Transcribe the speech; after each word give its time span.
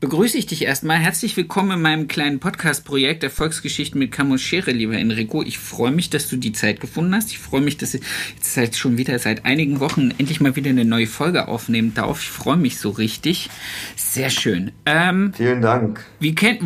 begrüße 0.00 0.38
ich 0.38 0.46
dich 0.46 0.62
erstmal. 0.62 0.98
Herzlich 0.98 1.36
willkommen 1.36 1.72
in 1.72 1.82
meinem 1.82 2.08
kleinen 2.08 2.38
Podcast-Projekt 2.38 3.24
Erfolgsgeschichten 3.24 3.98
mit 3.98 4.12
Camus 4.12 4.40
Schere, 4.40 4.70
lieber 4.70 4.96
Enrico. 4.96 5.42
Ich 5.42 5.58
freue 5.58 5.90
mich, 5.90 6.08
dass 6.08 6.28
du 6.28 6.36
die 6.36 6.52
Zeit 6.52 6.80
gefunden 6.80 7.14
hast. 7.14 7.30
Ich 7.30 7.38
freue 7.38 7.60
mich, 7.60 7.78
dass 7.78 7.94
ich 7.94 8.02
jetzt 8.36 8.54
seit 8.54 8.76
schon 8.76 8.96
wieder 8.96 9.18
seit 9.18 9.44
einigen 9.44 9.80
Wochen 9.80 10.12
endlich 10.18 10.40
mal 10.40 10.54
wieder 10.54 10.70
eine 10.70 10.84
neue 10.84 11.08
Folge 11.08 11.48
aufnehmen 11.48 11.94
darf. 11.94 12.22
Ich 12.22 12.30
freue 12.30 12.56
mich 12.56 12.78
so 12.78 12.90
richtig. 12.90 13.50
Sehr 13.96 14.30
schön. 14.30 14.70
Ähm, 14.86 15.32
Vielen 15.36 15.62
Dank. 15.62 16.04
Wie 16.20 16.34
kennt 16.34 16.62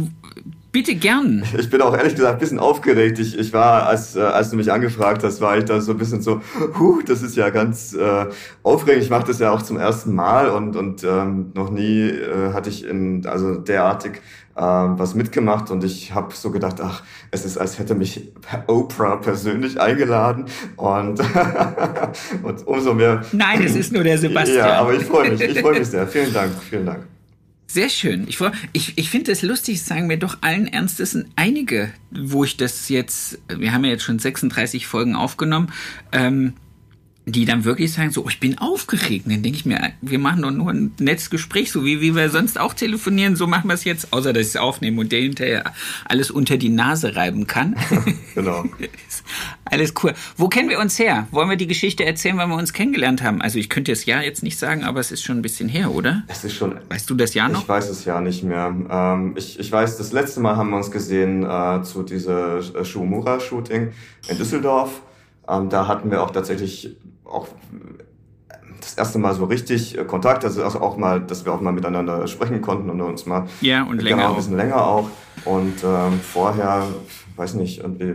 Bitte 0.73 0.95
gern. 0.95 1.45
Ich 1.59 1.69
bin 1.69 1.83
auch 1.83 1.95
ehrlich 1.95 2.15
gesagt 2.15 2.33
ein 2.33 2.39
bisschen 2.39 2.59
aufgeregt. 2.59 3.19
Ich, 3.19 3.39
ich 3.39 3.53
war, 3.53 3.87
als, 3.87 4.17
äh, 4.17 4.21
als 4.21 4.49
du 4.49 4.57
mich 4.57 4.73
angefragt 4.73 5.23
hast, 5.23 5.43
war 5.43 5.59
ich 5.59 5.67
da 5.67 5.83
so 5.83 5.93
ein 5.93 5.99
bisschen 5.99 6.23
so, 6.23 6.41
huh, 6.79 7.03
das 7.05 7.21
ist 7.21 7.37
ja 7.37 7.51
ganz 7.51 7.93
äh, 7.93 8.27
aufregend. 8.63 9.03
Ich 9.03 9.11
mache 9.11 9.27
das 9.27 9.39
ja 9.39 9.51
auch 9.51 9.61
zum 9.61 9.77
ersten 9.77 10.15
Mal 10.15 10.49
und, 10.49 10.75
und 10.75 11.05
ähm, 11.05 11.53
noch 11.53 11.69
nie 11.69 12.09
äh, 12.09 12.55
hatte 12.55 12.71
ich 12.71 12.87
in, 12.87 13.27
also 13.27 13.57
derartig 13.57 14.23
äh, 14.55 14.63
was 14.63 15.15
mitgemacht 15.15 15.71
und 15.71 15.85
ich 15.85 16.15
habe 16.15 16.35
so 16.35 16.51
gedacht, 16.51 16.77
ach, 16.81 17.03
es 17.31 17.45
ist, 17.45 17.59
als 17.59 17.79
hätte 17.79 17.95
mich 17.95 18.33
Oprah 18.67 19.17
persönlich 19.17 19.79
eingeladen 19.79 20.47
und, 20.77 21.21
und 22.43 22.67
umso 22.67 22.95
mehr. 22.95 23.23
Nein, 23.33 23.63
es 23.63 23.77
ist 23.77 23.93
nur 23.93 24.05
der 24.05 24.17
Sebastian. 24.19 24.59
Ja, 24.69 24.81
aber 24.81 24.95
ich 24.95 25.05
freue 25.05 25.33
mich, 25.33 25.41
ich 25.43 25.61
freue 25.61 25.79
mich 25.79 25.89
sehr. 25.89 26.07
Vielen 26.07 26.33
Dank, 26.33 26.53
vielen 26.63 26.87
Dank. 26.87 27.12
Sehr 27.73 27.89
schön. 27.89 28.27
Ich, 28.29 28.39
ich, 28.75 28.99
ich 28.99 29.09
finde 29.09 29.33
es 29.33 29.41
lustig, 29.41 29.83
sagen 29.83 30.07
mir 30.07 30.19
doch 30.19 30.37
allen 30.43 30.67
Ernstes 30.67 31.19
einige, 31.37 31.91
wo 32.11 32.45
ich 32.45 32.59
das 32.59 32.91
jetzt, 32.91 33.39
wir 33.49 33.73
haben 33.73 33.83
ja 33.87 33.93
jetzt 33.93 34.03
schon 34.03 34.19
36 34.19 34.87
Folgen 34.87 35.17
aufgenommen, 35.17 35.73
ähm, 36.13 36.53
die 37.25 37.45
dann 37.45 37.65
wirklich 37.65 37.93
sagen, 37.93 38.11
so, 38.11 38.25
oh, 38.25 38.29
ich 38.29 38.41
bin 38.41 38.59
aufgeregt. 38.59 39.27
dann 39.27 39.43
denke 39.43 39.57
ich 39.57 39.65
mir, 39.65 39.93
wir 40.01 40.19
machen 40.19 40.43
doch 40.43 40.51
nur 40.51 40.71
ein 40.71 40.93
nettes 40.99 41.31
Gespräch, 41.31 41.71
so 41.71 41.85
wie, 41.85 42.01
wie 42.01 42.17
wir 42.17 42.31
sonst 42.31 42.59
auch 42.59 42.75
telefonieren, 42.75 43.37
so 43.37 43.47
machen 43.47 43.69
wir 43.69 43.75
es 43.75 43.85
jetzt, 43.85 44.13
außer 44.13 44.33
dass 44.33 44.43
ich 44.43 44.49
es 44.49 44.57
aufnehme 44.57 45.01
und 45.01 45.13
der 45.13 45.21
hinterher 45.21 45.73
alles 46.05 46.33
unter 46.33 46.57
die 46.57 46.69
Nase 46.69 47.15
reiben 47.15 47.47
kann. 47.47 47.77
genau. 48.35 48.65
alles 49.65 49.95
cool. 50.03 50.15
Wo 50.37 50.49
kennen 50.49 50.69
wir 50.69 50.81
uns 50.81 50.99
her? 50.99 51.29
Wollen 51.31 51.49
wir 51.49 51.57
die 51.57 51.69
Geschichte 51.69 52.05
erzählen, 52.05 52.37
wann 52.39 52.49
wir 52.49 52.57
uns 52.57 52.73
kennengelernt 52.73 53.23
haben? 53.23 53.41
Also 53.41 53.59
ich 53.59 53.69
könnte 53.69 53.93
das 53.93 54.05
Jahr 54.05 54.25
jetzt 54.25 54.43
nicht 54.43 54.59
sagen, 54.59 54.83
aber 54.83 54.99
es 54.99 55.13
ist 55.13 55.23
schon 55.23 55.39
ein 55.39 55.43
bisschen 55.43 55.69
her, 55.69 55.93
oder? 55.93 56.25
Es 56.27 56.43
ist 56.43 56.55
schon. 56.55 56.75
Weißt 56.89 57.09
du 57.09 57.15
das 57.15 57.35
Jahr 57.35 57.49
noch? 57.49 57.63
Ich 57.63 57.69
weiß 57.69 57.89
es 57.89 58.05
ja 58.05 58.21
nicht 58.21 58.43
mehr. 58.43 58.75
Ähm, 58.91 59.35
ich, 59.37 59.61
ich 59.61 59.71
weiß, 59.71 59.97
das 59.97 60.11
letzte 60.11 60.41
Mal 60.41 60.57
haben 60.57 60.71
wir 60.71 60.77
uns 60.77 60.91
gesehen 60.91 61.45
äh, 61.45 61.83
zu 61.85 62.03
dieser 62.03 62.63
Schuhmura-Shooting 62.85 63.93
in 64.29 64.39
Düsseldorf. 64.39 65.03
Ähm, 65.49 65.69
da 65.69 65.87
hatten 65.87 66.11
wir 66.11 66.23
auch 66.23 66.31
tatsächlich 66.31 66.97
auch 67.33 67.49
das 68.81 68.95
erste 68.95 69.19
Mal 69.19 69.35
so 69.35 69.45
richtig 69.45 69.97
äh, 69.97 70.05
Kontakt, 70.05 70.45
also 70.45 70.65
auch 70.65 70.97
mal, 70.97 71.21
dass 71.21 71.45
wir 71.45 71.53
auch 71.53 71.61
mal 71.61 71.73
miteinander 71.73 72.27
sprechen 72.27 72.61
konnten 72.61 72.91
und 72.91 73.01
uns 73.01 73.27
mal 73.27 73.47
ja 73.61 73.85
und 73.85 74.03
länger 74.03 74.17
genau, 74.17 74.31
ein 74.31 74.37
bisschen 74.37 74.57
länger 74.57 74.87
auch. 74.87 75.09
Und 75.45 75.83
ähm, 75.85 76.21
vorher 76.21 76.87
weiß 77.37 77.55
nicht 77.55 77.81
irgendwie 77.81 78.15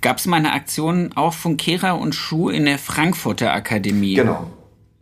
gab 0.00 0.18
es 0.18 0.26
mal 0.26 0.36
eine 0.36 0.52
Aktion 0.52 1.12
auch 1.14 1.32
von 1.32 1.56
Kera 1.56 1.92
und 1.92 2.14
Schuh 2.14 2.50
in 2.50 2.66
der 2.66 2.78
Frankfurter 2.78 3.52
Akademie? 3.52 4.14
Genau. 4.14 4.50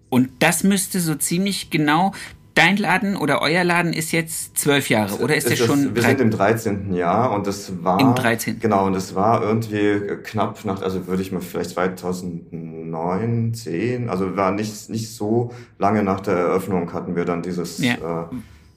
Und 0.08 0.30
das 0.39 0.63
müsste 0.63 1.01
so 1.01 1.17
ziemlich 1.17 1.70
genau 1.70 2.13
Dein 2.55 2.77
Laden 2.77 3.17
oder 3.17 3.40
euer 3.40 3.64
Laden 3.64 3.95
ist 3.95 4.13
jetzt 4.13 4.58
zwölf 4.58 4.90
Jahre, 4.90 5.17
oder 5.20 5.35
ist, 5.35 5.48
ist 5.48 5.61
der 5.61 5.67
schon? 5.67 5.95
Wir 5.95 6.02
sind 6.02 6.20
im 6.20 6.30
13. 6.30 6.92
Jahr 6.92 7.33
und 7.33 7.46
das 7.46 7.83
war. 7.83 7.98
Im 7.98 8.14
13. 8.14 8.61
Genau, 8.61 8.86
und 8.86 8.92
das 8.92 9.14
war 9.14 9.42
irgendwie 9.42 10.18
knapp 10.23 10.63
nach, 10.64 10.83
also 10.83 11.07
würde 11.07 11.23
ich 11.23 11.33
mal 11.33 11.40
vielleicht 11.40 11.70
2009, 11.70 13.55
10, 13.55 14.11
also 14.11 14.36
war 14.36 14.52
nicht, 14.52 14.90
nicht 14.90 15.14
so 15.14 15.52
lange 15.79 16.02
nach 16.02 16.20
der 16.20 16.36
Eröffnung 16.36 16.92
hatten 16.92 17.17
wir 17.17 17.24
dann 17.24 17.42
dieses, 17.42 17.79
ja. 17.79 18.29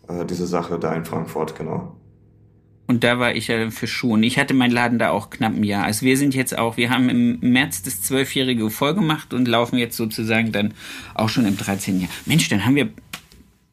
äh, 0.07 0.21
äh, 0.21 0.25
diese 0.25 0.47
Sache 0.47 0.79
da 0.79 0.93
in 0.93 1.03
Frankfurt, 1.03 1.57
genau. 1.57 1.95
Und 2.87 3.03
da 3.03 3.17
war 3.17 3.35
ich 3.35 3.47
ja 3.47 3.71
für 3.71 3.87
Schuhe. 3.87 4.13
Und 4.13 4.23
ich 4.23 4.37
hatte 4.37 4.53
meinen 4.53 4.71
Laden 4.71 4.99
da 4.99 5.09
auch 5.09 5.31
knapp 5.31 5.55
ein 5.55 5.63
Jahr. 5.63 5.85
Also 5.85 6.05
wir 6.05 6.17
sind 6.17 6.35
jetzt 6.35 6.55
auch, 6.57 6.77
wir 6.77 6.91
haben 6.91 7.09
im 7.09 7.39
März 7.39 7.81
das 7.81 8.01
zwölfjährige 8.01 8.69
voll 8.69 8.93
gemacht 8.93 9.33
und 9.33 9.47
laufen 9.47 9.77
jetzt 9.77 9.97
sozusagen 9.97 10.51
dann 10.51 10.73
auch 11.15 11.29
schon 11.29 11.47
im 11.47 11.57
13. 11.57 12.01
Jahr. 12.01 12.09
Mensch, 12.25 12.47
dann 12.47 12.63
haben 12.63 12.75
wir 12.75 12.89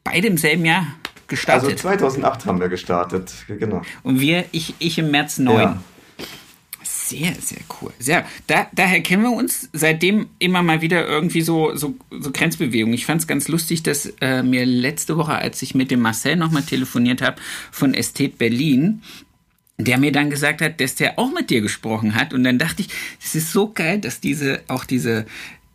beide 0.03 0.27
im 0.27 0.37
selben 0.37 0.65
Jahr 0.65 0.87
gestartet. 1.27 1.69
Also 1.71 1.81
2008 1.81 2.45
haben 2.45 2.59
wir 2.59 2.69
gestartet, 2.69 3.33
genau. 3.47 3.81
Und 4.03 4.19
wir, 4.19 4.45
ich, 4.51 4.75
ich 4.79 4.97
im 4.97 5.11
März 5.11 5.37
9. 5.39 5.57
Ja. 5.57 5.83
Sehr, 6.83 7.33
sehr 7.35 7.59
cool. 7.81 7.91
Sehr, 7.99 8.25
da, 8.47 8.67
daher 8.73 9.01
kennen 9.01 9.23
wir 9.23 9.31
uns 9.31 9.69
seitdem 9.71 10.27
immer 10.39 10.63
mal 10.63 10.81
wieder 10.81 11.07
irgendwie 11.07 11.41
so, 11.41 11.75
so, 11.75 11.95
so 12.11 12.31
Grenzbewegungen. 12.31 12.93
Ich 12.93 13.05
fand 13.05 13.21
es 13.21 13.27
ganz 13.27 13.47
lustig, 13.47 13.83
dass 13.83 14.13
äh, 14.21 14.41
mir 14.41 14.65
letzte 14.65 15.17
Woche, 15.17 15.35
als 15.35 15.61
ich 15.61 15.75
mit 15.75 15.91
dem 15.91 16.01
Marcel 16.01 16.35
nochmal 16.35 16.63
telefoniert 16.63 17.21
habe 17.21 17.37
von 17.71 17.93
Ästhet 17.93 18.37
Berlin, 18.37 19.01
der 19.77 19.97
mir 19.97 20.11
dann 20.11 20.29
gesagt 20.29 20.61
hat, 20.61 20.79
dass 20.79 20.95
der 20.95 21.19
auch 21.19 21.31
mit 21.31 21.49
dir 21.49 21.61
gesprochen 21.61 22.15
hat. 22.15 22.33
Und 22.33 22.43
dann 22.43 22.57
dachte 22.57 22.81
ich, 22.81 22.89
es 23.23 23.35
ist 23.35 23.51
so 23.51 23.71
geil, 23.71 23.99
dass 23.99 24.19
diese, 24.19 24.61
auch 24.67 24.85
diese, 24.85 25.25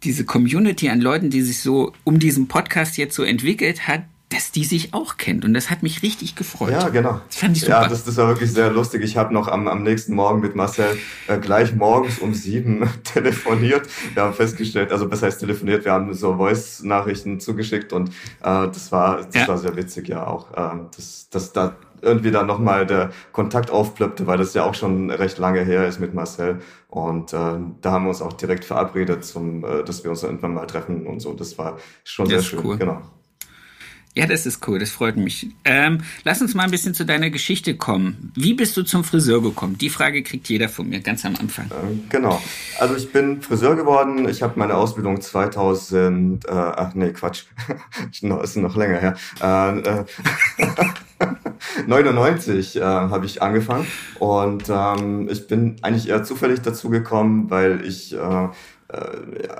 diese 0.04 0.24
Community 0.24 0.88
an 0.88 1.00
Leuten, 1.00 1.30
die 1.30 1.42
sich 1.42 1.60
so 1.60 1.92
um 2.04 2.18
diesen 2.18 2.48
Podcast 2.48 2.96
jetzt 2.96 3.14
so 3.14 3.22
entwickelt 3.22 3.86
hat, 3.86 4.04
dass 4.30 4.52
die 4.52 4.64
sich 4.64 4.92
auch 4.92 5.16
kennt. 5.16 5.44
Und 5.44 5.54
das 5.54 5.70
hat 5.70 5.82
mich 5.82 6.02
richtig 6.02 6.34
gefreut. 6.34 6.72
Ja, 6.72 6.88
genau. 6.90 7.20
Das 7.28 7.36
fand 7.36 7.56
ich 7.56 7.62
super. 7.62 7.82
Ja, 7.82 7.88
das, 7.88 8.04
das 8.04 8.16
war 8.18 8.28
wirklich 8.28 8.52
sehr 8.52 8.70
lustig. 8.70 9.02
Ich 9.02 9.16
habe 9.16 9.32
noch 9.32 9.48
am, 9.48 9.68
am 9.68 9.82
nächsten 9.82 10.14
Morgen 10.14 10.40
mit 10.40 10.54
Marcel 10.54 10.98
äh, 11.28 11.38
gleich 11.38 11.74
morgens 11.74 12.18
um 12.18 12.34
sieben 12.34 12.88
telefoniert. 13.04 13.88
Wir 14.12 14.24
haben 14.24 14.34
festgestellt, 14.34 14.92
also 14.92 15.10
was 15.10 15.22
heißt 15.22 15.40
telefoniert, 15.40 15.84
wir 15.84 15.92
haben 15.92 16.12
so 16.12 16.36
Voice-Nachrichten 16.36 17.40
zugeschickt 17.40 17.92
und 17.92 18.10
äh, 18.10 18.12
das 18.42 18.92
war 18.92 19.22
das 19.22 19.34
ja. 19.34 19.48
war 19.48 19.58
sehr 19.58 19.76
witzig, 19.76 20.08
ja 20.08 20.26
auch. 20.26 20.52
Äh, 20.52 20.78
dass, 20.94 21.28
dass 21.30 21.52
da 21.52 21.76
irgendwie 22.02 22.30
dann 22.30 22.46
nochmal 22.46 22.86
der 22.86 23.10
Kontakt 23.32 23.70
aufplöppte, 23.70 24.26
weil 24.26 24.38
das 24.38 24.54
ja 24.54 24.64
auch 24.64 24.74
schon 24.74 25.10
recht 25.10 25.38
lange 25.38 25.60
her 25.60 25.86
ist 25.86 25.98
mit 26.00 26.14
Marcel. 26.14 26.60
Und 26.88 27.32
äh, 27.32 27.36
da 27.36 27.90
haben 27.90 28.04
wir 28.04 28.10
uns 28.10 28.22
auch 28.22 28.34
direkt 28.34 28.64
verabredet, 28.64 29.24
zum, 29.24 29.64
äh, 29.64 29.82
dass 29.82 30.04
wir 30.04 30.10
uns 30.10 30.22
irgendwann 30.22 30.54
mal 30.54 30.66
treffen 30.66 31.06
und 31.06 31.20
so. 31.20 31.34
Das 31.34 31.58
war 31.58 31.78
schon 32.04 32.28
das 32.28 32.42
sehr 32.44 32.50
schön. 32.50 32.66
Cool. 32.66 32.78
Genau. 32.78 33.02
Ja, 34.18 34.26
das 34.26 34.46
ist 34.46 34.66
cool, 34.66 34.80
das 34.80 34.90
freut 34.90 35.16
mich. 35.16 35.46
Ähm, 35.64 35.98
lass 36.24 36.40
uns 36.42 36.52
mal 36.54 36.64
ein 36.64 36.72
bisschen 36.72 36.92
zu 36.92 37.06
deiner 37.06 37.30
Geschichte 37.30 37.76
kommen. 37.76 38.32
Wie 38.34 38.52
bist 38.52 38.76
du 38.76 38.82
zum 38.82 39.04
Friseur 39.04 39.40
gekommen? 39.40 39.78
Die 39.78 39.90
Frage 39.90 40.24
kriegt 40.24 40.48
jeder 40.48 40.68
von 40.68 40.88
mir 40.88 40.98
ganz 40.98 41.24
am 41.24 41.36
Anfang. 41.36 41.70
Ähm, 41.70 42.02
genau. 42.08 42.42
Also 42.80 42.96
ich 42.96 43.12
bin 43.12 43.40
Friseur 43.42 43.76
geworden. 43.76 44.28
Ich 44.28 44.42
habe 44.42 44.58
meine 44.58 44.74
Ausbildung 44.74 45.20
2000, 45.20 46.46
äh, 46.46 46.50
ach 46.50 46.94
nee, 46.94 47.10
Quatsch, 47.10 47.44
ist 48.42 48.56
noch 48.56 48.76
länger 48.76 48.98
her. 48.98 49.16
Äh, 49.40 49.78
äh, 49.78 50.04
99 51.86 52.76
äh, 52.76 52.80
habe 52.82 53.24
ich 53.26 53.40
angefangen 53.40 53.86
und 54.18 54.64
ähm, 54.68 55.28
ich 55.30 55.46
bin 55.46 55.76
eigentlich 55.82 56.08
eher 56.08 56.24
zufällig 56.24 56.60
dazu 56.62 56.90
gekommen, 56.90 57.50
weil 57.50 57.84
ich 57.84 58.14
äh, 58.14 58.18
äh, 58.18 58.48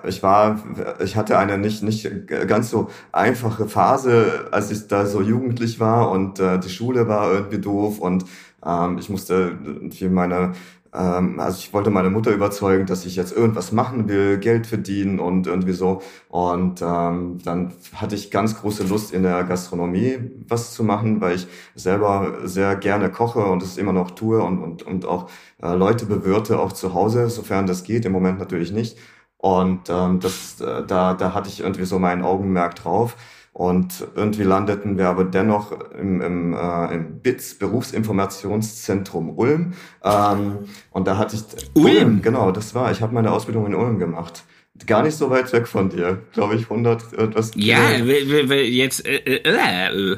ich 0.07 0.23
war, 0.23 0.59
ich 1.01 1.17
hatte 1.17 1.37
eine 1.37 1.59
nicht, 1.59 1.83
nicht 1.83 2.11
ganz 2.27 2.71
so 2.71 2.89
einfache 3.13 3.69
Phase, 3.69 4.49
als 4.53 4.71
ich 4.71 4.89
da 4.89 5.05
so 5.05 5.21
jugendlich 5.21 5.81
war 5.81 6.11
und 6.11 6.41
äh, 6.41 6.59
die 6.59 6.71
Schule 6.71 7.09
war 7.09 7.31
irgendwie 7.33 7.59
doof 7.59 7.99
und 7.99 8.25
ähm, 8.65 8.97
ich 8.99 9.11
musste 9.11 9.59
für 9.91 10.09
meine, 10.09 10.53
ähm, 10.95 11.39
also 11.41 11.59
ich 11.59 11.73
wollte 11.75 11.91
meine 11.91 12.11
Mutter 12.11 12.33
überzeugen, 12.33 12.87
dass 12.87 13.05
ich 13.05 13.17
jetzt 13.17 13.37
irgendwas 13.37 13.73
machen 13.73 14.09
will, 14.09 14.39
Geld 14.39 14.67
verdienen 14.67 15.21
und 15.21 15.47
irgendwie 15.47 15.73
so. 15.73 16.01
Und 16.29 16.81
ähm, 16.83 17.39
dann 17.45 17.73
hatte 17.95 18.15
ich 18.15 18.31
ganz 18.31 18.59
große 18.59 18.85
Lust 18.85 19.13
in 19.13 19.23
der 19.23 19.45
Gastronomie 19.45 20.19
was 20.49 20.73
zu 20.73 20.85
machen, 20.85 21.21
weil 21.21 21.37
ich 21.37 21.47
selber 21.75 22.39
sehr 22.45 22.77
gerne 22.77 23.11
koche 23.11 23.41
und 23.45 23.63
es 23.63 23.77
immer 23.77 23.93
noch 23.93 24.13
tue 24.13 24.43
und, 24.43 24.59
und, 24.59 24.83
und 24.85 25.05
auch 25.07 25.29
äh, 25.63 25.75
Leute 25.75 26.07
bewirte, 26.07 26.59
auch 26.59 26.73
zu 26.73 26.95
Hause, 26.95 27.29
sofern 27.29 27.67
das 27.67 27.85
geht, 27.85 28.05
im 28.05 28.13
Moment 28.13 28.39
natürlich 28.39 28.73
nicht. 28.73 28.97
Und 29.39 29.89
ähm, 29.89 30.21
das, 30.21 30.61
äh, 30.61 30.85
da, 30.87 31.15
da 31.15 31.33
hatte 31.33 31.49
ich 31.49 31.61
irgendwie 31.61 31.85
so 31.85 31.99
mein 31.99 32.23
Augenmerk 32.23 32.75
drauf. 32.75 33.17
Und 33.53 34.07
irgendwie 34.15 34.45
landeten 34.45 34.99
wir 34.99 35.09
aber 35.09 35.25
dennoch 35.25 35.73
im, 35.99 36.21
im, 36.21 36.55
äh, 36.55 36.95
im 36.95 37.21
BITS 37.21 37.59
Berufsinformationszentrum 37.59 39.37
Ulm. 39.37 39.73
Ähm, 40.05 40.59
und 40.91 41.09
da 41.09 41.19
hatte 41.19 41.37
ich 41.37 41.43
Ulm, 41.75 41.87
Ulm 41.87 42.23
genau, 42.23 42.53
das 42.53 42.75
war. 42.75 42.93
Ich 42.93 43.03
habe 43.03 43.15
meine 43.15 43.33
Ausbildung 43.33 43.67
in 43.67 43.75
Ulm 43.75 43.99
gemacht. 43.99 44.45
Gar 44.87 45.03
nicht 45.03 45.17
so 45.17 45.29
weit 45.31 45.53
weg 45.53 45.67
von 45.67 45.89
dir, 45.89 46.23
glaube 46.33 46.55
ich, 46.55 46.71
100 46.71 47.15
etwas. 47.15 47.51
Ja, 47.57 47.91
jetzt 47.91 49.05
äh, 49.05 49.17
äh, 49.17 49.41
äh, 49.43 50.17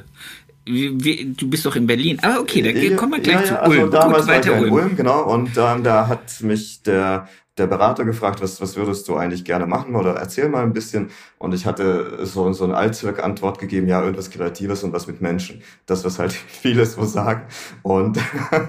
wie, 0.67 1.35
du 1.35 1.49
bist 1.49 1.65
doch 1.65 1.77
in 1.77 1.87
Berlin. 1.87 2.19
Aber 2.21 2.41
okay, 2.41 2.61
da 2.61 2.97
kommen 2.97 3.13
wir 3.13 3.21
gleich 3.21 3.49
ja, 3.49 3.65
zu 3.65 3.71
Ulm. 3.71 3.81
Also 3.81 3.87
damals 3.91 4.27
Gut, 4.27 4.35
weiter 4.35 4.51
war 4.51 4.59
ich 4.59 4.67
in 4.67 4.73
Ulm, 4.73 4.97
genau. 4.97 5.23
Und 5.23 5.51
ähm, 5.57 5.83
da 5.83 6.09
hat 6.09 6.43
mich 6.43 6.83
der 6.83 7.27
der 7.61 7.67
Berater 7.67 8.05
gefragt, 8.05 8.43
was, 8.43 8.61
was 8.61 8.77
würdest 8.77 9.07
du 9.07 9.17
eigentlich 9.17 9.45
gerne 9.45 9.67
machen 9.67 9.95
oder 9.95 10.15
erzähl 10.17 10.49
mal 10.49 10.63
ein 10.63 10.73
bisschen. 10.73 11.11
Und 11.39 11.55
ich 11.55 11.67
hatte 11.67 12.25
so, 12.25 12.53
so 12.53 12.65
eine 12.65 12.77
Allzweck-Antwort 12.77 13.59
gegeben, 13.59 13.87
ja, 13.87 14.01
irgendwas 14.01 14.31
Kreatives 14.31 14.83
und 14.83 14.93
was 14.93 15.07
mit 15.07 15.21
Menschen. 15.21 15.63
Das, 15.87 16.05
was 16.05 16.19
halt 16.19 16.33
viele 16.49 16.87
so 16.87 17.05
sagen. 17.05 17.43
Und, 17.83 18.19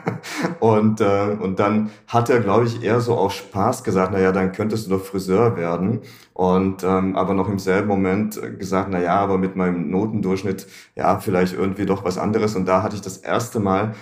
und, 0.60 1.02
äh, 1.02 1.38
und 1.40 1.60
dann 1.60 1.90
hat 2.08 2.30
er, 2.30 2.42
glaube 2.42 2.66
ich, 2.66 2.84
eher 2.84 3.00
so 3.00 3.16
aus 3.16 3.34
Spaß 3.34 3.84
gesagt, 3.84 4.12
na 4.14 4.20
ja, 4.20 4.32
dann 4.32 4.52
könntest 4.52 4.86
du 4.86 4.92
doch 4.92 5.04
Friseur 5.04 5.56
werden. 5.56 6.02
Und 6.34 6.84
ähm, 6.84 7.16
aber 7.16 7.34
noch 7.34 7.50
im 7.50 7.60
selben 7.60 7.88
Moment 7.88 8.40
gesagt, 8.60 8.90
na 8.92 9.00
ja, 9.00 9.16
aber 9.16 9.38
mit 9.38 9.56
meinem 9.56 9.90
Notendurchschnitt, 9.90 10.68
ja, 10.96 11.20
vielleicht 11.20 11.54
irgendwie 11.54 11.86
doch 11.86 12.04
was 12.04 12.18
anderes. 12.18 12.56
Und 12.56 12.66
da 12.68 12.84
hatte 12.84 12.96
ich 12.96 13.02
das 13.02 13.18
erste 13.18 13.60
Mal 13.60 13.96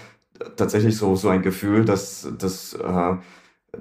tatsächlich 0.55 0.97
so, 0.97 1.15
so 1.15 1.29
ein 1.29 1.41
Gefühl, 1.41 1.85
dass, 1.85 2.27
dass 2.37 2.73
äh, 2.73 3.15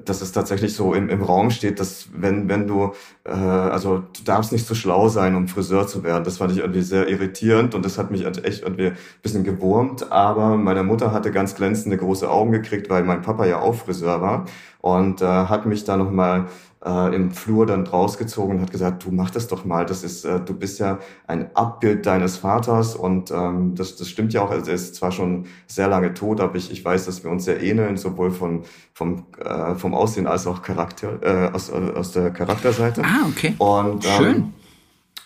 dass 0.04 0.20
es 0.20 0.32
tatsächlich 0.32 0.74
so 0.74 0.94
im, 0.94 1.08
im 1.08 1.22
Raum 1.22 1.50
steht, 1.50 1.80
dass 1.80 2.08
wenn, 2.12 2.48
wenn 2.48 2.66
du, 2.66 2.92
äh, 3.24 3.30
also 3.30 3.98
du 3.98 4.24
darfst 4.24 4.52
nicht 4.52 4.66
zu 4.66 4.74
so 4.74 4.80
schlau 4.80 5.08
sein, 5.08 5.34
um 5.34 5.48
Friseur 5.48 5.86
zu 5.86 6.02
werden. 6.04 6.24
Das 6.24 6.38
fand 6.38 6.52
ich 6.52 6.58
irgendwie 6.58 6.82
sehr 6.82 7.08
irritierend 7.08 7.74
und 7.74 7.84
das 7.84 7.98
hat 7.98 8.10
mich 8.10 8.24
echt 8.26 8.62
irgendwie 8.62 8.88
ein 8.88 8.96
bisschen 9.22 9.44
gewurmt. 9.44 10.12
Aber 10.12 10.56
meine 10.56 10.82
Mutter 10.82 11.12
hatte 11.12 11.30
ganz 11.30 11.54
glänzende 11.54 11.96
große 11.96 12.30
Augen 12.30 12.52
gekriegt, 12.52 12.90
weil 12.90 13.04
mein 13.04 13.22
Papa 13.22 13.46
ja 13.46 13.60
auch 13.60 13.74
Friseur 13.74 14.20
war 14.20 14.44
und 14.80 15.22
äh, 15.22 15.26
hat 15.26 15.66
mich 15.66 15.84
da 15.84 15.96
nochmal 15.96 16.46
äh, 16.84 17.14
im 17.14 17.30
Flur 17.30 17.66
dann 17.66 17.86
rausgezogen 17.86 18.56
und 18.56 18.62
hat 18.62 18.70
gesagt, 18.70 19.04
du 19.04 19.10
mach 19.10 19.30
das 19.30 19.48
doch 19.48 19.64
mal, 19.64 19.84
das 19.84 20.04
ist, 20.04 20.24
äh, 20.24 20.40
du 20.40 20.54
bist 20.54 20.78
ja 20.78 20.98
ein 21.26 21.54
Abbild 21.54 22.06
deines 22.06 22.36
Vaters 22.36 22.94
und 22.94 23.30
ähm, 23.30 23.74
das, 23.74 23.96
das 23.96 24.08
stimmt 24.08 24.32
ja 24.32 24.42
auch, 24.42 24.50
also 24.50 24.68
er 24.70 24.74
ist 24.74 24.94
zwar 24.94 25.12
schon 25.12 25.46
sehr 25.66 25.88
lange 25.88 26.14
tot, 26.14 26.40
aber 26.40 26.56
ich, 26.56 26.70
ich 26.70 26.84
weiß, 26.84 27.06
dass 27.06 27.24
wir 27.24 27.30
uns 27.30 27.44
sehr 27.44 27.62
ähneln, 27.62 27.96
sowohl 27.96 28.30
von, 28.30 28.62
vom, 28.92 29.26
äh, 29.44 29.74
vom 29.74 29.94
Aussehen 29.94 30.26
als 30.26 30.46
auch 30.46 30.62
Charakter, 30.62 31.18
äh, 31.22 31.52
aus, 31.52 31.70
aus 31.70 32.12
der 32.12 32.30
Charakterseite. 32.30 33.02
Ah, 33.04 33.26
okay. 33.28 33.54
Und, 33.58 34.04
ähm, 34.04 34.10
Schön. 34.16 34.52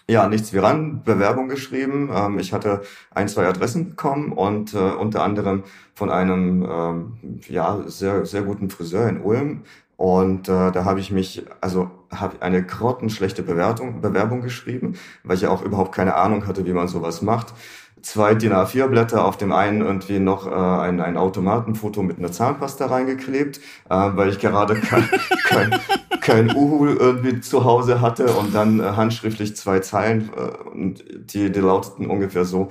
Ja, 0.09 0.29
nichts 0.29 0.53
wie 0.53 0.59
ran, 0.59 1.03
Bewerbung 1.05 1.49
geschrieben. 1.49 2.11
Ähm, 2.13 2.39
ich 2.39 2.53
hatte 2.53 2.83
ein, 3.15 3.29
zwei 3.29 3.47
Adressen 3.47 3.91
bekommen 3.91 4.33
und 4.33 4.75
äh, 4.75 4.79
unter 4.79 5.23
anderem 5.23 5.63
von 5.95 6.11
einem 6.11 6.67
ähm, 6.69 7.41
ja 7.49 7.83
sehr 7.87 8.27
sehr 8.27 8.43
guten 8.43 8.69
Friseur 8.69 9.09
in 9.09 9.21
Ulm, 9.21 9.63
und 10.03 10.49
äh, 10.49 10.73
da 10.73 10.85
habe 10.85 10.99
ich 10.99 11.13
mich, 11.13 11.45
also 11.61 11.89
habe 12.11 12.43
eine 12.43 12.65
grottenschlechte 12.65 13.45
Bewertung, 13.45 14.01
Bewerbung 14.01 14.43
geschrieben, 14.43 14.95
weil 15.23 15.37
ich 15.37 15.43
ja 15.43 15.51
auch 15.51 15.63
überhaupt 15.63 15.95
keine 15.95 16.17
Ahnung 16.17 16.49
hatte, 16.49 16.67
wie 16.67 16.73
man 16.73 16.89
sowas 16.89 17.23
macht. 17.23 17.55
Zwei 18.01 18.35
DIN 18.35 18.53
A4 18.53 18.89
Blätter, 18.89 19.25
auf 19.25 19.37
dem 19.37 19.53
einen 19.53 19.81
irgendwie 19.81 20.19
noch 20.19 20.49
äh, 20.49 20.51
ein, 20.51 21.01
ein 21.01 21.17
Automatenfoto 21.17 22.03
mit 22.03 22.19
einer 22.19 22.33
Zahnpasta 22.33 22.87
reingeklebt, 22.87 23.59
äh, 23.59 23.95
weil 23.95 24.31
ich 24.31 24.41
gerade 24.41 24.75
kein, 24.75 25.09
kein, 25.45 25.81
kein 26.21 26.57
Uhu 26.57 26.87
irgendwie 26.87 27.41
zu 27.41 27.65
Hause 27.65 28.01
hatte 28.01 28.27
und 28.33 28.57
dann 28.57 28.81
äh, 28.81 28.83
handschriftlich 28.83 29.55
zwei 29.55 29.79
Zeilen 29.79 30.31
äh, 30.37 30.69
und 30.69 31.05
die, 31.33 31.53
die 31.53 31.61
lauteten 31.61 32.07
ungefähr 32.07 32.45
so, 32.45 32.71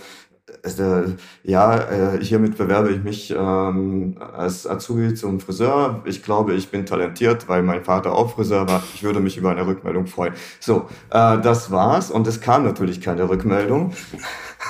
äh, 0.64 1.04
ja, 1.44 1.78
äh, 1.78 2.24
hiermit 2.24 2.58
bewerbe 2.58 2.92
ich 2.92 3.04
mich 3.04 3.32
ähm, 3.32 4.16
als 4.36 4.68
Azubi 4.68 5.14
zum 5.14 5.40
Friseur. 5.40 6.02
Ich 6.06 6.24
glaube, 6.24 6.54
ich 6.54 6.70
bin 6.70 6.86
talentiert, 6.86 7.50
weil 7.50 7.64
mein 7.64 7.84
Vater 7.84 8.14
auch 8.14 8.36
Friseur 8.36 8.68
war. 8.68 8.84
Ich 8.94 9.04
würde 9.04 9.20
mich 9.20 9.38
über 9.38 9.52
eine 9.52 9.66
Rückmeldung 9.66 10.08
freuen. 10.08 10.34
So, 10.60 10.88
äh, 11.10 11.40
das 11.40 11.72
war's 11.72 12.12
und 12.12 12.28
es 12.28 12.42
kam 12.42 12.64
natürlich 12.64 13.02
keine 13.02 13.28
Rückmeldung. 13.28 13.94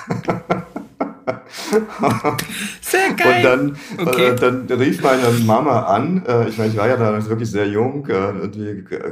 Sehr 2.82 3.14
geil. 3.16 3.38
Und 3.38 3.44
dann, 3.44 4.08
okay. 4.08 4.28
äh, 4.28 4.36
dann 4.36 4.68
rief 4.80 5.02
meine 5.04 5.30
Mama 5.46 5.84
an, 5.84 6.24
äh, 6.28 6.48
ich 6.50 6.58
meine, 6.58 6.72
ich 6.72 6.78
war 6.78 6.88
ja 6.88 6.98
da 6.98 7.28
wirklich 7.28 7.50
sehr 7.50 7.68
jung, 7.68 8.08
äh, 8.08 8.32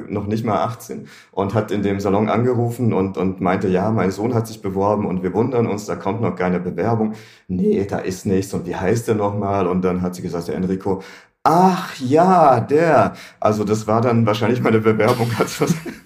noch 0.07 0.27
nicht 0.27 0.45
mal 0.45 0.63
18, 0.63 1.07
und 1.31 1.53
hat 1.53 1.71
in 1.71 1.83
dem 1.83 1.99
Salon 1.99 2.29
angerufen 2.29 2.93
und, 2.93 3.17
und 3.17 3.41
meinte, 3.41 3.67
ja, 3.67 3.91
mein 3.91 4.11
Sohn 4.11 4.33
hat 4.33 4.47
sich 4.47 4.61
beworben 4.61 5.05
und 5.05 5.23
wir 5.23 5.33
wundern 5.33 5.67
uns, 5.67 5.85
da 5.85 5.95
kommt 5.95 6.21
noch 6.21 6.35
keine 6.35 6.59
Bewerbung. 6.59 7.13
Nee, 7.47 7.85
da 7.89 7.99
ist 7.99 8.25
nichts 8.25 8.53
und 8.53 8.65
wie 8.67 8.75
heißt 8.75 9.07
der 9.07 9.15
nochmal? 9.15 9.67
Und 9.67 9.83
dann 9.83 10.01
hat 10.01 10.15
sie 10.15 10.21
gesagt, 10.21 10.47
der 10.47 10.55
Enrico, 10.55 11.01
Ach 11.43 11.95
ja, 11.99 12.59
der. 12.59 13.13
Also 13.39 13.63
das 13.63 13.87
war 13.87 14.01
dann 14.01 14.25
wahrscheinlich 14.25 14.61
meine 14.61 14.79
Bewerbung, 14.79 15.31
hat 15.39 15.47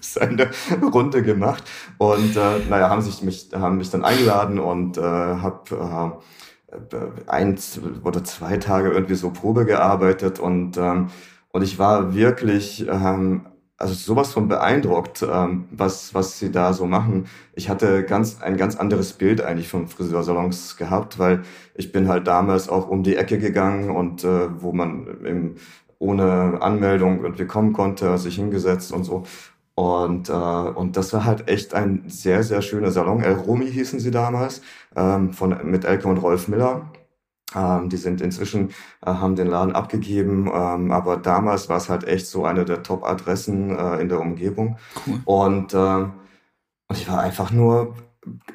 seine 0.00 0.50
Runde 0.92 1.22
gemacht. 1.22 1.64
Und 1.98 2.36
äh, 2.36 2.58
naja, 2.68 2.88
haben 2.88 3.02
sich 3.02 3.22
mich, 3.22 3.50
haben 3.52 3.76
mich 3.78 3.90
dann 3.90 4.04
eingeladen 4.04 4.58
und 4.58 4.96
äh, 4.96 5.00
habe 5.02 6.22
äh, 6.92 7.30
eins 7.30 7.80
oder 8.04 8.24
zwei 8.24 8.56
Tage 8.58 8.90
irgendwie 8.90 9.14
so 9.14 9.30
Probe 9.30 9.64
gearbeitet 9.64 10.38
und 10.40 10.76
ähm, 10.76 11.10
und 11.52 11.62
ich 11.62 11.78
war 11.78 12.14
wirklich 12.14 12.84
ähm, 12.88 13.46
also 13.76 13.94
sowas 13.94 14.32
von 14.32 14.48
beeindruckt, 14.48 15.22
ähm, 15.22 15.66
was, 15.70 16.14
was 16.14 16.38
sie 16.38 16.50
da 16.52 16.72
so 16.72 16.86
machen. 16.86 17.26
Ich 17.54 17.68
hatte 17.68 18.04
ganz, 18.04 18.40
ein 18.40 18.56
ganz 18.56 18.76
anderes 18.76 19.14
Bild 19.14 19.40
eigentlich 19.40 19.68
von 19.68 19.88
Friseursalons 19.88 20.76
gehabt, 20.76 21.18
weil 21.18 21.42
ich 21.74 21.92
bin 21.92 22.08
halt 22.08 22.26
damals 22.26 22.68
auch 22.68 22.88
um 22.88 23.02
die 23.02 23.16
Ecke 23.16 23.38
gegangen 23.38 23.90
und 23.90 24.24
äh, 24.24 24.62
wo 24.62 24.72
man 24.72 25.06
eben 25.24 25.56
ohne 25.98 26.58
Anmeldung 26.60 27.22
irgendwie 27.22 27.46
kommen 27.46 27.72
konnte, 27.72 28.16
sich 28.18 28.36
hingesetzt 28.36 28.92
und 28.92 29.04
so. 29.04 29.24
Und, 29.74 30.28
äh, 30.28 30.32
und 30.32 30.96
das 30.96 31.12
war 31.12 31.24
halt 31.24 31.48
echt 31.48 31.74
ein 31.74 32.04
sehr, 32.06 32.42
sehr 32.44 32.62
schöner 32.62 32.92
Salon. 32.92 33.22
El 33.22 33.34
Rumi 33.34 33.70
hießen 33.70 33.98
sie 33.98 34.10
damals, 34.12 34.62
ähm, 34.96 35.32
von, 35.32 35.56
mit 35.64 35.84
Elke 35.84 36.06
und 36.08 36.18
Rolf 36.18 36.46
Miller. 36.48 36.90
Ähm, 37.54 37.88
die 37.88 37.96
sind 37.96 38.20
inzwischen, 38.20 38.70
äh, 39.04 39.06
haben 39.06 39.36
den 39.36 39.48
Laden 39.48 39.74
abgegeben, 39.74 40.50
ähm, 40.52 40.90
aber 40.90 41.16
damals 41.16 41.68
war 41.68 41.76
es 41.76 41.88
halt 41.88 42.04
echt 42.04 42.26
so 42.26 42.44
eine 42.44 42.64
der 42.64 42.82
Top-Adressen 42.82 43.76
äh, 43.76 44.00
in 44.00 44.08
der 44.08 44.20
Umgebung. 44.20 44.78
Cool. 45.06 45.20
Und, 45.24 45.74
äh, 45.74 45.76
und 45.76 46.12
ich 46.90 47.08
war 47.08 47.20
einfach 47.20 47.50
nur 47.50 47.94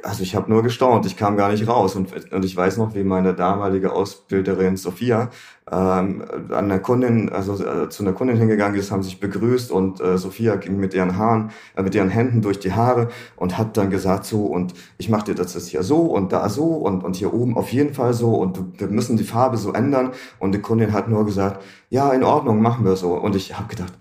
also 0.03 0.23
ich 0.23 0.35
habe 0.35 0.49
nur 0.49 0.63
gestaunt, 0.63 1.05
ich 1.05 1.17
kam 1.17 1.37
gar 1.37 1.51
nicht 1.51 1.67
raus. 1.67 1.95
Und, 1.95 2.31
und 2.31 2.45
ich 2.45 2.55
weiß 2.55 2.77
noch, 2.77 2.95
wie 2.95 3.03
meine 3.03 3.33
damalige 3.33 3.93
Ausbilderin 3.93 4.77
Sophia 4.77 5.29
ähm, 5.71 6.23
an 6.49 6.65
einer 6.65 6.79
Kundin, 6.79 7.29
also 7.29 7.63
äh, 7.63 7.89
zu 7.89 8.03
einer 8.03 8.13
Kundin 8.13 8.37
hingegangen 8.37 8.79
ist, 8.79 8.91
haben 8.91 9.03
sich 9.03 9.19
begrüßt 9.19 9.71
und 9.71 10.01
äh, 10.01 10.17
Sophia 10.17 10.55
ging 10.55 10.77
mit 10.77 10.93
ihren 10.93 11.17
Haaren, 11.17 11.51
äh, 11.75 11.83
mit 11.83 11.93
ihren 11.93 12.09
Händen 12.09 12.41
durch 12.41 12.59
die 12.59 12.73
Haare 12.73 13.09
und 13.35 13.57
hat 13.57 13.77
dann 13.77 13.89
gesagt 13.89 14.25
so 14.25 14.45
und 14.45 14.73
ich 14.97 15.09
mache 15.09 15.25
dir 15.25 15.35
das 15.35 15.53
jetzt 15.53 15.67
hier 15.67 15.83
so 15.83 16.01
und 16.01 16.33
da 16.33 16.49
so 16.49 16.65
und 16.65 17.03
und 17.03 17.15
hier 17.15 17.33
oben 17.33 17.55
auf 17.57 17.71
jeden 17.71 17.93
Fall 17.93 18.13
so 18.13 18.35
und 18.35 18.79
wir 18.79 18.87
müssen 18.87 19.17
die 19.17 19.23
Farbe 19.23 19.57
so 19.57 19.73
ändern. 19.73 20.11
Und 20.39 20.53
die 20.53 20.61
Kundin 20.61 20.93
hat 20.93 21.09
nur 21.09 21.25
gesagt, 21.25 21.63
ja 21.89 22.11
in 22.11 22.23
Ordnung, 22.23 22.61
machen 22.61 22.85
wir 22.85 22.95
so. 22.95 23.13
Und 23.13 23.35
ich 23.35 23.57
habe 23.57 23.67
gedacht, 23.67 23.93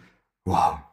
wow 0.45 0.88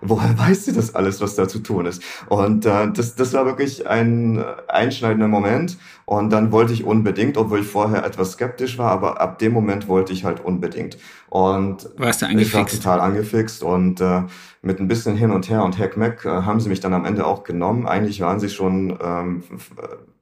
woher 0.00 0.38
weißt 0.38 0.68
du 0.68 0.72
das 0.72 0.94
alles, 0.94 1.20
was 1.20 1.34
da 1.34 1.48
zu 1.48 1.60
tun 1.60 1.86
ist? 1.86 2.02
Und 2.28 2.66
äh, 2.66 2.90
das, 2.92 3.14
das 3.14 3.32
war 3.32 3.46
wirklich 3.46 3.86
ein 3.86 4.42
einschneidender 4.68 5.28
Moment. 5.28 5.78
Und 6.04 6.30
dann 6.30 6.50
wollte 6.50 6.72
ich 6.72 6.84
unbedingt, 6.84 7.36
obwohl 7.36 7.60
ich 7.60 7.66
vorher 7.66 8.04
etwas 8.04 8.32
skeptisch 8.32 8.78
war, 8.78 8.90
aber 8.90 9.20
ab 9.20 9.38
dem 9.38 9.52
Moment 9.52 9.86
wollte 9.86 10.12
ich 10.12 10.24
halt 10.24 10.44
unbedingt. 10.44 10.98
Und 11.28 11.88
Warst 11.96 12.22
du 12.22 12.26
angefixt? 12.26 12.48
ich 12.48 12.54
war 12.54 12.66
total 12.66 13.00
angefixt 13.00 13.62
und 13.62 14.00
äh, 14.00 14.22
mit 14.62 14.80
ein 14.80 14.88
bisschen 14.88 15.16
hin 15.16 15.30
und 15.30 15.48
her 15.48 15.62
und 15.62 15.78
Hackmack 15.78 16.24
äh, 16.24 16.28
haben 16.28 16.58
sie 16.58 16.68
mich 16.68 16.80
dann 16.80 16.94
am 16.94 17.04
Ende 17.04 17.26
auch 17.26 17.44
genommen. 17.44 17.86
Eigentlich 17.86 18.20
waren 18.20 18.40
sie 18.40 18.48
schon 18.48 18.98
ähm, 19.02 19.44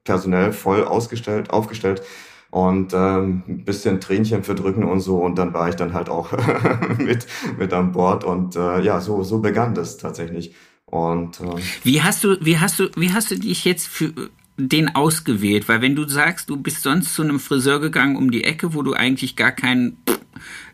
personell 0.04 0.52
voll 0.52 0.84
ausgestellt, 0.84 1.50
aufgestellt 1.50 2.02
und 2.50 2.94
ähm, 2.94 3.42
ein 3.46 3.64
bisschen 3.64 4.00
Tränchen 4.00 4.42
verdrücken 4.42 4.84
und 4.84 5.00
so. 5.00 5.18
Und 5.18 5.36
dann 5.36 5.52
war 5.52 5.68
ich 5.68 5.76
dann 5.76 5.92
halt 5.92 6.08
auch 6.08 6.32
mit 6.98 7.26
mit 7.58 7.72
an 7.72 7.92
Bord. 7.92 8.24
Und 8.24 8.56
äh, 8.56 8.80
ja 8.80 9.00
so 9.00 9.22
so 9.22 9.40
begann 9.40 9.74
das 9.74 9.98
tatsächlich. 9.98 10.54
Und 10.86 11.40
äh, 11.40 11.56
wie 11.82 12.02
hast 12.02 12.24
du 12.24 12.36
wie 12.40 12.58
hast 12.58 12.78
du 12.78 12.90
wie 12.96 13.12
hast 13.12 13.30
du 13.30 13.38
dich 13.38 13.64
jetzt 13.64 13.86
für 13.86 14.12
den 14.56 14.94
ausgewählt? 14.94 15.68
Weil 15.68 15.82
wenn 15.82 15.94
du 15.94 16.08
sagst 16.08 16.48
du 16.48 16.56
bist 16.56 16.82
sonst 16.82 17.14
zu 17.14 17.22
einem 17.22 17.38
Friseur 17.38 17.80
gegangen 17.80 18.16
um 18.16 18.30
die 18.30 18.44
Ecke 18.44 18.72
wo 18.74 18.82
du 18.82 18.94
eigentlich 18.94 19.36
gar 19.36 19.52
keinen 19.52 19.98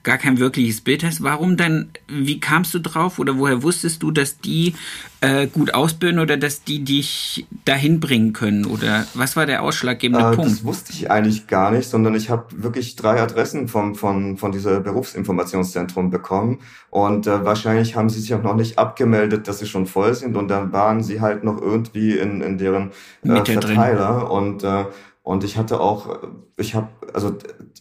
gar 0.04 0.18
kein 0.18 0.38
wirkliches 0.38 0.80
Bild 0.82 1.02
hast, 1.02 1.22
warum 1.22 1.56
dann, 1.56 1.90
wie 2.06 2.38
kamst 2.38 2.74
du 2.74 2.78
drauf 2.78 3.18
oder 3.18 3.38
woher 3.38 3.62
wusstest 3.62 4.02
du, 4.02 4.10
dass 4.10 4.38
die 4.38 4.74
äh, 5.20 5.46
gut 5.46 5.74
ausbilden 5.74 6.20
oder 6.20 6.36
dass 6.36 6.62
die 6.62 6.84
dich 6.84 7.46
dahin 7.64 7.98
bringen 7.98 8.32
können? 8.32 8.66
Oder 8.66 9.06
was 9.14 9.34
war 9.34 9.46
der 9.46 9.62
ausschlaggebende 9.62 10.32
äh, 10.32 10.36
Punkt? 10.36 10.52
Das 10.52 10.64
wusste 10.64 10.92
ich 10.92 11.10
eigentlich 11.10 11.46
gar 11.46 11.70
nicht, 11.70 11.88
sondern 11.88 12.14
ich 12.14 12.30
habe 12.30 12.44
wirklich 12.62 12.94
drei 12.94 13.20
Adressen 13.20 13.66
vom, 13.66 13.94
von, 13.94 14.36
von 14.36 14.52
dieser 14.52 14.80
Berufsinformationszentrum 14.80 16.10
bekommen. 16.10 16.60
Und 16.90 17.26
äh, 17.26 17.44
wahrscheinlich 17.44 17.96
haben 17.96 18.10
sie 18.10 18.20
sich 18.20 18.34
auch 18.34 18.42
noch 18.42 18.54
nicht 18.54 18.78
abgemeldet, 18.78 19.48
dass 19.48 19.58
sie 19.58 19.66
schon 19.66 19.86
voll 19.86 20.14
sind. 20.14 20.36
Und 20.36 20.48
dann 20.48 20.72
waren 20.72 21.02
sie 21.02 21.20
halt 21.20 21.42
noch 21.42 21.60
irgendwie 21.60 22.16
in, 22.18 22.42
in 22.42 22.58
deren 22.58 22.92
äh, 23.24 23.44
Verteiler 23.44 24.18
drin. 24.18 24.28
und 24.28 24.62
äh, 24.62 24.84
Und 25.22 25.42
ich 25.42 25.56
hatte 25.56 25.80
auch, 25.80 26.18
ich 26.58 26.74
habe, 26.74 26.88
also 27.14 27.34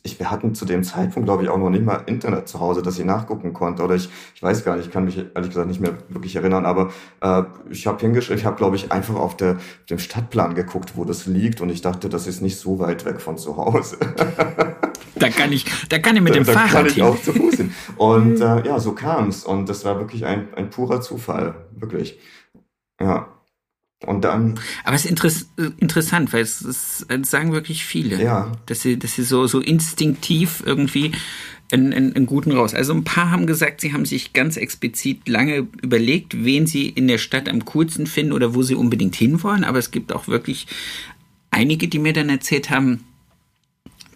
ich, 0.05 0.19
wir 0.19 0.29
hatten 0.29 0.53
zu 0.53 0.65
dem 0.65 0.83
Zeitpunkt, 0.83 1.25
glaube 1.27 1.43
ich, 1.43 1.49
auch 1.49 1.57
noch 1.57 1.69
nicht 1.69 1.85
mal 1.85 2.03
Internet 2.07 2.49
zu 2.49 2.59
Hause, 2.59 2.81
dass 2.81 2.99
ich 2.99 3.05
nachgucken 3.05 3.53
konnte. 3.53 3.83
Oder 3.83 3.95
ich, 3.95 4.09
ich 4.35 4.43
weiß 4.43 4.65
gar 4.65 4.75
nicht, 4.75 4.87
ich 4.87 4.91
kann 4.91 5.05
mich 5.05 5.17
ehrlich 5.17 5.49
gesagt 5.49 5.67
nicht 5.67 5.79
mehr 5.79 5.93
wirklich 6.09 6.35
erinnern, 6.35 6.65
aber 6.65 6.91
äh, 7.21 7.43
ich 7.69 7.87
habe 7.87 8.01
hingeschrieben, 8.01 8.37
ich 8.37 8.45
habe, 8.45 8.57
glaube 8.57 8.75
ich, 8.75 8.91
einfach 8.91 9.15
auf 9.15 9.37
der, 9.37 9.57
dem 9.89 9.99
Stadtplan 9.99 10.55
geguckt, 10.55 10.97
wo 10.97 11.05
das 11.05 11.25
liegt. 11.25 11.61
Und 11.61 11.69
ich 11.69 11.81
dachte, 11.81 12.09
das 12.09 12.27
ist 12.27 12.41
nicht 12.41 12.57
so 12.57 12.79
weit 12.79 13.05
weg 13.05 13.21
von 13.21 13.37
zu 13.37 13.55
Hause. 13.55 13.97
da 15.15 15.29
kann 15.29 15.53
ich, 15.53 15.65
da 15.87 15.99
kann 15.99 16.17
ich 16.17 16.21
mit 16.21 16.35
dem 16.35 16.43
da, 16.43 16.51
da 16.51 16.59
Fahrrad 16.59 16.73
kann 16.73 16.85
ich 16.87 16.93
hin. 16.95 17.03
auch 17.05 17.21
zu 17.21 17.31
Fuß 17.31 17.55
hin. 17.55 17.73
Und 17.95 18.41
äh, 18.41 18.67
ja, 18.67 18.79
so 18.79 18.91
kam's. 18.91 19.45
Und 19.45 19.69
das 19.69 19.85
war 19.85 19.99
wirklich 19.99 20.25
ein, 20.25 20.53
ein 20.55 20.69
purer 20.69 20.99
Zufall, 20.99 21.55
wirklich. 21.77 22.19
Ja. 22.99 23.29
Und 24.05 24.23
dann. 24.23 24.59
Aber 24.83 24.95
es 24.95 25.05
ist 25.05 25.09
interess 25.11 25.47
interessant, 25.79 26.33
weil 26.33 26.41
es, 26.41 26.61
es, 26.61 27.05
es 27.07 27.29
sagen 27.29 27.53
wirklich 27.53 27.85
viele, 27.85 28.21
Ja. 28.21 28.51
dass 28.65 28.81
sie, 28.81 28.99
dass 28.99 29.13
sie 29.13 29.23
so, 29.23 29.47
so 29.47 29.59
instinktiv 29.59 30.61
irgendwie 30.65 31.11
einen, 31.71 31.93
einen, 31.93 32.15
einen 32.15 32.25
guten 32.25 32.51
raus. 32.51 32.73
Also 32.73 32.93
ein 32.93 33.03
paar 33.03 33.31
haben 33.31 33.47
gesagt, 33.47 33.81
sie 33.81 33.93
haben 33.93 34.05
sich 34.05 34.33
ganz 34.33 34.57
explizit 34.57 35.27
lange 35.27 35.67
überlegt, 35.81 36.43
wen 36.43 36.67
sie 36.67 36.89
in 36.89 37.07
der 37.07 37.17
Stadt 37.17 37.47
am 37.49 37.63
coolsten 37.65 38.05
finden 38.05 38.33
oder 38.33 38.53
wo 38.53 38.61
sie 38.61 38.75
unbedingt 38.75 39.15
hinwollen. 39.15 39.63
Aber 39.63 39.79
es 39.79 39.89
gibt 39.91 40.11
auch 40.11 40.27
wirklich 40.27 40.67
einige, 41.49 41.87
die 41.87 41.99
mir 41.99 42.13
dann 42.13 42.29
erzählt 42.29 42.69
haben, 42.69 43.05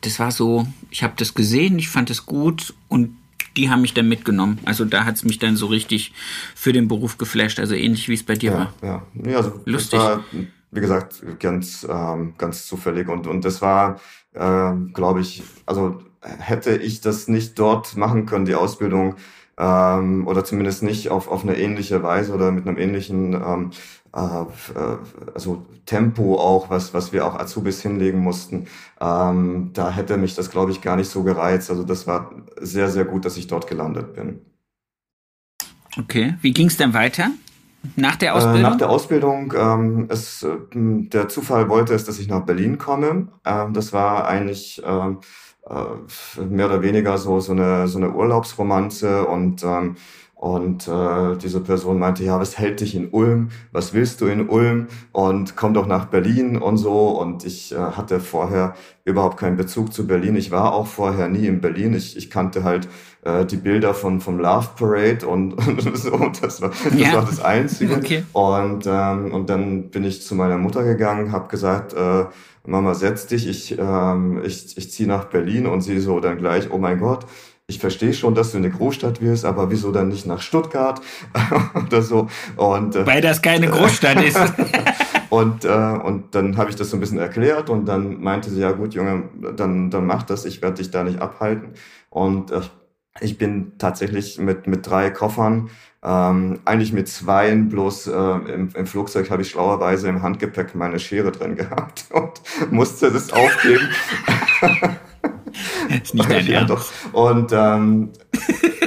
das 0.01 0.19
war 0.19 0.31
so, 0.31 0.67
ich 0.91 1.01
habe 1.03 1.13
das 1.17 1.33
gesehen, 1.33 1.79
ich 1.79 1.89
fand 1.89 2.09
es 2.09 2.25
gut 2.25 2.73
und 2.87 3.15
die 3.57 3.69
haben 3.69 3.81
mich 3.81 3.93
dann 3.93 4.07
mitgenommen. 4.07 4.59
Also 4.65 4.85
da 4.85 5.05
hat 5.05 5.15
es 5.15 5.25
mich 5.25 5.39
dann 5.39 5.57
so 5.57 5.65
richtig 5.65 6.13
für 6.55 6.71
den 6.71 6.87
Beruf 6.87 7.17
geflasht, 7.17 7.59
also 7.59 7.75
ähnlich 7.75 8.07
wie 8.07 8.13
es 8.13 8.23
bei 8.23 8.35
dir 8.35 8.51
Ja, 8.51 8.57
war. 8.57 8.73
ja. 8.83 9.01
Nee, 9.13 9.35
also 9.35 9.59
Lustig. 9.65 9.99
War, 9.99 10.23
wie 10.71 10.79
gesagt, 10.79 11.23
ganz, 11.39 11.85
ähm, 11.89 12.35
ganz 12.37 12.67
zufällig. 12.67 13.09
Und, 13.09 13.27
und 13.27 13.43
das 13.43 13.61
war, 13.61 13.99
ähm, 14.35 14.91
glaube 14.93 15.21
ich, 15.21 15.43
also 15.65 16.01
hätte 16.21 16.75
ich 16.75 17.01
das 17.01 17.27
nicht 17.27 17.57
dort 17.59 17.97
machen 17.97 18.25
können, 18.25 18.45
die 18.45 18.55
Ausbildung, 18.55 19.15
ähm, 19.57 20.27
oder 20.27 20.45
zumindest 20.45 20.83
nicht 20.83 21.09
auf, 21.09 21.27
auf 21.27 21.43
eine 21.43 21.57
ähnliche 21.57 22.03
Weise 22.03 22.33
oder 22.33 22.51
mit 22.51 22.67
einem 22.67 22.77
ähnlichen 22.77 23.33
ähm, 23.33 23.71
äh, 23.71 23.71
äh, 23.71 24.06
also 24.17 25.65
Tempo 25.85 26.35
auch, 26.39 26.69
was, 26.69 26.93
was 26.93 27.13
wir 27.13 27.25
auch 27.25 27.35
Azubis 27.39 27.81
hinlegen 27.81 28.19
mussten, 28.19 28.67
ähm, 28.99 29.71
da 29.73 29.91
hätte 29.91 30.17
mich 30.17 30.35
das, 30.35 30.49
glaube 30.49 30.71
ich, 30.71 30.81
gar 30.81 30.95
nicht 30.95 31.09
so 31.09 31.23
gereizt. 31.23 31.69
Also 31.69 31.83
das 31.83 32.07
war 32.07 32.31
sehr, 32.59 32.89
sehr 32.89 33.05
gut, 33.05 33.25
dass 33.25 33.37
ich 33.37 33.47
dort 33.47 33.67
gelandet 33.67 34.13
bin. 34.13 34.41
Okay, 35.99 36.35
wie 36.41 36.51
ging 36.51 36.67
es 36.67 36.77
dann 36.77 36.93
weiter? 36.93 37.31
Nach 37.95 38.15
der 38.15 38.33
Äh, 38.33 38.33
Ausbildung? 38.33 38.61
nach 38.61 38.77
der 38.77 38.89
Ausbildung, 38.89 39.53
ähm, 39.55 40.07
es, 40.09 40.43
äh, 40.43 40.49
der 40.73 41.29
Zufall 41.29 41.69
wollte 41.69 41.93
es, 41.93 42.03
dass 42.05 42.19
ich 42.19 42.27
nach 42.27 42.45
Berlin 42.45 42.77
komme. 42.77 43.29
Ähm, 43.45 43.73
das 43.73 43.93
war 43.93 44.27
eigentlich 44.27 44.81
ähm, 44.85 45.19
äh, 45.69 46.41
mehr 46.43 46.67
oder 46.67 46.81
weniger 46.81 47.17
so, 47.17 47.39
so, 47.39 47.51
eine, 47.53 47.87
so 47.87 47.97
eine 47.99 48.11
Urlaubsromanze 48.13 49.25
und, 49.27 49.63
ähm, 49.63 49.95
und 50.37 50.87
äh, 50.87 51.35
diese 51.41 51.61
Person 51.61 51.97
meinte, 51.97 52.23
ja, 52.23 52.39
was 52.39 52.59
hält 52.59 52.79
dich 52.81 52.93
in 52.93 53.09
Ulm? 53.09 53.49
Was 53.71 53.95
willst 53.95 54.21
du 54.21 54.27
in 54.27 54.47
Ulm? 54.47 54.85
Und 55.11 55.55
komm 55.55 55.73
doch 55.73 55.87
nach 55.87 56.05
Berlin 56.05 56.57
und 56.57 56.77
so. 56.77 57.09
Und 57.19 57.43
ich 57.43 57.73
äh, 57.73 57.77
hatte 57.77 58.19
vorher 58.19 58.75
überhaupt 59.03 59.37
keinen 59.37 59.57
Bezug 59.57 59.91
zu 59.91 60.05
Berlin. 60.05 60.35
Ich 60.35 60.51
war 60.51 60.73
auch 60.75 60.85
vorher 60.85 61.27
nie 61.27 61.47
in 61.47 61.59
Berlin. 61.59 61.95
Ich, 61.95 62.15
ich 62.17 62.29
kannte 62.29 62.63
halt 62.63 62.87
äh, 63.23 63.45
die 63.47 63.57
Bilder 63.57 63.95
von 63.95 64.21
vom 64.21 64.37
Love 64.37 64.69
Parade 64.77 65.25
und, 65.27 65.53
und 65.67 65.97
so. 65.97 66.29
Das 66.39 66.61
war 66.61 66.69
das, 66.69 66.93
Ja. 66.99 67.13
war 67.13 67.25
das 67.25 67.41
Einzige. 67.43 67.95
Okay. 67.95 68.23
Und, 68.33 68.85
ähm, 68.85 69.33
und 69.33 69.49
dann 69.49 69.89
bin 69.89 70.03
ich 70.03 70.21
zu 70.21 70.35
meiner 70.35 70.59
Mutter 70.59 70.83
gegangen, 70.83 71.31
habe 71.31 71.47
gesagt, 71.47 71.93
äh, 71.93 72.25
Mama, 72.67 72.93
setz 72.93 73.25
dich, 73.25 73.47
ich, 73.47 73.75
ähm, 73.79 74.41
ich, 74.45 74.77
ich 74.77 74.91
ziehe 74.91 75.09
nach 75.09 75.25
Berlin. 75.25 75.65
Und 75.65 75.81
sie 75.81 75.99
so 75.99 76.19
dann 76.19 76.37
gleich, 76.37 76.69
oh 76.71 76.77
mein 76.77 76.99
Gott, 76.99 77.25
ich 77.69 77.79
verstehe 77.79 78.13
schon, 78.13 78.33
dass 78.33 78.51
du 78.51 78.57
in 78.57 78.63
eine 78.63 78.73
Großstadt 78.73 79.21
willst, 79.21 79.43
aber 79.43 79.69
wieso 79.69 79.91
dann 79.91 80.07
nicht 80.07 80.25
nach 80.25 80.41
Stuttgart 80.41 81.01
oder 81.85 82.01
so? 82.01 82.27
Und, 82.55 82.95
äh, 82.95 83.05
Weil 83.05 83.21
das 83.21 83.41
keine 83.41 83.67
Großstadt 83.67 84.23
ist. 84.23 84.39
und, 85.29 85.65
äh, 85.65 85.67
und 85.67 86.33
dann 86.33 86.55
habe 86.55 86.69
ich 86.69 86.77
das 86.77 86.89
so 86.89 86.95
ein 86.97 87.01
bisschen 87.01 87.17
erklärt 87.17 87.69
und 87.69 87.85
dann 87.85 88.21
meinte 88.21 88.49
sie, 88.49 88.61
ja 88.61 88.71
gut, 88.71 88.93
Junge, 88.93 89.23
dann, 89.57 89.89
dann 89.89 90.05
mach 90.05 90.23
das, 90.23 90.45
ich 90.45 90.61
werde 90.61 90.77
dich 90.77 90.91
da 90.91 91.03
nicht 91.03 91.19
abhalten. 91.19 91.73
Und 92.09 92.51
äh, 92.51 92.61
ich 93.19 93.37
bin 93.37 93.73
tatsächlich 93.77 94.39
mit, 94.39 94.65
mit 94.67 94.87
drei 94.87 95.09
Koffern, 95.09 95.69
ähm, 96.01 96.59
eigentlich 96.63 96.93
mit 96.93 97.09
zweien, 97.09 97.67
bloß 97.67 98.07
äh, 98.07 98.11
im, 98.13 98.69
im 98.73 98.87
Flugzeug 98.87 99.29
habe 99.29 99.41
ich 99.41 99.49
schlauerweise 99.49 100.07
im 100.07 100.21
Handgepäck 100.21 100.73
meine 100.73 100.99
Schere 100.99 101.33
drin 101.33 101.57
gehabt 101.57 102.05
und 102.11 102.71
musste 102.71 103.11
das 103.11 103.33
aufgeben. 103.33 103.89
ist 106.03 106.13
nicht 106.13 106.29
dein 106.29 106.45
ja, 106.45 106.63
doch. 106.63 106.85
Und 107.13 107.51
ähm, 107.53 108.09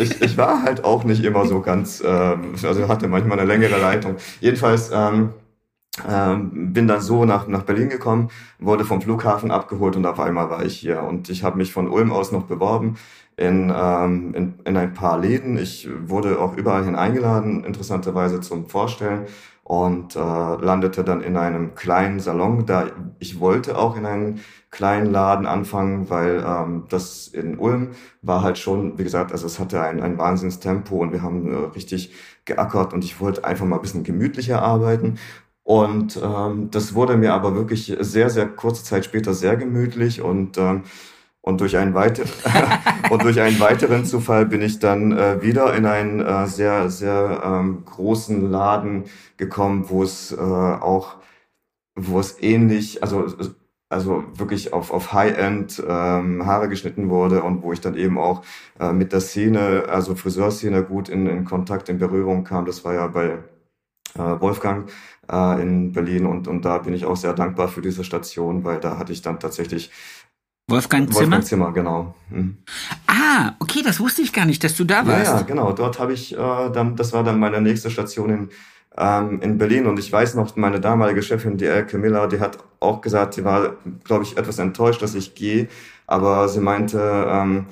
ich, 0.00 0.20
ich 0.20 0.36
war 0.36 0.62
halt 0.62 0.84
auch 0.84 1.04
nicht 1.04 1.24
immer 1.24 1.46
so 1.46 1.60
ganz, 1.60 2.02
ähm, 2.04 2.54
also 2.62 2.88
hatte 2.88 3.08
manchmal 3.08 3.38
eine 3.38 3.48
längere 3.48 3.80
Leitung. 3.80 4.16
Jedenfalls 4.40 4.90
ähm, 4.92 5.30
ähm, 6.08 6.72
bin 6.72 6.86
dann 6.86 7.00
so 7.00 7.24
nach, 7.24 7.46
nach 7.46 7.62
Berlin 7.62 7.88
gekommen, 7.88 8.30
wurde 8.58 8.84
vom 8.84 9.02
Flughafen 9.02 9.50
abgeholt 9.50 9.96
und 9.96 10.06
auf 10.06 10.20
einmal 10.20 10.50
war 10.50 10.64
ich 10.64 10.78
hier. 10.78 11.02
Und 11.02 11.28
ich 11.28 11.42
habe 11.42 11.58
mich 11.58 11.72
von 11.72 11.88
Ulm 11.88 12.12
aus 12.12 12.32
noch 12.32 12.44
beworben 12.44 12.96
in, 13.36 13.72
ähm, 13.74 14.34
in, 14.34 14.54
in 14.64 14.76
ein 14.76 14.94
paar 14.94 15.18
Läden. 15.18 15.58
Ich 15.58 15.88
wurde 16.06 16.40
auch 16.40 16.56
überall 16.56 16.84
hin 16.84 16.94
eingeladen, 16.94 17.64
interessanterweise 17.64 18.40
zum 18.40 18.68
Vorstellen 18.68 19.26
und 19.70 20.16
äh, 20.16 20.18
landete 20.18 21.04
dann 21.04 21.22
in 21.22 21.36
einem 21.36 21.76
kleinen 21.76 22.18
Salon. 22.18 22.66
Da 22.66 22.90
ich 23.20 23.38
wollte 23.38 23.78
auch 23.78 23.96
in 23.96 24.04
einen 24.04 24.40
kleinen 24.72 25.12
Laden 25.12 25.46
anfangen, 25.46 26.10
weil 26.10 26.44
ähm, 26.44 26.86
das 26.88 27.28
in 27.28 27.56
Ulm 27.56 27.90
war 28.20 28.42
halt 28.42 28.58
schon, 28.58 28.98
wie 28.98 29.04
gesagt, 29.04 29.30
also 29.30 29.46
es 29.46 29.60
hatte 29.60 29.80
ein, 29.80 30.02
ein 30.02 30.18
Wahnsinnstempo 30.18 30.96
und 30.96 31.12
wir 31.12 31.22
haben 31.22 31.52
äh, 31.52 31.56
richtig 31.72 32.12
geackert 32.46 32.92
und 32.92 33.04
ich 33.04 33.20
wollte 33.20 33.44
einfach 33.44 33.64
mal 33.64 33.76
ein 33.76 33.82
bisschen 33.82 34.02
gemütlicher 34.02 34.60
arbeiten. 34.60 35.18
Und 35.62 36.20
ähm, 36.20 36.70
das 36.72 36.94
wurde 36.94 37.16
mir 37.16 37.32
aber 37.32 37.54
wirklich 37.54 37.96
sehr, 38.00 38.28
sehr 38.28 38.48
kurze 38.48 38.82
Zeit 38.82 39.04
später 39.04 39.34
sehr 39.34 39.56
gemütlich 39.56 40.20
und 40.20 40.58
ähm, 40.58 40.82
und 41.42 41.60
durch 41.60 41.76
einen 41.76 41.94
und 43.10 43.22
durch 43.22 43.40
einen 43.40 43.60
weiteren 43.60 44.04
Zufall 44.04 44.46
bin 44.46 44.62
ich 44.62 44.78
dann 44.78 45.12
äh, 45.12 45.42
wieder 45.42 45.74
in 45.74 45.86
einen 45.86 46.20
äh, 46.20 46.46
sehr 46.46 46.90
sehr 46.90 47.42
ähm, 47.44 47.84
großen 47.84 48.50
Laden 48.50 49.04
gekommen, 49.36 49.86
wo 49.88 50.02
es 50.02 50.32
äh, 50.32 50.36
auch 50.36 51.16
wo 51.96 52.20
es 52.20 52.42
ähnlich 52.42 53.02
also 53.02 53.26
also 53.88 54.24
wirklich 54.34 54.72
auf 54.72 54.92
auf 54.92 55.12
High-End 55.12 55.82
ähm, 55.86 56.46
Haare 56.46 56.68
geschnitten 56.68 57.08
wurde 57.10 57.42
und 57.42 57.62
wo 57.62 57.72
ich 57.72 57.80
dann 57.80 57.96
eben 57.96 58.18
auch 58.18 58.42
äh, 58.78 58.92
mit 58.92 59.12
der 59.12 59.20
Szene 59.20 59.84
also 59.88 60.14
Friseurszene 60.14 60.84
gut 60.84 61.08
in, 61.08 61.26
in 61.26 61.44
Kontakt 61.44 61.88
in 61.88 61.98
Berührung 61.98 62.44
kam. 62.44 62.66
Das 62.66 62.84
war 62.84 62.94
ja 62.94 63.06
bei 63.08 63.38
äh, 64.14 64.40
Wolfgang 64.40 64.90
äh, 65.30 65.62
in 65.62 65.92
Berlin 65.92 66.26
und 66.26 66.48
und 66.48 66.64
da 66.64 66.78
bin 66.78 66.94
ich 66.94 67.04
auch 67.04 67.16
sehr 67.16 67.32
dankbar 67.32 67.68
für 67.68 67.82
diese 67.82 68.04
Station, 68.04 68.64
weil 68.64 68.80
da 68.80 68.98
hatte 68.98 69.12
ich 69.12 69.22
dann 69.22 69.40
tatsächlich 69.40 69.90
Wolfgang 70.70 71.08
Zimmer? 71.08 71.20
Wolfgang 71.20 71.44
Zimmer, 71.44 71.72
genau. 71.72 72.14
Mhm. 72.30 72.56
Ah, 73.06 73.52
okay, 73.58 73.82
das 73.84 74.00
wusste 74.00 74.22
ich 74.22 74.32
gar 74.32 74.46
nicht, 74.46 74.62
dass 74.64 74.76
du 74.76 74.84
da 74.84 75.02
Ja, 75.02 75.06
warst. 75.08 75.32
ja, 75.32 75.42
genau. 75.42 75.72
Dort 75.72 75.98
habe 75.98 76.12
ich 76.12 76.32
äh, 76.32 76.36
dann, 76.72 76.96
das 76.96 77.12
war 77.12 77.24
dann 77.24 77.38
meine 77.38 77.60
nächste 77.60 77.90
Station 77.90 78.30
in, 78.30 78.48
ähm, 78.96 79.40
in 79.42 79.58
Berlin. 79.58 79.86
Und 79.86 79.98
ich 79.98 80.12
weiß 80.12 80.34
noch, 80.34 80.56
meine 80.56 80.80
damalige 80.80 81.22
Chefin, 81.22 81.56
die 81.56 81.66
Elke 81.66 81.98
Miller, 81.98 82.26
die 82.28 82.40
hat 82.40 82.58
auch 82.80 83.00
gesagt, 83.00 83.34
sie 83.34 83.44
war, 83.44 83.74
glaube 84.04 84.24
ich, 84.24 84.36
etwas 84.38 84.58
enttäuscht, 84.58 85.02
dass 85.02 85.14
ich 85.14 85.34
gehe. 85.34 85.68
Aber 86.06 86.48
sie 86.48 86.60
meinte, 86.60 87.26
ähm, 87.28 87.66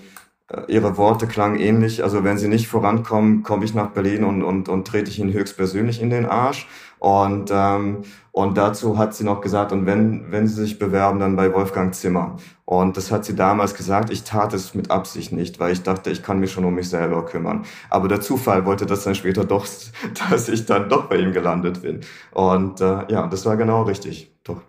äh, 0.48 0.62
ihre 0.68 0.96
Worte 0.96 1.26
klangen 1.26 1.58
ähnlich. 1.58 2.02
Also 2.02 2.24
wenn 2.24 2.38
sie 2.38 2.48
nicht 2.48 2.68
vorankommen, 2.68 3.42
komme 3.42 3.64
ich 3.64 3.74
nach 3.74 3.90
Berlin 3.90 4.24
und, 4.24 4.42
und, 4.42 4.68
und 4.68 4.86
trete 4.86 5.10
ich 5.10 5.18
ihnen 5.18 5.32
höchstpersönlich 5.32 6.00
in 6.02 6.10
den 6.10 6.26
Arsch. 6.26 6.66
Und, 6.98 7.50
ähm, 7.52 7.98
und 8.32 8.56
dazu 8.58 8.98
hat 8.98 9.14
sie 9.14 9.24
noch 9.24 9.40
gesagt, 9.40 9.72
und 9.72 9.86
wenn, 9.86 10.30
wenn 10.32 10.46
sie 10.48 10.54
sich 10.62 10.78
bewerben, 10.78 11.20
dann 11.20 11.36
bei 11.36 11.52
Wolfgang 11.52 11.94
Zimmer. 11.94 12.36
Und 12.70 12.98
das 12.98 13.10
hat 13.10 13.24
sie 13.24 13.34
damals 13.34 13.74
gesagt. 13.74 14.10
Ich 14.10 14.24
tat 14.24 14.52
es 14.52 14.74
mit 14.74 14.90
Absicht 14.90 15.32
nicht, 15.32 15.58
weil 15.58 15.72
ich 15.72 15.84
dachte, 15.84 16.10
ich 16.10 16.22
kann 16.22 16.38
mich 16.38 16.52
schon 16.52 16.66
um 16.66 16.74
mich 16.74 16.90
selber 16.90 17.24
kümmern. 17.24 17.64
Aber 17.88 18.08
der 18.08 18.20
Zufall 18.20 18.66
wollte 18.66 18.84
das 18.84 19.04
dann 19.04 19.14
später 19.14 19.46
doch, 19.46 19.66
dass 20.30 20.50
ich 20.50 20.66
dann 20.66 20.90
doch 20.90 21.06
bei 21.06 21.16
ihm 21.16 21.32
gelandet 21.32 21.80
bin. 21.80 22.00
Und 22.30 22.82
äh, 22.82 23.10
ja, 23.10 23.26
das 23.26 23.46
war 23.46 23.56
genau 23.56 23.84
richtig. 23.84 24.30
Doch. 24.44 24.60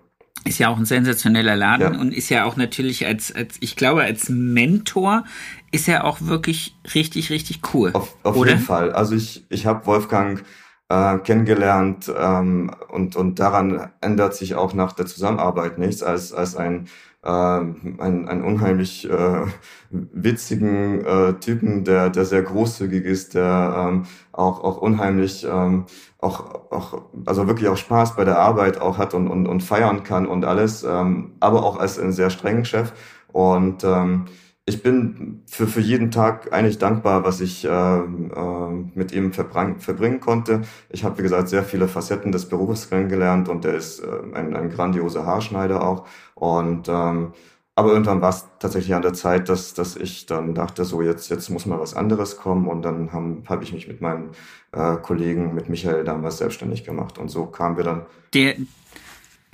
Ist 0.45 0.59
ja 0.59 0.69
auch 0.69 0.77
ein 0.77 0.85
sensationeller 0.85 1.57
Laden 1.57 1.93
Ja. 1.93 1.99
und 1.99 2.13
ist 2.13 2.29
ja 2.29 2.45
auch 2.45 2.55
natürlich 2.55 3.05
als, 3.05 3.35
als, 3.35 3.57
ich 3.59 3.75
glaube, 3.75 4.03
als 4.03 4.29
Mentor 4.29 5.25
ist 5.73 5.89
er 5.89 6.05
auch 6.05 6.21
wirklich 6.21 6.77
richtig, 6.95 7.31
richtig 7.31 7.59
cool. 7.73 7.89
Auf, 7.91 8.15
auf 8.23 8.37
jeden 8.37 8.61
Fall. 8.61 8.93
Also 8.93 9.13
ich, 9.13 9.45
ich 9.49 9.65
habe 9.65 9.85
Wolfgang 9.85 10.41
äh, 10.87 11.17
kennengelernt 11.17 12.09
ähm, 12.17 12.71
und, 12.87 13.17
und 13.17 13.39
daran 13.39 13.89
ändert 13.99 14.35
sich 14.35 14.55
auch 14.55 14.73
nach 14.73 14.93
der 14.93 15.05
Zusammenarbeit 15.05 15.77
nichts 15.77 16.01
als, 16.01 16.31
als 16.31 16.55
ein 16.55 16.87
einen, 17.31 18.27
einen 18.27 18.43
unheimlich 18.43 19.09
äh, 19.09 19.45
witzigen 19.89 21.05
äh, 21.05 21.33
Typen, 21.35 21.83
der, 21.83 22.09
der 22.09 22.25
sehr 22.25 22.41
großzügig 22.43 23.05
ist, 23.05 23.33
der 23.35 23.89
ähm, 23.89 24.03
auch, 24.31 24.63
auch 24.63 24.77
unheimlich 24.77 25.45
ähm, 25.49 25.85
auch, 26.19 26.71
auch, 26.71 27.01
also 27.25 27.47
wirklich 27.47 27.69
auch 27.69 27.77
Spaß 27.77 28.15
bei 28.15 28.25
der 28.25 28.39
Arbeit 28.39 28.81
auch 28.81 28.97
hat 28.97 29.13
und, 29.13 29.27
und, 29.27 29.47
und 29.47 29.61
feiern 29.61 30.03
kann 30.03 30.27
und 30.27 30.45
alles, 30.45 30.83
ähm, 30.83 31.33
aber 31.39 31.63
auch 31.63 31.77
als 31.77 31.97
einen 31.97 32.11
sehr 32.11 32.29
strengen 32.29 32.65
Chef. 32.65 32.91
Und 33.31 33.83
ähm, 33.83 34.25
ich 34.69 34.83
bin 34.83 35.41
für, 35.47 35.67
für 35.67 35.81
jeden 35.81 36.11
Tag 36.11 36.53
eigentlich 36.53 36.77
dankbar, 36.77 37.23
was 37.25 37.41
ich 37.41 37.65
äh, 37.65 37.69
äh, 37.69 38.69
mit 38.93 39.11
ihm 39.11 39.33
verbring, 39.33 39.79
verbringen 39.79 40.19
konnte. 40.19 40.61
Ich 40.89 41.03
habe, 41.03 41.17
wie 41.17 41.23
gesagt, 41.23 41.49
sehr 41.49 41.63
viele 41.63 41.87
Facetten 41.87 42.31
des 42.31 42.47
Berufs 42.47 42.89
kennengelernt 42.89 43.49
und 43.49 43.65
er 43.65 43.73
ist 43.73 43.99
äh, 43.99 44.07
ein, 44.33 44.55
ein 44.55 44.69
grandioser 44.69 45.25
Haarschneider 45.25 45.83
auch. 45.83 46.05
Und 46.35 46.87
ähm, 46.87 47.33
aber 47.75 47.93
irgendwann 47.93 48.21
war 48.21 48.31
es 48.31 48.45
tatsächlich 48.59 48.93
an 48.93 49.01
der 49.01 49.13
Zeit, 49.13 49.47
dass, 49.47 49.73
dass 49.73 49.95
ich 49.95 50.25
dann 50.25 50.53
dachte, 50.53 50.83
so 50.83 51.01
jetzt, 51.01 51.29
jetzt 51.29 51.49
muss 51.49 51.65
mal 51.65 51.79
was 51.79 51.93
anderes 51.93 52.35
kommen. 52.35 52.67
Und 52.67 52.81
dann 52.81 53.13
habe 53.13 53.37
hab 53.47 53.63
ich 53.63 53.71
mich 53.71 53.87
mit 53.87 54.01
meinem 54.01 54.31
äh, 54.73 54.97
Kollegen, 54.97 55.55
mit 55.55 55.69
Michael 55.69 56.03
damals 56.03 56.39
selbstständig 56.39 56.83
gemacht. 56.83 57.17
Und 57.17 57.29
so 57.29 57.45
kamen 57.45 57.77
wir 57.77 57.85
dann. 57.85 58.05
Der, 58.33 58.55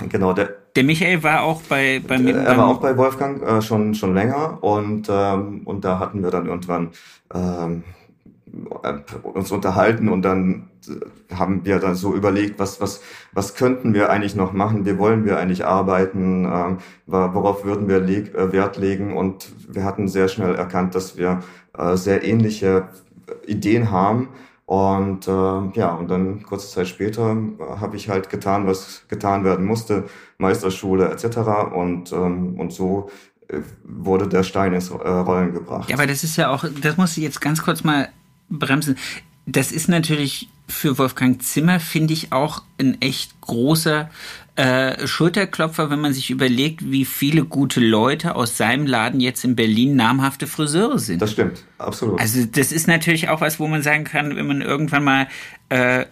genau, 0.10 0.34
der, 0.34 0.56
der 0.76 0.84
Michael 0.84 1.24
war 1.24 1.44
auch 1.44 1.62
bei, 1.64 2.02
bei 2.06 2.18
mir. 2.18 2.36
Er 2.36 2.58
war 2.58 2.68
auch 2.68 2.80
bei 2.80 2.98
Wolfgang 2.98 3.42
äh, 3.42 3.62
schon, 3.62 3.96
schon 3.96 4.14
länger. 4.14 4.62
Und, 4.62 5.08
ähm, 5.10 5.62
und 5.66 5.86
da 5.86 6.00
hatten 6.00 6.22
wir 6.24 6.32
dann 6.32 6.48
irgendwann 6.48 6.90
ähm, 7.34 7.84
uns 9.24 9.52
unterhalten 9.52 10.10
und 10.10 10.22
dann 10.22 10.70
haben 11.34 11.66
wir 11.66 11.80
dann 11.80 11.96
so 11.96 12.14
überlegt, 12.14 12.60
was, 12.60 12.80
was, 12.80 13.02
was 13.34 13.56
könnten 13.56 13.94
wir 13.94 14.10
eigentlich 14.10 14.36
noch 14.36 14.54
machen, 14.54 14.86
wie 14.86 14.98
wollen 14.98 15.26
wir 15.26 15.40
eigentlich 15.40 15.66
arbeiten, 15.66 16.46
ähm, 16.46 16.78
worauf 17.08 17.66
würden 17.66 17.88
wir 17.88 18.00
leg, 18.00 18.34
äh, 18.36 18.52
Wert 18.52 18.78
legen 18.78 19.18
und 19.18 19.52
wir 19.68 19.84
hatten 19.84 20.08
sehr 20.08 20.28
schnell 20.28 20.56
erkannt, 20.56 20.96
dass 20.96 21.18
wir 21.18 21.42
äh, 21.78 21.98
sehr 21.98 22.24
ähnliche 22.24 22.90
Ideen 23.46 23.92
haben 23.92 24.30
und 24.66 25.28
äh, 25.28 25.32
ja, 25.80 25.94
und 25.94 26.10
dann 26.10 26.42
kurze 26.42 26.70
Zeit 26.70 26.88
später 26.88 27.38
habe 27.80 27.96
ich 27.96 28.10
halt 28.10 28.30
getan, 28.30 28.66
was 28.66 29.04
getan 29.08 29.44
werden 29.44 29.66
musste, 29.66 30.06
Meisterschule 30.40 31.10
etc. 31.10 31.38
Und, 31.74 32.12
ähm, 32.12 32.60
und 32.60 32.74
so 32.74 33.10
äh, 33.48 33.60
wurde 33.84 34.28
der 34.28 34.42
Stein 34.42 34.74
ins 34.74 34.90
äh, 34.90 34.94
Rollen 34.94 35.54
gebracht. 35.54 35.90
Ja, 35.90 35.96
aber 35.96 36.08
das 36.08 36.24
ist 36.24 36.36
ja 36.38 36.50
auch, 36.50 36.66
das 36.82 36.98
muss 36.98 37.16
ich 37.16 37.24
jetzt 37.24 37.42
ganz 37.42 37.62
kurz 37.62 37.84
mal 37.84 38.10
bremsen. 38.50 38.98
Das 39.46 39.72
ist 39.72 39.88
natürlich 39.88 40.50
für 40.68 40.98
Wolfgang 40.98 41.44
Zimmer, 41.44 41.80
finde 41.80 42.14
ich, 42.14 42.32
auch 42.32 42.64
ein 42.80 43.00
echt 43.02 43.40
großer 43.42 44.10
äh, 44.56 45.06
Schulterklopfer, 45.06 45.90
wenn 45.90 46.00
man 46.00 46.14
sich 46.14 46.30
überlegt, 46.30 46.90
wie 46.90 47.06
viele 47.06 47.44
gute 47.44 47.82
Leute 47.82 48.36
aus 48.36 48.56
seinem 48.56 48.88
Laden 48.88 49.20
jetzt 49.20 49.44
in 49.44 49.56
Berlin 49.56 49.96
namhafte 49.96 50.48
Friseure 50.48 50.98
sind. 50.98 51.22
Das 51.22 51.34
stimmt, 51.34 51.66
absolut. 51.78 52.20
Also 52.20 52.46
das 52.46 52.72
ist 52.72 52.88
natürlich 52.88 53.30
auch 53.30 53.42
was, 53.42 53.60
wo 53.60 53.68
man 53.68 53.84
sagen 53.84 54.06
kann, 54.06 54.36
wenn 54.36 54.48
man 54.48 54.62
irgendwann 54.62 55.04
mal 55.04 55.28
äh, 55.70 56.06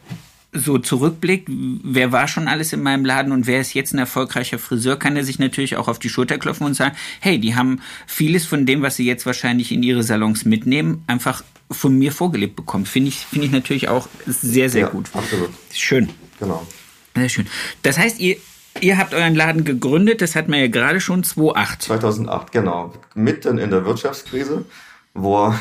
so 0.51 0.77
zurückblickt, 0.77 1.47
wer 1.49 2.11
war 2.11 2.27
schon 2.27 2.47
alles 2.47 2.73
in 2.73 2.83
meinem 2.83 3.05
Laden 3.05 3.31
und 3.31 3.47
wer 3.47 3.59
ist 3.59 3.73
jetzt 3.73 3.93
ein 3.93 3.97
erfolgreicher 3.97 4.59
Friseur, 4.59 4.97
kann 4.97 5.15
er 5.15 5.23
sich 5.23 5.39
natürlich 5.39 5.77
auch 5.77 5.87
auf 5.87 5.97
die 5.97 6.09
Schulter 6.09 6.37
klopfen 6.37 6.65
und 6.65 6.75
sagen, 6.75 6.95
hey, 7.21 7.39
die 7.39 7.55
haben 7.55 7.81
vieles 8.05 8.45
von 8.45 8.65
dem, 8.65 8.81
was 8.81 8.95
sie 8.95 9.05
jetzt 9.05 9.25
wahrscheinlich 9.25 9.71
in 9.71 9.83
ihre 9.83 10.03
Salons 10.03 10.45
mitnehmen, 10.45 11.03
einfach 11.07 11.43
von 11.71 11.97
mir 11.97 12.11
vorgelebt 12.11 12.55
bekommen. 12.55 12.85
Finde 12.85 13.09
ich, 13.09 13.25
finde 13.25 13.47
ich 13.47 13.51
natürlich 13.51 13.87
auch 13.87 14.07
sehr, 14.27 14.69
sehr 14.69 14.81
ja, 14.81 14.89
gut. 14.89 15.09
Absolut. 15.13 15.49
Schön. 15.73 16.09
Genau. 16.39 16.67
Sehr 17.15 17.29
schön. 17.29 17.47
Das 17.83 17.97
heißt, 17.97 18.19
ihr, 18.19 18.37
ihr 18.81 18.97
habt 18.97 19.13
euren 19.13 19.35
Laden 19.35 19.63
gegründet, 19.63 20.21
das 20.21 20.35
hat 20.35 20.47
man 20.47 20.59
ja 20.59 20.67
gerade 20.67 20.99
schon 20.99 21.23
2008. 21.23 21.83
2008, 21.83 22.51
genau. 22.51 22.93
Mitten 23.15 23.57
in 23.57 23.69
der 23.69 23.85
Wirtschaftskrise, 23.85 24.65
wo, 25.13 25.53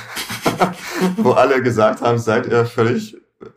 wo 1.17 1.33
alle 1.33 1.63
gesagt 1.63 2.01
haben, 2.01 2.19
seid 2.19 2.47
ihr 2.47 2.65
völlig 2.65 3.17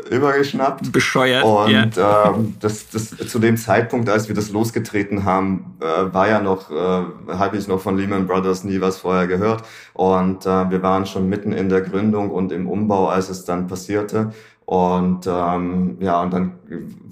übergeschnappt. 0.09 0.91
Bescheuert. 0.91 1.43
Und 1.43 1.95
ja. 1.97 2.33
ähm, 2.33 2.55
das, 2.59 2.89
das, 2.89 3.09
zu 3.09 3.39
dem 3.39 3.57
Zeitpunkt, 3.57 4.09
als 4.09 4.27
wir 4.27 4.35
das 4.35 4.49
losgetreten 4.49 5.25
haben, 5.25 5.77
äh, 5.79 6.13
war 6.13 6.27
ja 6.27 6.41
noch, 6.41 6.71
äh, 6.71 6.75
habe 6.75 7.57
ich 7.57 7.67
noch 7.67 7.81
von 7.81 7.97
Lehman 7.97 8.27
Brothers 8.27 8.63
nie 8.63 8.81
was 8.81 8.97
vorher 8.97 9.27
gehört. 9.27 9.63
Und 9.93 10.45
äh, 10.45 10.69
wir 10.69 10.81
waren 10.81 11.05
schon 11.05 11.29
mitten 11.29 11.53
in 11.53 11.69
der 11.69 11.81
Gründung 11.81 12.31
und 12.31 12.51
im 12.51 12.67
Umbau, 12.67 13.09
als 13.09 13.29
es 13.29 13.45
dann 13.45 13.67
passierte. 13.67 14.33
Und 14.65 15.27
ähm, 15.27 15.97
ja, 16.01 16.21
und 16.21 16.33
dann 16.33 16.59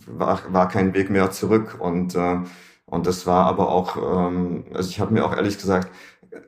war, 0.08 0.40
war 0.52 0.68
kein 0.70 0.94
Weg 0.94 1.10
mehr 1.10 1.32
zurück. 1.32 1.78
Und, 1.80 2.16
äh, 2.16 2.40
und 2.86 3.08
das 3.08 3.26
war 3.28 3.46
aber 3.46 3.70
auch, 3.70 3.98
ähm, 3.98 4.66
also 4.74 4.90
ich 4.90 5.00
habe 5.00 5.14
mir 5.14 5.26
auch 5.26 5.36
ehrlich 5.36 5.58
gesagt 5.58 5.92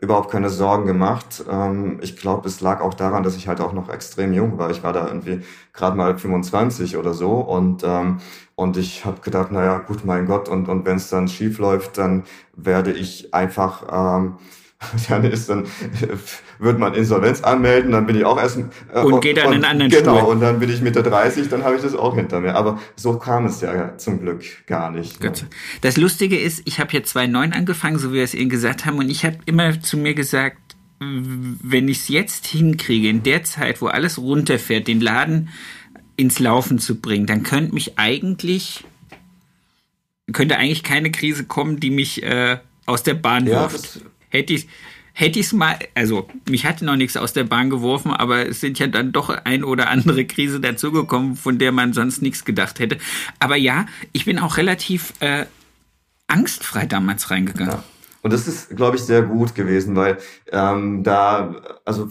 überhaupt 0.02 0.32
keine 0.32 0.50
Sorgen 0.50 0.86
gemacht. 0.86 1.44
Ähm, 1.50 2.00
ich 2.02 2.18
glaube, 2.18 2.48
es 2.48 2.62
lag 2.62 2.82
auch 2.82 2.94
daran, 2.94 3.24
dass 3.24 3.36
ich 3.36 3.48
halt 3.48 3.62
auch 3.62 3.74
noch 3.74 3.90
extrem 3.90 4.34
jung 4.34 4.58
war. 4.58 4.70
Ich 4.72 4.84
war 4.84 4.94
da 4.94 5.08
irgendwie 5.08 5.42
gerade 5.74 5.96
mal 5.98 6.18
25 6.18 6.98
oder 6.98 7.14
so 7.14 7.34
und 7.40 7.84
ähm, 7.84 8.18
und 8.56 8.78
ich 8.78 9.06
habe 9.06 9.20
gedacht, 9.22 9.52
naja, 9.52 9.80
gut, 9.80 10.06
mein 10.06 10.26
Gott, 10.28 10.50
und 10.50 10.70
und 10.70 10.86
wenn 10.86 10.98
es 10.98 11.10
dann 11.10 11.28
schief 11.28 11.60
läuft, 11.60 11.98
dann 11.98 12.24
werde 12.56 12.94
ich 12.94 13.34
einfach 13.34 13.84
ähm, 14.18 14.38
dann 15.10 15.24
ist 15.24 15.50
dann 15.50 15.66
wird 16.60 16.80
man 16.80 16.94
Insolvenz 16.94 17.42
anmelden, 17.42 17.92
dann 17.92 18.06
bin 18.06 18.18
ich 18.18 18.26
auch 18.26 18.38
erst 18.38 18.58
äh, 18.58 19.00
und 19.00 19.22
geht 19.22 19.38
dann 19.38 19.48
in 19.48 19.54
einen 19.54 19.66
anderen 19.66 19.92
genau 19.92 20.18
Stuhl. 20.18 20.32
und 20.32 20.42
dann 20.42 20.60
bin 20.60 20.70
ich 20.70 20.82
Mitte 20.82 21.02
30, 21.02 21.50
dann 21.50 21.64
habe 21.64 21.76
ich 21.76 21.82
das 21.82 21.96
auch 21.96 22.16
hinter 22.16 22.42
mir. 22.42 22.56
Aber 22.56 22.80
so 22.96 23.18
kam 23.18 23.46
es 23.46 23.62
ja 23.62 23.98
zum 23.98 24.20
Glück 24.20 24.44
gar 24.68 24.92
nicht. 24.92 25.24
Ne? 25.24 25.32
Das 25.82 25.98
Lustige 25.98 26.38
ist, 26.38 26.62
ich 26.66 26.80
habe 26.80 26.92
jetzt 26.92 27.12
2009 27.12 27.54
angefangen, 27.54 27.98
so 27.98 28.12
wie 28.12 28.16
wir 28.16 28.24
es 28.24 28.34
Ihnen 28.34 28.50
gesagt 28.50 28.86
haben, 28.86 28.98
und 28.98 29.10
ich 29.10 29.26
habe 29.26 29.38
immer 29.46 29.80
zu 29.82 29.98
mir 29.98 30.14
gesagt, 30.14 30.58
wenn 31.00 31.88
ich 31.88 32.00
es 32.00 32.08
jetzt 32.08 32.48
hinkriege, 32.48 33.10
in 33.10 33.24
der 33.24 33.44
Zeit, 33.44 33.82
wo 33.82 33.88
alles 33.88 34.18
runterfährt, 34.18 34.88
den 34.88 35.02
Laden 35.02 35.50
ins 36.16 36.40
Laufen 36.40 36.80
zu 36.80 37.02
bringen, 37.02 37.26
dann 37.26 37.44
könnte 37.44 37.74
mich 37.74 37.98
eigentlich 37.98 38.86
könnte 40.32 40.58
eigentlich 40.58 40.84
keine 40.84 41.12
Krise 41.12 41.46
kommen, 41.46 41.80
die 41.80 41.92
mich 41.92 42.24
äh, 42.24 42.58
aus 42.86 43.04
der 43.04 43.14
Bahn 43.14 43.46
ja, 43.46 43.62
wirft 43.62 44.02
hätte 44.36 44.54
ich 44.54 44.68
hätte 45.16 45.40
ich 45.40 45.48
es 45.48 45.54
mal, 45.54 45.80
also 45.96 46.28
mich 46.48 46.66
hatte 46.66 46.84
noch 46.84 46.98
nichts 46.98 47.16
aus 47.16 47.32
der 47.32 47.46
Bahn 47.46 47.70
geworfen, 47.70 48.12
aber 48.12 48.48
es 48.48 48.60
sind 48.60 48.78
ja 48.80 48.88
dann 48.88 49.14
doch 49.14 49.30
ein 49.30 49.64
oder 49.64 49.90
andere 49.90 50.26
Krise 50.26 50.60
dazugekommen, 50.60 51.38
von 51.38 51.58
der 51.58 51.72
man 51.72 51.94
sonst 51.94 52.22
nichts 52.22 52.44
gedacht 52.44 52.80
hätte. 52.80 52.98
Aber 53.40 53.56
ja, 53.56 53.86
ich 54.12 54.26
bin 54.26 54.40
auch 54.40 54.58
relativ 54.58 55.14
äh, 55.22 55.46
angstfrei 56.28 56.86
damals 56.86 57.32
reingegangen. 57.32 57.78
Ja. 57.78 57.84
Und 58.26 58.34
das 58.34 58.48
ist, 58.48 58.76
glaube 58.76 58.96
ich, 58.96 59.04
sehr 59.04 59.22
gut 59.22 59.54
gewesen, 59.54 59.96
weil 59.96 60.18
ähm, 60.52 61.04
da, 61.04 61.54
also 61.86 62.10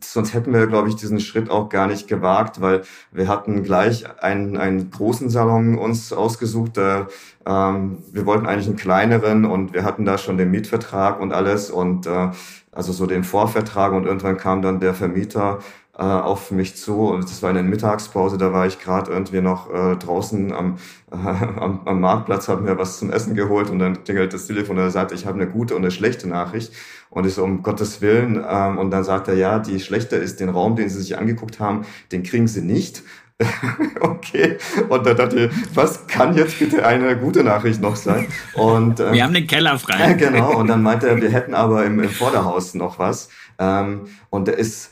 sonst 0.00 0.32
hätten 0.32 0.52
wir, 0.52 0.68
glaube 0.68 0.88
ich, 0.88 0.94
diesen 0.94 1.18
Schritt 1.18 1.50
auch 1.50 1.68
gar 1.68 1.88
nicht 1.88 2.06
gewagt, 2.06 2.60
weil 2.60 2.82
wir 3.10 3.26
hatten 3.26 3.64
gleich 3.64 4.04
einen, 4.22 4.56
einen 4.56 4.92
großen 4.92 5.28
Salon 5.28 5.76
uns 5.76 6.12
ausgesucht. 6.12 6.78
Äh, 6.78 7.06
ähm, 7.46 7.98
wir 8.12 8.26
wollten 8.26 8.46
eigentlich 8.46 8.68
einen 8.68 8.76
kleineren 8.76 9.44
und 9.44 9.74
wir 9.74 9.82
hatten 9.82 10.04
da 10.04 10.18
schon 10.18 10.38
den 10.38 10.52
Mietvertrag 10.52 11.18
und 11.18 11.32
alles 11.32 11.68
und 11.68 12.06
äh, 12.06 12.30
also 12.70 12.92
so 12.92 13.06
den 13.06 13.24
Vorvertrag 13.24 13.92
und 13.92 14.06
irgendwann 14.06 14.36
kam 14.36 14.62
dann 14.62 14.78
der 14.78 14.94
Vermieter 14.94 15.58
äh, 15.96 16.02
auf 16.02 16.50
mich 16.50 16.76
zu 16.76 17.08
und 17.08 17.24
das 17.24 17.42
war 17.42 17.50
in 17.50 17.56
der 17.56 17.64
Mittagspause, 17.64 18.38
da 18.38 18.52
war 18.52 18.66
ich 18.66 18.78
gerade 18.78 19.10
irgendwie 19.10 19.40
noch 19.40 19.72
äh, 19.72 19.96
draußen 19.96 20.52
am, 20.52 20.78
äh, 21.10 21.16
am, 21.16 21.80
am 21.84 22.00
Marktplatz, 22.00 22.48
habe 22.48 22.62
mir 22.62 22.78
was 22.78 22.98
zum 22.98 23.10
Essen 23.10 23.34
geholt 23.34 23.70
und 23.70 23.78
dann 23.78 24.04
klingelt 24.04 24.32
das 24.32 24.46
Telefon 24.46 24.78
und 24.78 24.84
er 24.84 24.90
sagt, 24.90 25.12
ich 25.12 25.26
habe 25.26 25.40
eine 25.40 25.50
gute 25.50 25.74
und 25.74 25.82
eine 25.82 25.90
schlechte 25.90 26.28
Nachricht 26.28 26.72
und 27.10 27.26
ich 27.26 27.34
so, 27.34 27.44
um 27.44 27.62
Gottes 27.62 28.00
Willen 28.00 28.42
ähm, 28.48 28.78
und 28.78 28.90
dann 28.90 29.04
sagt 29.04 29.28
er, 29.28 29.34
ja, 29.34 29.58
die 29.58 29.80
schlechte 29.80 30.16
ist 30.16 30.40
den 30.40 30.48
Raum, 30.48 30.76
den 30.76 30.88
Sie 30.88 31.00
sich 31.00 31.18
angeguckt 31.18 31.60
haben, 31.60 31.84
den 32.12 32.22
kriegen 32.22 32.46
Sie 32.46 32.62
nicht 32.62 33.02
okay. 34.00 34.58
Und 34.88 35.06
da 35.06 35.14
dachte 35.14 35.46
ich, 35.46 35.50
was 35.74 36.06
kann 36.06 36.36
jetzt 36.36 36.58
bitte 36.58 36.84
eine 36.86 37.16
gute 37.16 37.42
Nachricht 37.42 37.80
noch 37.80 37.96
sein? 37.96 38.26
Und, 38.54 39.00
ähm, 39.00 39.12
wir 39.12 39.24
haben 39.24 39.34
den 39.34 39.46
Keller 39.46 39.78
frei. 39.78 40.12
Äh, 40.12 40.14
genau. 40.16 40.56
Und 40.58 40.68
dann 40.68 40.82
meinte 40.82 41.08
er, 41.08 41.20
wir 41.20 41.30
hätten 41.30 41.54
aber 41.54 41.84
im, 41.84 42.00
im 42.00 42.10
Vorderhaus 42.10 42.74
noch 42.74 42.98
was. 42.98 43.30
Ähm, 43.58 44.08
und 44.28 44.48
der 44.48 44.58
ist 44.58 44.90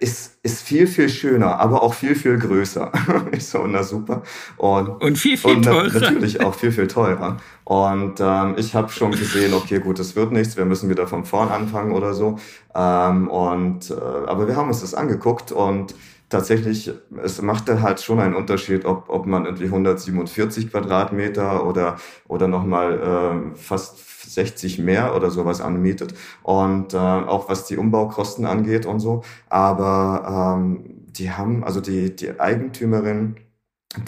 ist, 0.00 0.38
ist 0.42 0.62
viel, 0.62 0.86
viel 0.86 1.08
schöner, 1.08 1.58
aber 1.60 1.82
auch 1.82 1.94
viel, 1.94 2.14
viel 2.14 2.38
größer. 2.38 2.90
ich 3.32 3.46
so, 3.46 3.66
na 3.66 3.82
super. 3.82 4.22
Und, 4.56 4.88
und 5.02 5.16
viel, 5.16 5.36
viel 5.36 5.56
und 5.56 5.64
teurer. 5.64 5.92
Natürlich 5.92 6.40
auch 6.40 6.54
viel, 6.54 6.72
viel 6.72 6.88
teurer. 6.88 7.38
Und 7.64 8.20
ähm, 8.20 8.54
ich 8.56 8.74
habe 8.74 8.90
schon 8.90 9.12
gesehen, 9.12 9.54
okay, 9.54 9.78
gut, 9.78 9.98
das 9.98 10.16
wird 10.16 10.32
nichts, 10.32 10.56
wir 10.56 10.64
müssen 10.64 10.90
wieder 10.90 11.06
von 11.06 11.24
vorn 11.24 11.48
anfangen 11.48 11.92
oder 11.92 12.14
so. 12.14 12.38
Ähm, 12.74 13.28
und 13.28 13.90
äh, 13.90 13.94
aber 13.94 14.48
wir 14.48 14.56
haben 14.56 14.68
uns 14.68 14.80
das 14.80 14.94
angeguckt 14.94 15.52
und 15.52 15.94
tatsächlich, 16.28 16.90
es 17.22 17.42
machte 17.42 17.82
halt 17.82 18.00
schon 18.00 18.18
einen 18.18 18.34
Unterschied, 18.34 18.84
ob, 18.84 19.08
ob 19.08 19.26
man 19.26 19.44
irgendwie 19.44 19.66
147 19.66 20.70
Quadratmeter 20.70 21.66
oder, 21.66 21.96
oder 22.26 22.48
nochmal 22.48 23.52
äh, 23.54 23.56
fast 23.56 24.00
60 24.34 24.78
mehr 24.78 25.14
oder 25.16 25.30
sowas 25.30 25.60
anmietet 25.60 26.14
und 26.42 26.94
äh, 26.94 26.96
auch 26.96 27.48
was 27.48 27.66
die 27.66 27.76
Umbaukosten 27.76 28.46
angeht 28.46 28.86
und 28.86 29.00
so. 29.00 29.22
Aber 29.48 30.56
ähm, 30.58 31.02
die 31.12 31.30
haben, 31.30 31.64
also 31.64 31.80
die, 31.80 32.14
die 32.14 32.40
Eigentümerin, 32.40 33.36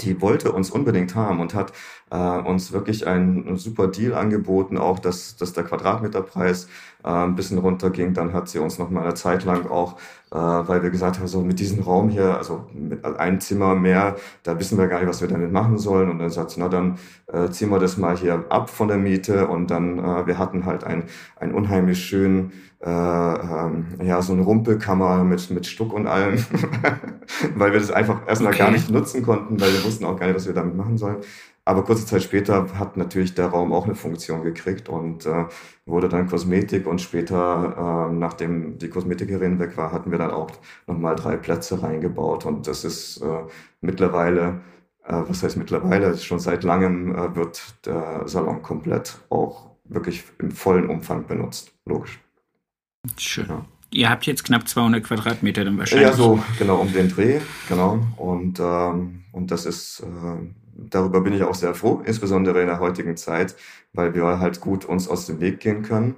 die 0.00 0.20
wollte 0.22 0.52
uns 0.52 0.70
unbedingt 0.70 1.14
haben 1.14 1.40
und 1.40 1.54
hat 1.54 1.72
äh, 2.10 2.16
uns 2.16 2.72
wirklich 2.72 3.06
ein, 3.06 3.56
super 3.56 3.88
Deal 3.88 4.14
angeboten, 4.14 4.78
auch 4.78 4.98
dass, 4.98 5.36
dass 5.36 5.52
der 5.52 5.64
Quadratmeterpreis 5.64 6.68
äh, 7.04 7.08
ein 7.08 7.34
bisschen 7.34 7.58
runterging. 7.58 8.14
Dann 8.14 8.32
hat 8.32 8.48
sie 8.48 8.58
uns 8.60 8.78
noch 8.78 8.90
mal 8.90 9.02
eine 9.02 9.14
Zeit 9.14 9.44
lang 9.44 9.66
auch, 9.66 9.96
weil 10.38 10.82
wir 10.82 10.90
gesagt 10.90 11.18
haben, 11.18 11.28
so 11.28 11.40
mit 11.42 11.60
diesem 11.60 11.82
Raum 11.82 12.08
hier, 12.08 12.36
also 12.36 12.66
mit 12.72 13.04
ein 13.04 13.40
Zimmer 13.40 13.74
mehr, 13.74 14.16
da 14.42 14.58
wissen 14.58 14.78
wir 14.78 14.88
gar 14.88 14.98
nicht, 14.98 15.08
was 15.08 15.20
wir 15.20 15.28
damit 15.28 15.52
machen 15.52 15.78
sollen. 15.78 16.10
Und 16.10 16.18
dann 16.18 16.30
sagt 16.30 16.50
sie, 16.50 16.60
na 16.60 16.68
dann 16.68 16.98
äh, 17.32 17.48
ziehen 17.50 17.70
wir 17.70 17.78
das 17.78 17.96
mal 17.96 18.16
hier 18.16 18.44
ab 18.48 18.68
von 18.70 18.88
der 18.88 18.98
Miete. 18.98 19.46
Und 19.46 19.70
dann, 19.70 19.98
äh, 19.98 20.26
wir 20.26 20.38
hatten 20.38 20.66
halt 20.66 20.84
ein, 20.84 21.04
ein 21.36 21.52
unheimlich 21.54 22.04
schön 22.04 22.52
äh, 22.84 22.90
ähm, 22.90 23.86
ja, 24.02 24.20
so 24.20 24.34
eine 24.34 24.42
Rumpelkammer 24.42 25.24
mit, 25.24 25.50
mit 25.50 25.66
Stuck 25.66 25.92
und 25.94 26.06
allem, 26.06 26.34
weil 27.54 27.72
wir 27.72 27.80
das 27.80 27.90
einfach 27.90 28.28
erstmal 28.28 28.52
okay. 28.52 28.62
gar 28.62 28.70
nicht 28.72 28.90
nutzen 28.90 29.22
konnten, 29.22 29.58
weil 29.58 29.72
wir 29.72 29.84
wussten 29.84 30.04
auch 30.04 30.18
gar 30.18 30.26
nicht, 30.26 30.36
was 30.36 30.46
wir 30.46 30.52
damit 30.52 30.76
machen 30.76 30.98
sollen. 30.98 31.16
Aber 31.66 31.82
kurze 31.84 32.04
Zeit 32.04 32.22
später 32.22 32.78
hat 32.78 32.98
natürlich 32.98 33.34
der 33.34 33.46
Raum 33.46 33.72
auch 33.72 33.86
eine 33.86 33.94
Funktion 33.94 34.42
gekriegt 34.42 34.90
und 34.90 35.24
äh, 35.24 35.46
wurde 35.86 36.10
dann 36.10 36.28
Kosmetik 36.28 36.86
und 36.86 37.00
später, 37.00 38.08
äh, 38.10 38.14
nachdem 38.14 38.76
die 38.78 38.90
Kosmetikerin 38.90 39.58
weg 39.58 39.76
war, 39.78 39.90
hatten 39.90 40.10
wir 40.10 40.18
dann 40.18 40.30
auch 40.30 40.50
nochmal 40.86 41.16
drei 41.16 41.36
Plätze 41.38 41.82
reingebaut 41.82 42.44
und 42.44 42.66
das 42.66 42.84
ist 42.84 43.22
äh, 43.22 43.44
mittlerweile, 43.80 44.60
äh, 45.04 45.22
was 45.26 45.42
heißt 45.42 45.56
mittlerweile, 45.56 46.18
schon 46.18 46.38
seit 46.38 46.64
langem 46.64 47.14
äh, 47.14 47.34
wird 47.34 47.86
der 47.86 48.28
Salon 48.28 48.60
komplett 48.60 49.18
auch 49.30 49.70
wirklich 49.84 50.24
im 50.38 50.50
vollen 50.50 50.90
Umfang 50.90 51.26
benutzt, 51.26 51.72
logisch. 51.86 52.20
Schön. 53.16 53.46
Ja. 53.48 53.64
Ihr 53.90 54.10
habt 54.10 54.26
jetzt 54.26 54.44
knapp 54.44 54.68
200 54.68 55.04
Quadratmeter 55.04 55.64
dann 55.64 55.78
wahrscheinlich. 55.78 56.08
Ja, 56.08 56.14
so 56.14 56.42
genau 56.58 56.76
um 56.76 56.92
den 56.92 57.08
Dreh, 57.08 57.40
genau. 57.68 58.00
Und 58.16 58.58
ähm, 58.60 59.24
und 59.32 59.50
das 59.50 59.66
ist 59.66 60.00
äh, 60.00 60.63
darüber 60.76 61.20
bin 61.20 61.32
ich 61.32 61.42
auch 61.42 61.54
sehr 61.54 61.74
froh, 61.74 62.02
insbesondere 62.04 62.60
in 62.60 62.68
der 62.68 62.80
heutigen 62.80 63.16
Zeit, 63.16 63.56
weil 63.92 64.14
wir 64.14 64.38
halt 64.38 64.60
gut 64.60 64.84
uns 64.84 65.08
aus 65.08 65.26
dem 65.26 65.40
Weg 65.40 65.60
gehen 65.60 65.82
können 65.82 66.16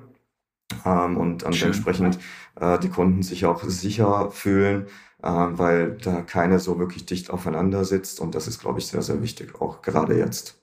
ähm, 0.85 1.17
und, 1.17 1.43
und 1.43 1.63
entsprechend 1.63 2.19
äh, 2.61 2.79
die 2.79 2.89
Kunden 2.89 3.23
sich 3.23 3.47
auch 3.47 3.63
sicher 3.65 4.31
fühlen, 4.31 4.87
äh, 5.23 5.29
weil 5.29 5.97
da 6.03 6.23
keiner 6.23 6.59
so 6.59 6.79
wirklich 6.79 7.07
dicht 7.07 7.31
aufeinander 7.31 7.85
sitzt 7.85 8.21
und 8.21 8.35
das 8.35 8.47
ist, 8.49 8.61
glaube 8.61 8.79
ich, 8.79 8.87
sehr 8.87 9.03
sehr 9.03 9.23
wichtig, 9.23 9.61
auch 9.61 9.83
gerade 9.83 10.19
jetzt. 10.19 10.59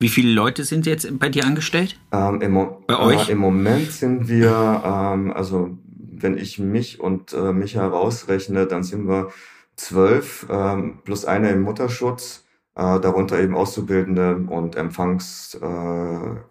Wie 0.00 0.08
viele 0.08 0.32
Leute 0.32 0.64
sind 0.64 0.86
jetzt 0.86 1.18
bei 1.18 1.28
dir 1.28 1.46
angestellt? 1.46 1.98
Ähm, 2.12 2.40
im, 2.42 2.68
bei 2.86 2.98
euch? 2.98 3.28
Äh, 3.28 3.32
Im 3.32 3.38
Moment 3.38 3.90
sind 3.92 4.28
wir, 4.28 4.82
ähm, 4.84 5.32
also 5.32 5.78
wenn 5.96 6.36
ich 6.36 6.58
mich 6.58 7.00
und 7.00 7.32
äh, 7.32 7.52
mich 7.52 7.76
herausrechne, 7.76 8.66
dann 8.66 8.82
sind 8.82 9.08
wir 9.08 9.30
zwölf 9.76 10.46
ähm, 10.50 11.00
plus 11.04 11.24
eine 11.24 11.50
im 11.50 11.62
Mutterschutz, 11.62 12.44
äh, 12.74 13.00
darunter 13.00 13.40
eben 13.40 13.54
Auszubildende 13.54 14.36
und 14.36 14.76
Empfangsleute 14.76 16.42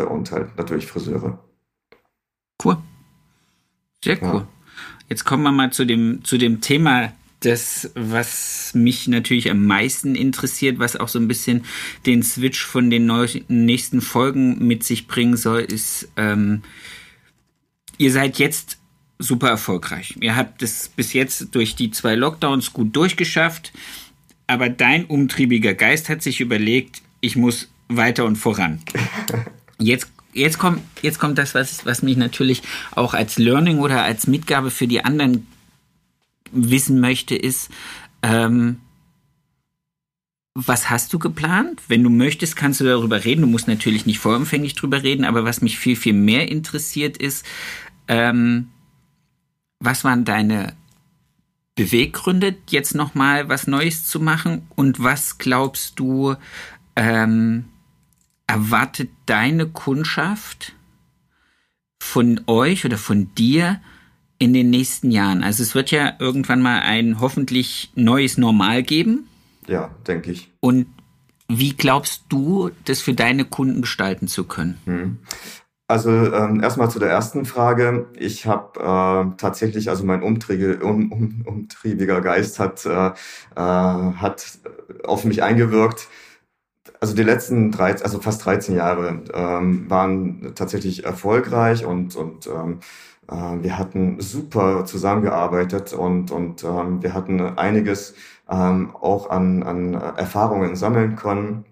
äh, 0.00 0.04
und 0.04 0.32
halt 0.32 0.56
natürlich 0.56 0.86
Friseure. 0.86 1.38
Cool. 2.62 2.78
Sehr 4.04 4.22
cool. 4.22 4.40
Ja. 4.40 4.48
Jetzt 5.08 5.24
kommen 5.24 5.42
wir 5.42 5.52
mal 5.52 5.72
zu 5.72 5.84
dem, 5.84 6.24
zu 6.24 6.38
dem 6.38 6.60
Thema 6.60 7.12
das, 7.40 7.90
was 7.94 8.72
mich 8.74 9.08
natürlich 9.08 9.50
am 9.50 9.66
meisten 9.66 10.14
interessiert, 10.14 10.78
was 10.78 10.96
auch 10.96 11.08
so 11.08 11.18
ein 11.18 11.28
bisschen 11.28 11.64
den 12.06 12.22
Switch 12.22 12.64
von 12.64 12.88
den 12.88 13.10
nächsten 13.48 14.00
Folgen 14.00 14.66
mit 14.66 14.84
sich 14.84 15.08
bringen 15.08 15.36
soll, 15.36 15.60
ist, 15.60 16.08
ähm, 16.16 16.62
ihr 17.98 18.12
seid 18.12 18.38
jetzt 18.38 18.78
super 19.22 19.48
erfolgreich. 19.48 20.16
Ihr 20.20 20.36
habt 20.36 20.62
es 20.62 20.88
bis 20.88 21.12
jetzt 21.12 21.54
durch 21.54 21.76
die 21.76 21.90
zwei 21.90 22.14
Lockdowns 22.14 22.72
gut 22.72 22.94
durchgeschafft, 22.94 23.72
aber 24.46 24.68
dein 24.68 25.04
umtriebiger 25.04 25.74
Geist 25.74 26.08
hat 26.08 26.22
sich 26.22 26.40
überlegt, 26.40 27.02
ich 27.20 27.36
muss 27.36 27.70
weiter 27.88 28.24
und 28.24 28.36
voran. 28.36 28.80
Jetzt 29.78 30.08
jetzt 30.32 30.58
kommt, 30.58 30.80
jetzt 31.02 31.18
kommt 31.18 31.38
das, 31.38 31.54
was, 31.54 31.84
was 31.84 32.02
mich 32.02 32.16
natürlich 32.16 32.62
auch 32.92 33.14
als 33.14 33.38
Learning 33.38 33.80
oder 33.80 34.02
als 34.02 34.26
Mitgabe 34.26 34.70
für 34.70 34.86
die 34.86 35.04
anderen 35.04 35.46
wissen 36.52 37.00
möchte, 37.00 37.34
ist, 37.34 37.70
ähm, 38.22 38.80
was 40.54 40.90
hast 40.90 41.12
du 41.12 41.18
geplant? 41.18 41.80
Wenn 41.88 42.02
du 42.02 42.10
möchtest, 42.10 42.56
kannst 42.56 42.80
du 42.80 42.84
darüber 42.84 43.24
reden. 43.24 43.40
Du 43.40 43.46
musst 43.46 43.68
natürlich 43.68 44.04
nicht 44.04 44.18
vorempfänglich 44.18 44.74
darüber 44.74 45.02
reden, 45.02 45.24
aber 45.24 45.44
was 45.44 45.62
mich 45.62 45.78
viel, 45.78 45.96
viel 45.96 46.12
mehr 46.12 46.50
interessiert 46.50 47.16
ist, 47.16 47.46
ähm, 48.08 48.68
was 49.84 50.04
waren 50.04 50.24
deine 50.24 50.74
Beweggründe, 51.74 52.56
jetzt 52.68 52.94
nochmal 52.94 53.48
was 53.48 53.66
Neues 53.66 54.06
zu 54.06 54.20
machen? 54.20 54.66
Und 54.76 55.02
was 55.02 55.38
glaubst 55.38 55.98
du, 55.98 56.36
ähm, 56.96 57.64
erwartet 58.46 59.10
deine 59.26 59.66
Kundschaft 59.66 60.74
von 62.00 62.42
euch 62.46 62.84
oder 62.84 62.98
von 62.98 63.34
dir 63.34 63.80
in 64.38 64.52
den 64.52 64.70
nächsten 64.70 65.10
Jahren? 65.10 65.42
Also 65.42 65.62
es 65.62 65.74
wird 65.74 65.90
ja 65.90 66.14
irgendwann 66.18 66.62
mal 66.62 66.80
ein 66.80 67.20
hoffentlich 67.20 67.90
neues 67.94 68.38
Normal 68.38 68.82
geben. 68.82 69.28
Ja, 69.66 69.94
denke 70.06 70.32
ich. 70.32 70.50
Und 70.60 70.86
wie 71.48 71.74
glaubst 71.74 72.24
du, 72.28 72.70
das 72.84 73.00
für 73.00 73.14
deine 73.14 73.44
Kunden 73.44 73.82
gestalten 73.82 74.28
zu 74.28 74.44
können? 74.44 74.78
Hm. 74.84 75.18
Also 75.92 76.10
ähm, 76.10 76.62
erstmal 76.62 76.90
zu 76.90 76.98
der 76.98 77.10
ersten 77.10 77.44
Frage. 77.44 78.06
Ich 78.18 78.46
habe 78.46 78.80
äh, 78.80 79.36
tatsächlich, 79.36 79.90
also 79.90 80.04
mein 80.04 80.22
umtriebige, 80.22 80.82
um, 80.82 81.12
um, 81.12 81.42
umtriebiger 81.44 82.22
Geist 82.22 82.58
hat, 82.58 82.86
äh, 82.86 83.08
äh, 83.08 83.12
hat 83.56 84.58
auf 85.04 85.26
mich 85.26 85.42
eingewirkt. 85.42 86.08
Also 86.98 87.14
die 87.14 87.22
letzten 87.22 87.72
13, 87.72 88.06
also 88.06 88.20
fast 88.20 88.42
13 88.46 88.74
Jahre 88.74 89.22
ähm, 89.34 89.90
waren 89.90 90.54
tatsächlich 90.54 91.04
erfolgreich 91.04 91.84
und, 91.84 92.16
und 92.16 92.46
ähm, 92.46 92.80
äh, 93.28 93.62
wir 93.62 93.76
hatten 93.76 94.18
super 94.18 94.86
zusammengearbeitet 94.86 95.92
und, 95.92 96.30
und 96.30 96.64
ähm, 96.64 97.02
wir 97.02 97.12
hatten 97.12 97.38
einiges 97.58 98.14
ähm, 98.48 98.96
auch 98.96 99.28
an, 99.28 99.62
an 99.62 99.92
Erfahrungen 99.92 100.74
sammeln 100.74 101.16
können. 101.16 101.66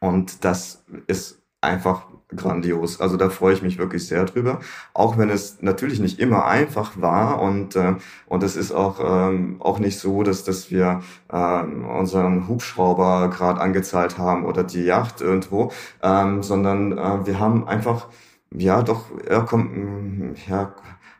Und 0.00 0.44
das 0.44 0.84
ist 1.06 1.40
einfach 1.60 2.08
grandios. 2.36 3.00
Also 3.00 3.16
da 3.16 3.28
freue 3.30 3.54
ich 3.54 3.62
mich 3.62 3.78
wirklich 3.78 4.06
sehr 4.06 4.24
drüber. 4.24 4.60
Auch 4.92 5.18
wenn 5.18 5.30
es 5.30 5.62
natürlich 5.62 6.00
nicht 6.00 6.18
immer 6.18 6.46
einfach 6.46 7.00
war 7.00 7.40
und 7.40 7.76
äh, 7.76 7.94
und 8.26 8.42
es 8.42 8.56
ist 8.56 8.72
auch 8.72 9.00
ähm, 9.00 9.56
auch 9.60 9.78
nicht 9.78 9.98
so, 9.98 10.22
dass 10.22 10.44
dass 10.44 10.70
wir 10.70 11.00
äh, 11.32 11.62
unseren 11.62 12.48
Hubschrauber 12.48 13.30
gerade 13.30 13.60
angezahlt 13.60 14.18
haben 14.18 14.44
oder 14.44 14.64
die 14.64 14.84
Yacht 14.84 15.20
irgendwo, 15.20 15.70
ähm, 16.02 16.42
sondern 16.42 16.92
äh, 16.98 17.26
wir 17.26 17.38
haben 17.38 17.66
einfach 17.68 18.08
ja 18.52 18.82
doch 18.82 19.06
ja, 19.28 19.40
komm, 19.40 20.34
ja 20.48 20.72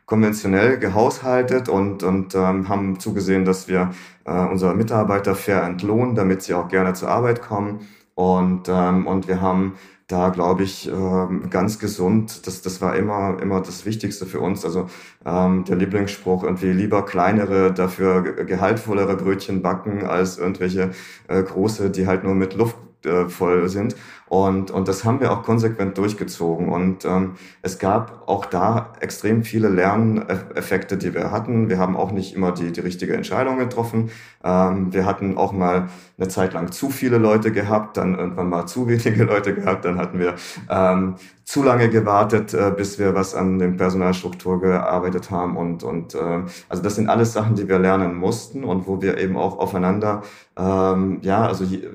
konventionell 0.05 0.77
gehaushaltet 0.77 1.67
und, 1.69 2.03
und 2.03 2.35
ähm, 2.35 2.69
haben 2.69 2.99
zugesehen, 2.99 3.45
dass 3.45 3.67
wir 3.67 3.91
äh, 4.25 4.31
unsere 4.31 4.75
Mitarbeiter 4.75 5.35
fair 5.35 5.63
entlohnen, 5.63 6.15
damit 6.15 6.43
sie 6.43 6.53
auch 6.53 6.67
gerne 6.67 6.93
zur 6.93 7.09
Arbeit 7.09 7.41
kommen. 7.41 7.87
Und, 8.13 8.69
ähm, 8.69 9.07
und 9.07 9.27
wir 9.27 9.41
haben 9.41 9.73
da 10.07 10.29
glaube 10.29 10.63
ich 10.63 10.87
ähm, 10.87 11.49
ganz 11.49 11.79
gesund. 11.79 12.45
Das, 12.45 12.61
das 12.61 12.81
war 12.81 12.95
immer, 12.95 13.39
immer 13.41 13.61
das 13.61 13.85
Wichtigste 13.85 14.25
für 14.25 14.39
uns. 14.39 14.63
Also 14.63 14.87
ähm, 15.25 15.65
der 15.65 15.77
Lieblingsspruch 15.77 16.43
irgendwie 16.43 16.71
lieber 16.71 17.05
kleinere, 17.05 17.73
dafür 17.73 18.21
gehaltvollere 18.45 19.17
Brötchen 19.17 19.61
backen 19.61 20.05
als 20.05 20.37
irgendwelche 20.37 20.91
äh, 21.27 21.41
große, 21.41 21.89
die 21.89 22.05
halt 22.07 22.23
nur 22.23 22.35
mit 22.35 22.53
Luft 22.55 22.77
äh, 23.05 23.29
voll 23.29 23.67
sind. 23.69 23.95
Und, 24.27 24.71
und 24.71 24.87
das 24.87 25.03
haben 25.03 25.19
wir 25.19 25.31
auch 25.31 25.43
konsequent 25.43 25.97
durchgezogen. 25.97 26.69
Und 26.69 27.05
ähm, 27.05 27.35
es 27.61 27.77
gab 27.77 28.27
auch 28.27 28.45
da 28.45 28.93
extrem 28.99 29.43
viele 29.43 29.69
Lerneffekte, 29.69 30.97
die 30.97 31.13
wir 31.13 31.31
hatten. 31.31 31.69
Wir 31.69 31.77
haben 31.77 31.95
auch 31.95 32.11
nicht 32.11 32.35
immer 32.35 32.51
die, 32.51 32.71
die 32.71 32.79
richtige 32.79 33.13
Entscheidung 33.13 33.59
getroffen. 33.59 34.09
Ähm, 34.43 34.91
wir 34.91 35.05
hatten 35.05 35.37
auch 35.37 35.51
mal 35.51 35.89
eine 36.17 36.27
Zeit 36.27 36.53
lang 36.53 36.71
zu 36.71 36.89
viele 36.89 37.17
Leute 37.17 37.51
gehabt, 37.51 37.97
dann 37.97 38.17
irgendwann 38.17 38.49
mal 38.49 38.65
zu 38.65 38.87
wenige 38.87 39.23
Leute 39.25 39.53
gehabt. 39.53 39.85
Dann 39.85 39.99
hatten 39.99 40.17
wir 40.17 40.35
ähm, 40.69 41.15
zu 41.43 41.61
lange 41.61 41.89
gewartet, 41.89 42.55
äh, 42.55 42.73
bis 42.75 42.97
wir 42.97 43.13
was 43.13 43.35
an 43.35 43.59
der 43.59 43.67
Personalstruktur 43.67 44.59
gearbeitet 44.59 45.29
haben. 45.29 45.55
Und, 45.55 45.83
und 45.83 46.15
äh, 46.15 46.41
also 46.67 46.81
das 46.81 46.95
sind 46.95 47.07
alles 47.07 47.33
Sachen, 47.33 47.55
die 47.55 47.69
wir 47.69 47.77
lernen 47.77 48.15
mussten 48.15 48.63
und 48.63 48.87
wo 48.87 49.01
wir 49.01 49.19
eben 49.19 49.37
auch 49.37 49.59
aufeinander, 49.59 50.23
ähm, 50.57 51.19
ja, 51.21 51.45
also 51.45 51.63
je, 51.63 51.87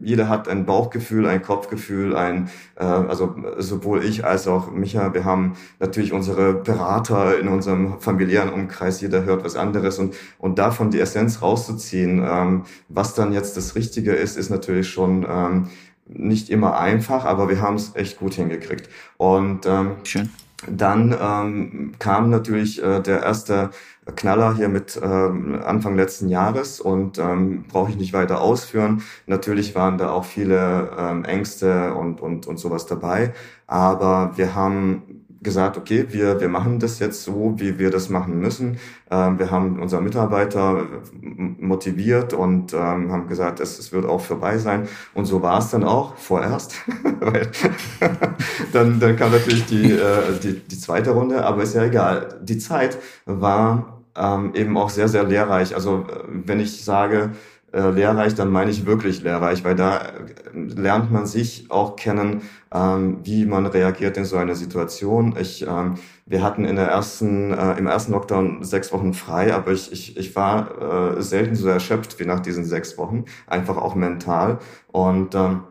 jeder 0.00 0.28
hat 0.28 0.48
ein 0.48 0.64
Bauchgefühl, 0.64 1.26
ein 1.26 1.41
Kopfgefühl, 1.42 2.16
ein, 2.16 2.50
äh, 2.76 2.84
also 2.84 3.34
sowohl 3.58 4.04
ich 4.04 4.24
als 4.24 4.48
auch 4.48 4.70
Micha, 4.70 5.14
wir 5.14 5.24
haben 5.24 5.54
natürlich 5.80 6.12
unsere 6.12 6.54
Berater 6.54 7.38
in 7.38 7.48
unserem 7.48 8.00
familiären 8.00 8.52
Umkreis, 8.52 9.00
jeder 9.00 9.24
hört 9.24 9.44
was 9.44 9.56
anderes 9.56 9.98
und, 9.98 10.14
und 10.38 10.58
davon 10.58 10.90
die 10.90 11.00
Essenz 11.00 11.42
rauszuziehen, 11.42 12.24
ähm, 12.26 12.62
was 12.88 13.14
dann 13.14 13.32
jetzt 13.32 13.56
das 13.56 13.74
Richtige 13.74 14.12
ist, 14.12 14.36
ist 14.36 14.50
natürlich 14.50 14.88
schon 14.88 15.26
ähm, 15.28 15.68
nicht 16.06 16.50
immer 16.50 16.78
einfach, 16.78 17.24
aber 17.24 17.48
wir 17.48 17.60
haben 17.60 17.76
es 17.76 17.94
echt 17.94 18.18
gut 18.18 18.34
hingekriegt. 18.34 18.88
Und 19.16 19.66
ähm, 19.66 19.96
Schön. 20.04 20.30
dann 20.68 21.16
ähm, 21.20 21.92
kam 21.98 22.30
natürlich 22.30 22.82
äh, 22.82 23.00
der 23.00 23.22
erste 23.22 23.70
Knaller 24.16 24.56
hier 24.56 24.68
mit 24.68 25.00
ähm, 25.00 25.60
Anfang 25.64 25.94
letzten 25.96 26.28
Jahres 26.28 26.80
und 26.80 27.18
ähm, 27.18 27.64
brauche 27.68 27.90
ich 27.90 27.96
nicht 27.96 28.12
weiter 28.12 28.40
ausführen. 28.40 29.02
Natürlich 29.26 29.74
waren 29.76 29.96
da 29.96 30.10
auch 30.10 30.24
viele 30.24 30.90
ähm, 30.98 31.24
Ängste 31.24 31.94
und, 31.94 32.20
und, 32.20 32.46
und 32.46 32.58
sowas 32.58 32.86
dabei, 32.86 33.32
aber 33.66 34.32
wir 34.36 34.54
haben 34.56 35.21
gesagt, 35.42 35.76
okay, 35.76 36.06
wir, 36.10 36.40
wir 36.40 36.48
machen 36.48 36.78
das 36.78 36.98
jetzt 36.98 37.24
so, 37.24 37.54
wie 37.56 37.78
wir 37.78 37.90
das 37.90 38.08
machen 38.08 38.38
müssen. 38.38 38.78
Ähm, 39.10 39.38
wir 39.38 39.50
haben 39.50 39.80
unsere 39.80 40.02
Mitarbeiter 40.02 40.86
motiviert 41.20 42.32
und 42.32 42.72
ähm, 42.72 43.12
haben 43.12 43.28
gesagt, 43.28 43.60
es, 43.60 43.78
es 43.78 43.92
wird 43.92 44.06
auch 44.06 44.20
vorbei 44.20 44.58
sein. 44.58 44.88
Und 45.14 45.24
so 45.26 45.42
war 45.42 45.58
es 45.58 45.70
dann 45.70 45.84
auch 45.84 46.16
vorerst. 46.16 46.74
Dann, 48.72 49.00
dann 49.00 49.16
kam 49.16 49.32
natürlich 49.32 49.66
die, 49.66 49.92
äh, 49.92 50.38
die, 50.42 50.60
die 50.60 50.78
zweite 50.78 51.10
Runde, 51.10 51.44
aber 51.44 51.62
ist 51.62 51.74
ja 51.74 51.84
egal. 51.84 52.40
Die 52.42 52.58
Zeit 52.58 52.98
war 53.26 54.02
ähm, 54.16 54.52
eben 54.54 54.76
auch 54.76 54.90
sehr, 54.90 55.08
sehr 55.08 55.24
lehrreich. 55.24 55.74
Also 55.74 56.06
äh, 56.08 56.24
wenn 56.28 56.60
ich 56.60 56.84
sage, 56.84 57.30
äh, 57.72 57.90
lehrreich, 57.90 58.34
dann 58.34 58.50
meine 58.50 58.70
ich 58.70 58.86
wirklich 58.86 59.22
lehrreich, 59.22 59.64
weil 59.64 59.74
da 59.74 59.98
äh, 59.98 60.12
lernt 60.54 61.10
man 61.10 61.26
sich 61.26 61.70
auch 61.70 61.96
kennen, 61.96 62.42
ähm, 62.72 63.18
wie 63.24 63.46
man 63.46 63.66
reagiert 63.66 64.16
in 64.16 64.24
so 64.24 64.36
einer 64.36 64.54
Situation. 64.54 65.34
Ich, 65.40 65.66
ähm, 65.66 65.94
wir 66.26 66.42
hatten 66.42 66.64
in 66.64 66.76
der 66.76 66.88
ersten, 66.88 67.52
äh, 67.52 67.78
im 67.78 67.86
ersten 67.86 68.12
Lockdown 68.12 68.62
sechs 68.62 68.92
Wochen 68.92 69.14
frei, 69.14 69.54
aber 69.54 69.72
ich, 69.72 69.90
ich, 69.92 70.16
ich 70.16 70.36
war 70.36 71.16
äh, 71.16 71.22
selten 71.22 71.54
so 71.54 71.68
erschöpft 71.68 72.18
wie 72.20 72.26
nach 72.26 72.40
diesen 72.40 72.64
sechs 72.64 72.98
Wochen, 72.98 73.24
einfach 73.46 73.76
auch 73.78 73.94
mental. 73.94 74.58
Und 74.88 75.34
ähm, 75.34 75.62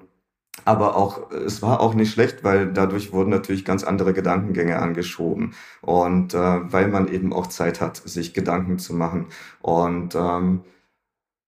aber 0.65 0.95
auch 0.95 1.31
es 1.31 1.61
war 1.61 1.79
auch 1.79 1.93
nicht 1.93 2.11
schlecht, 2.11 2.43
weil 2.43 2.71
dadurch 2.71 3.13
wurden 3.13 3.29
natürlich 3.29 3.65
ganz 3.65 3.83
andere 3.83 4.13
Gedankengänge 4.13 4.79
angeschoben 4.79 5.53
und 5.81 6.33
äh, 6.33 6.37
weil 6.37 6.87
man 6.87 7.07
eben 7.07 7.33
auch 7.33 7.47
Zeit 7.47 7.81
hat, 7.81 7.97
sich 7.97 8.33
Gedanken 8.33 8.77
zu 8.77 8.93
machen 8.93 9.27
und 9.61 10.15
ähm, 10.15 10.61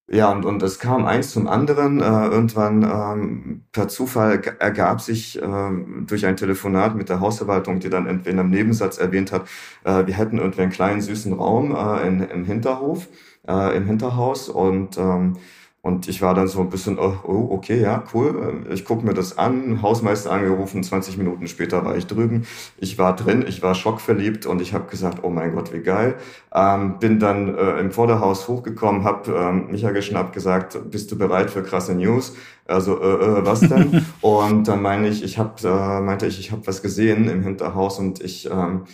ja, 0.06 0.30
und, 0.30 0.44
und 0.44 0.62
es 0.62 0.78
kam 0.78 1.06
eins 1.06 1.30
zum 1.32 1.48
anderen. 1.48 2.00
Äh, 2.00 2.04
irgendwann 2.04 2.82
ähm, 2.82 3.64
per 3.72 3.88
Zufall 3.88 4.40
ergab 4.58 5.00
sich 5.00 5.40
äh, 5.40 5.70
durch 6.06 6.26
ein 6.26 6.36
Telefonat 6.36 6.94
mit 6.94 7.08
der 7.08 7.20
Hausverwaltung, 7.20 7.80
die 7.80 7.88
dann 7.88 8.06
entweder 8.06 8.42
im 8.42 8.50
Nebensatz 8.50 8.98
erwähnt 8.98 9.32
hat, 9.32 9.48
äh, 9.84 10.06
wir 10.06 10.14
hätten 10.14 10.38
irgendwie 10.38 10.62
einen 10.62 10.72
kleinen 10.72 11.00
süßen 11.00 11.32
Raum 11.32 11.74
äh, 11.74 12.06
in, 12.06 12.20
im 12.20 12.44
Hinterhof, 12.44 13.08
äh, 13.48 13.76
im 13.76 13.86
Hinterhaus 13.86 14.50
und 14.50 14.98
ähm, 14.98 15.38
und 15.84 16.08
ich 16.08 16.22
war 16.22 16.32
dann 16.32 16.48
so 16.48 16.60
ein 16.60 16.70
bisschen, 16.70 16.98
oh, 16.98 17.18
oh 17.24 17.48
okay, 17.50 17.78
ja, 17.78 18.04
cool. 18.14 18.64
Ich 18.70 18.86
gucke 18.86 19.04
mir 19.04 19.12
das 19.12 19.36
an, 19.36 19.82
Hausmeister 19.82 20.32
angerufen, 20.32 20.82
20 20.82 21.18
Minuten 21.18 21.46
später 21.46 21.84
war 21.84 21.94
ich 21.94 22.06
drüben. 22.06 22.46
Ich 22.78 22.96
war 22.96 23.14
drin, 23.14 23.44
ich 23.46 23.62
war 23.62 23.74
schockverliebt 23.74 24.46
und 24.46 24.62
ich 24.62 24.72
habe 24.72 24.88
gesagt, 24.88 25.18
oh 25.22 25.28
mein 25.28 25.54
Gott, 25.54 25.74
wie 25.74 25.80
geil. 25.80 26.14
Ähm, 26.54 26.98
bin 27.00 27.18
dann 27.18 27.54
äh, 27.54 27.80
im 27.80 27.90
Vorderhaus 27.90 28.48
hochgekommen, 28.48 29.04
habe 29.04 29.30
ähm, 29.32 29.72
Micha 29.72 29.90
geschnappt, 29.90 30.32
gesagt, 30.32 30.90
bist 30.90 31.12
du 31.12 31.18
bereit 31.18 31.50
für 31.50 31.62
krasse 31.62 31.94
News? 31.94 32.34
Also, 32.66 32.98
äh, 33.02 33.40
äh, 33.40 33.44
was 33.44 33.60
denn? 33.60 34.06
und 34.22 34.66
dann 34.66 34.80
meine 34.80 35.08
ich, 35.08 35.22
ich 35.22 35.38
hab, 35.38 35.62
äh, 35.62 36.00
meinte 36.00 36.26
ich, 36.26 36.40
ich 36.40 36.50
habe 36.50 36.66
was 36.66 36.80
gesehen 36.80 37.28
im 37.28 37.42
Hinterhaus 37.42 37.98
und 37.98 38.24
ich, 38.24 38.48
ähm, 38.50 38.84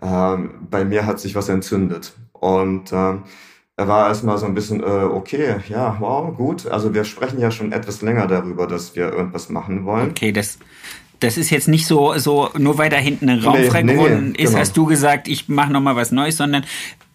äh, 0.00 0.36
bei 0.70 0.86
mir 0.86 1.04
hat 1.04 1.20
sich 1.20 1.34
was 1.34 1.50
entzündet. 1.50 2.14
Und 2.32 2.90
ähm, 2.94 3.24
er 3.78 3.86
war 3.86 4.08
erstmal 4.08 4.36
so 4.38 4.46
ein 4.46 4.54
bisschen, 4.54 4.80
äh, 4.80 4.84
okay, 4.84 5.54
ja, 5.68 5.96
wow, 6.00 6.36
gut. 6.36 6.66
Also 6.66 6.94
wir 6.94 7.04
sprechen 7.04 7.38
ja 7.38 7.52
schon 7.52 7.70
etwas 7.70 8.02
länger 8.02 8.26
darüber, 8.26 8.66
dass 8.66 8.96
wir 8.96 9.12
irgendwas 9.12 9.50
machen 9.50 9.84
wollen. 9.84 10.10
Okay, 10.10 10.32
das, 10.32 10.58
das 11.20 11.38
ist 11.38 11.50
jetzt 11.50 11.68
nicht 11.68 11.86
so, 11.86 12.18
so 12.18 12.50
nur 12.58 12.76
weil 12.76 12.90
da 12.90 12.96
hinten 12.96 13.28
ein 13.28 13.38
Raum 13.38 13.60
nee, 13.60 13.70
frei 13.70 13.82
geworden 13.82 14.32
nee, 14.32 14.42
ist, 14.42 14.50
genau. 14.50 14.60
hast 14.60 14.76
du 14.76 14.86
gesagt, 14.86 15.28
ich 15.28 15.48
mache 15.48 15.72
nochmal 15.72 15.94
was 15.94 16.10
Neues, 16.10 16.36
sondern 16.36 16.64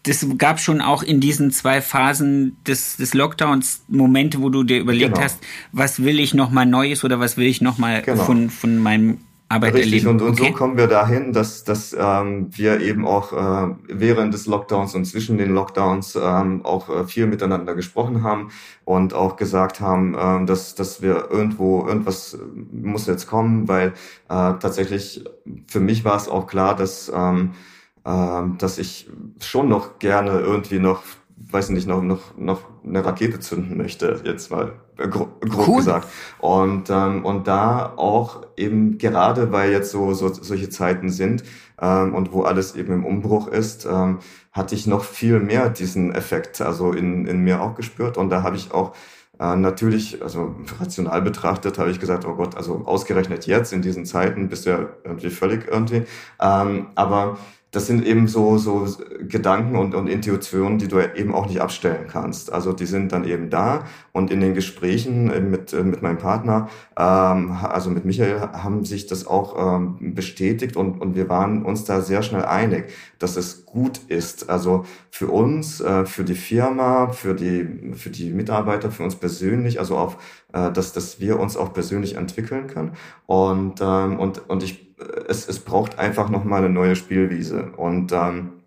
das 0.03 0.25
gab 0.37 0.61
schon 0.61 0.79
auch 0.79 1.03
in 1.03 1.19
diesen 1.19 1.51
zwei 1.51 1.81
Phasen 1.81 2.55
des, 2.65 2.95
des 2.95 3.13
Lockdowns 3.13 3.83
Momente, 3.89 4.41
wo 4.41 4.47
du 4.47 4.63
dir 4.63 4.79
überlegt 4.79 5.15
genau. 5.15 5.25
hast, 5.25 5.39
was 5.73 6.01
will 6.01 6.17
ich 6.17 6.33
nochmal 6.33 6.65
Neues 6.65 7.03
oder 7.03 7.19
was 7.19 7.35
will 7.35 7.45
ich 7.45 7.59
nochmal 7.59 8.03
genau. 8.03 8.23
von, 8.23 8.49
von 8.49 8.77
meinem 8.77 9.17
Arbeit 9.53 9.75
Richtig, 9.75 10.03
erleben. 10.03 10.09
Und, 10.09 10.21
und 10.21 10.39
okay. 10.39 10.49
so 10.49 10.57
kommen 10.57 10.77
wir 10.77 10.87
dahin, 10.87 11.33
dass, 11.33 11.63
dass 11.63 11.95
ähm, 11.97 12.47
wir 12.51 12.81
eben 12.81 13.07
auch 13.07 13.31
äh, 13.33 13.75
während 13.87 14.33
des 14.33 14.45
Lockdowns 14.47 14.95
und 14.95 15.05
zwischen 15.05 15.37
den 15.37 15.53
Lockdowns 15.53 16.15
ähm, 16.15 16.65
auch 16.65 16.89
äh, 16.89 17.05
viel 17.05 17.27
miteinander 17.27 17.75
gesprochen 17.75 18.23
haben 18.23 18.49
und 18.85 19.13
auch 19.13 19.35
gesagt 19.35 19.79
haben, 19.79 20.15
äh, 20.15 20.45
dass, 20.45 20.75
dass 20.75 21.01
wir 21.01 21.29
irgendwo, 21.29 21.85
irgendwas 21.85 22.37
muss 22.71 23.07
jetzt 23.07 23.27
kommen, 23.27 23.67
weil 23.67 23.89
äh, 23.89 23.91
tatsächlich 24.29 25.23
für 25.67 25.79
mich 25.79 26.03
war 26.03 26.15
es 26.15 26.27
auch 26.27 26.47
klar, 26.47 26.75
dass, 26.75 27.11
ähm, 27.13 27.51
äh, 28.05 28.41
dass 28.57 28.77
ich 28.77 29.09
schon 29.39 29.69
noch 29.69 29.99
gerne 29.99 30.39
irgendwie 30.39 30.79
noch 30.79 31.03
weiß 31.53 31.69
nicht, 31.69 31.87
noch, 31.87 32.01
noch, 32.01 32.35
noch 32.37 32.61
eine 32.83 33.05
Rakete 33.05 33.39
zünden 33.39 33.77
möchte, 33.77 34.21
jetzt 34.23 34.51
mal 34.51 34.73
grob, 34.97 35.39
grob 35.41 35.67
cool. 35.67 35.77
gesagt. 35.77 36.07
Und, 36.39 36.89
ähm, 36.89 37.23
und 37.23 37.47
da 37.47 37.93
auch 37.95 38.41
eben 38.57 38.97
gerade, 38.97 39.51
weil 39.51 39.71
jetzt 39.71 39.91
so, 39.91 40.13
so 40.13 40.33
solche 40.33 40.69
Zeiten 40.69 41.09
sind 41.09 41.43
ähm, 41.79 42.15
und 42.15 42.33
wo 42.33 42.43
alles 42.43 42.75
eben 42.75 42.93
im 42.93 43.05
Umbruch 43.05 43.47
ist, 43.47 43.85
ähm, 43.85 44.19
hatte 44.51 44.75
ich 44.75 44.87
noch 44.87 45.03
viel 45.03 45.39
mehr 45.39 45.69
diesen 45.69 46.13
Effekt 46.13 46.61
also 46.61 46.91
in, 46.91 47.25
in 47.27 47.39
mir 47.39 47.61
auch 47.61 47.75
gespürt. 47.75 48.17
Und 48.17 48.29
da 48.29 48.43
habe 48.43 48.55
ich 48.55 48.71
auch 48.71 48.93
äh, 49.39 49.55
natürlich, 49.55 50.21
also 50.21 50.55
rational 50.79 51.21
betrachtet, 51.21 51.79
habe 51.79 51.91
ich 51.91 51.99
gesagt, 51.99 52.25
oh 52.25 52.35
Gott, 52.35 52.55
also 52.55 52.83
ausgerechnet 52.85 53.47
jetzt 53.47 53.73
in 53.73 53.81
diesen 53.81 54.05
Zeiten 54.05 54.49
bist 54.49 54.65
du 54.65 54.69
ja 54.71 54.89
irgendwie 55.03 55.29
völlig 55.29 55.67
irgendwie. 55.67 56.03
Ähm, 56.39 56.87
aber 56.95 57.37
das 57.73 57.87
sind 57.87 58.05
eben 58.05 58.27
so, 58.27 58.59
so 58.59 58.87
Gedanken 59.27 59.75
und, 59.75 59.95
und 59.95 60.07
Intuitionen, 60.07 60.77
die 60.77 60.87
du 60.87 60.99
eben 60.99 61.33
auch 61.33 61.47
nicht 61.47 61.59
abstellen 61.59 62.05
kannst. 62.07 62.53
Also 62.53 62.71
die 62.71 62.85
sind 62.85 63.11
dann 63.11 63.25
eben 63.25 63.49
da 63.49 63.85
und 64.11 64.31
in 64.31 64.41
den 64.41 64.53
Gesprächen 64.53 65.49
mit, 65.49 65.73
mit 65.73 66.03
meinem 66.03 66.19
Partner, 66.19 66.69
ähm, 66.95 67.51
also 67.63 67.89
mit 67.89 68.05
Michael, 68.05 68.39
haben 68.39 68.85
sich 68.85 69.07
das 69.07 69.25
auch 69.25 69.77
ähm, 69.77 70.13
bestätigt 70.13 70.77
und, 70.77 71.01
und 71.01 71.15
wir 71.15 71.29
waren 71.29 71.65
uns 71.65 71.83
da 71.83 72.01
sehr 72.01 72.21
schnell 72.21 72.45
einig, 72.45 72.93
dass 73.17 73.37
es 73.37 73.65
gut 73.65 74.01
ist. 74.07 74.51
Also 74.51 74.85
für 75.09 75.29
uns, 75.29 75.81
äh, 75.81 76.05
für 76.05 76.23
die 76.23 76.35
Firma, 76.35 77.07
für 77.09 77.33
die, 77.33 77.93
für 77.95 78.11
die 78.11 78.29
Mitarbeiter, 78.29 78.91
für 78.91 79.01
uns 79.01 79.15
persönlich, 79.15 79.79
also 79.79 79.97
auf, 79.97 80.17
äh, 80.53 80.71
dass, 80.71 80.93
dass 80.93 81.19
wir 81.19 81.39
uns 81.39 81.57
auch 81.57 81.73
persönlich 81.73 82.17
entwickeln 82.17 82.67
können. 82.67 82.91
Und, 83.25 83.81
ähm, 83.81 84.19
und, 84.19 84.47
und 84.47 84.61
ich 84.61 84.82
es, 85.27 85.47
es 85.47 85.59
braucht 85.59 85.99
einfach 85.99 86.29
nochmal 86.29 86.63
eine 86.63 86.73
neue 86.73 86.95
Spielwiese. 86.95 87.71
Und 87.77 88.11
ähm, 88.11 88.62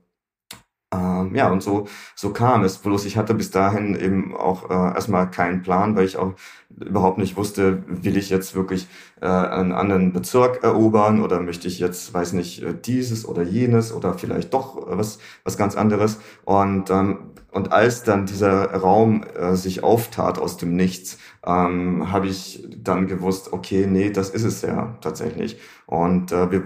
ähm, 0.97 1.35
ja, 1.35 1.51
und 1.51 1.63
so, 1.63 1.87
so 2.15 2.31
kam 2.31 2.65
es. 2.65 2.79
Bloß 2.79 3.05
ich 3.05 3.17
hatte 3.17 3.35
bis 3.35 3.51
dahin 3.51 3.95
eben 3.95 4.35
auch 4.37 4.71
äh, 4.71 4.95
erstmal 4.95 5.31
keinen 5.31 5.63
Plan, 5.63 5.97
weil 5.97 6.07
ich 6.07 6.17
auch 6.17 6.35
überhaupt 6.79 7.19
nicht 7.19 7.37
wusste, 7.37 7.83
will 7.87 8.17
ich 8.17 8.31
jetzt 8.31 8.55
wirklich 8.55 8.89
äh, 9.21 9.27
einen 9.27 9.73
anderen 9.73 10.13
Bezirk 10.13 10.63
erobern 10.63 11.23
oder 11.23 11.41
möchte 11.41 11.69
ich 11.69 11.79
jetzt, 11.79 12.13
weiß 12.13 12.33
nicht, 12.33 12.63
äh, 12.63 12.75
dieses 12.75 13.27
oder 13.27 13.43
jenes 13.43 13.93
oder 13.93 14.15
vielleicht 14.15 14.55
doch 14.55 14.77
was, 14.87 15.19
was 15.45 15.57
ganz 15.57 15.77
anderes. 15.77 16.19
Und, 16.45 16.91
ähm, 16.91 17.31
und 17.53 17.73
als 17.73 18.03
dann 18.03 18.27
dieser 18.27 18.73
Raum 18.75 19.23
äh, 19.23 19.57
sich 19.57 19.83
auftat 19.83 20.39
aus 20.39 20.57
dem 20.57 20.77
Nichts, 20.77 21.19
ähm, 21.45 22.13
habe 22.13 22.27
ich 22.27 22.67
dann 22.79 23.07
gewusst, 23.07 23.53
okay, 23.53 23.87
nee, 23.89 24.11
das 24.11 24.31
ist 24.31 24.45
es 24.45 24.63
ja 24.63 24.97
tatsächlich. 25.01 25.59
Und 25.87 26.33
äh, 26.33 26.51
wir 26.51 26.65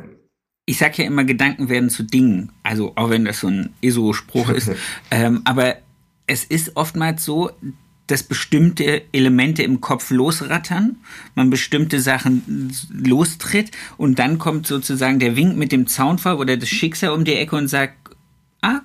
ich 0.71 0.79
sage 0.79 1.03
ja 1.03 1.05
immer, 1.09 1.25
Gedanken 1.25 1.69
werden 1.69 1.91
zu 1.91 2.05
Dingen. 2.05 2.53
Also 2.63 2.93
auch 2.95 3.11
wenn 3.11 3.25
das 3.25 3.41
so 3.41 3.49
ein 3.49 3.71
ESO-Spruch 3.83 4.51
ist. 4.51 4.71
ähm, 5.11 5.41
aber 5.43 5.75
es 6.29 6.45
ist 6.45 6.77
oftmals 6.77 7.25
so, 7.25 7.51
dass 8.07 8.23
bestimmte 8.23 9.03
Elemente 9.13 9.65
im 9.65 9.81
Kopf 9.81 10.11
losrattern, 10.11 10.99
man 11.35 11.51
bestimmte 11.51 12.01
Sachen 12.01 12.73
lostritt 12.89 13.73
und 13.97 14.21
dann 14.21 14.39
kommt 14.39 14.69
sozusagen 14.69 15.19
der 15.19 15.35
Wink 15.35 15.57
mit 15.57 15.73
dem 15.73 15.89
Zaunfall 15.89 16.37
oder 16.37 16.57
das 16.57 16.69
Schicksal 16.69 17.11
um 17.11 17.25
die 17.25 17.35
Ecke 17.35 17.57
und 17.57 17.67
sagt, 17.67 17.95
ah, 18.63 18.81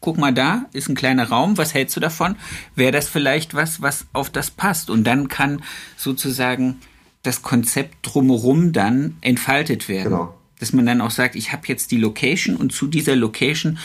guck 0.00 0.18
mal 0.18 0.34
da, 0.34 0.66
ist 0.74 0.90
ein 0.90 0.94
kleiner 0.94 1.30
Raum, 1.30 1.56
was 1.56 1.72
hältst 1.72 1.96
du 1.96 2.00
davon? 2.00 2.36
Wäre 2.74 2.92
das 2.92 3.08
vielleicht 3.08 3.54
was, 3.54 3.80
was 3.80 4.06
auf 4.12 4.28
das 4.28 4.50
passt? 4.50 4.90
Und 4.90 5.04
dann 5.04 5.28
kann 5.28 5.62
sozusagen 5.96 6.80
das 7.22 7.40
Konzept 7.40 7.96
drumherum 8.02 8.72
dann 8.72 9.16
entfaltet 9.22 9.88
werden. 9.88 10.10
Genau. 10.10 10.39
Dass 10.60 10.72
man 10.72 10.86
dann 10.86 11.00
auch 11.00 11.10
sagt, 11.10 11.34
ich 11.34 11.52
habe 11.52 11.62
jetzt 11.66 11.90
die 11.90 11.96
Location 11.96 12.56
und 12.56 12.72
zu 12.72 12.86
dieser 12.86 13.16
Location 13.16 13.78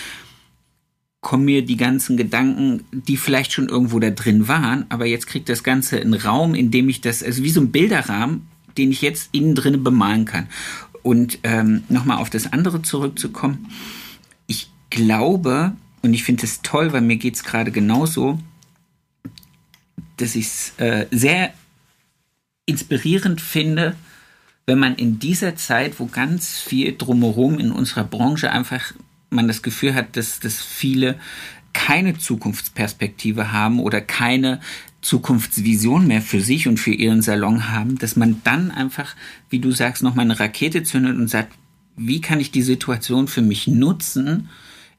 kommen 1.22 1.46
mir 1.46 1.66
die 1.66 1.78
ganzen 1.78 2.18
Gedanken, 2.18 2.84
die 2.92 3.18
vielleicht 3.18 3.52
schon 3.52 3.68
irgendwo 3.68 4.00
da 4.00 4.12
drin 4.12 4.48
waren, 4.48 4.86
aber 4.90 5.08
jetzt 5.08 5.26
kriegt 5.26 5.50
das 5.50 5.64
Ganze 5.64 6.00
einen 6.00 6.14
Raum, 6.14 6.54
in 6.54 6.70
dem 6.70 6.88
ich 6.88 7.02
das, 7.02 7.24
also 7.24 7.42
wie 7.42 7.50
so 7.50 7.62
ein 7.62 7.72
Bilderrahmen, 7.72 8.48
den 8.78 8.92
ich 8.92 9.02
jetzt 9.02 9.30
innen 9.32 9.56
drin 9.56 9.84
bemalen 9.84 10.26
kann. 10.26 10.48
Und 11.02 11.40
ähm, 11.42 11.84
nochmal 11.90 12.18
auf 12.18 12.30
das 12.30 12.54
andere 12.54 12.84
zurückzukommen, 12.84 13.72
ich 14.46 14.70
glaube, 14.92 15.74
und 16.04 16.14
ich 16.14 16.24
finde 16.24 16.46
es 16.46 16.62
toll, 16.62 16.94
weil 16.94 17.02
mir 17.02 17.18
geht 17.18 17.36
es 17.36 17.44
gerade 17.44 17.72
genauso, 17.72 18.38
dass 20.18 20.36
ich 20.36 20.46
es 20.46 20.74
äh, 20.78 21.08
sehr 21.10 21.54
inspirierend 22.68 23.42
finde, 23.42 23.96
wenn 24.66 24.80
man 24.80 24.96
in 24.96 25.20
dieser 25.20 25.56
Zeit, 25.56 26.00
wo 26.00 26.08
ganz 26.08 26.60
viel 26.60 26.96
drumherum 26.98 27.60
in 27.60 27.72
unserer 27.72 28.04
Branche 28.04 28.52
einfach 28.52 28.94
man 29.30 29.48
das 29.48 29.62
Gefühl 29.62 29.94
hat, 29.94 30.16
dass, 30.18 30.40
dass 30.40 30.62
viele 30.62 31.20
keine 31.74 32.18
Zukunftsperspektive 32.18 33.52
haben 33.52 33.80
oder 33.80 34.02
keine 34.02 34.62
Zukunftsvision 35.02 36.08
mehr 36.08 36.22
für 36.22 36.42
sich 36.42 36.68
und 36.68 36.80
für 36.80 36.94
ihren 36.94 37.22
Salon 37.22 37.70
haben, 37.70 37.98
dass 37.98 38.16
man 38.16 38.42
dann 38.44 38.72
einfach, 38.72 39.16
wie 39.50 39.60
du 39.60 39.72
sagst, 39.72 40.02
nochmal 40.02 40.26
eine 40.26 40.40
Rakete 40.40 40.84
zündet 40.84 41.18
und 41.18 41.28
sagt, 41.28 41.54
wie 41.98 42.22
kann 42.22 42.40
ich 42.40 42.52
die 42.52 42.62
Situation 42.62 43.28
für 43.28 43.42
mich 43.42 43.68
nutzen, 43.68 44.50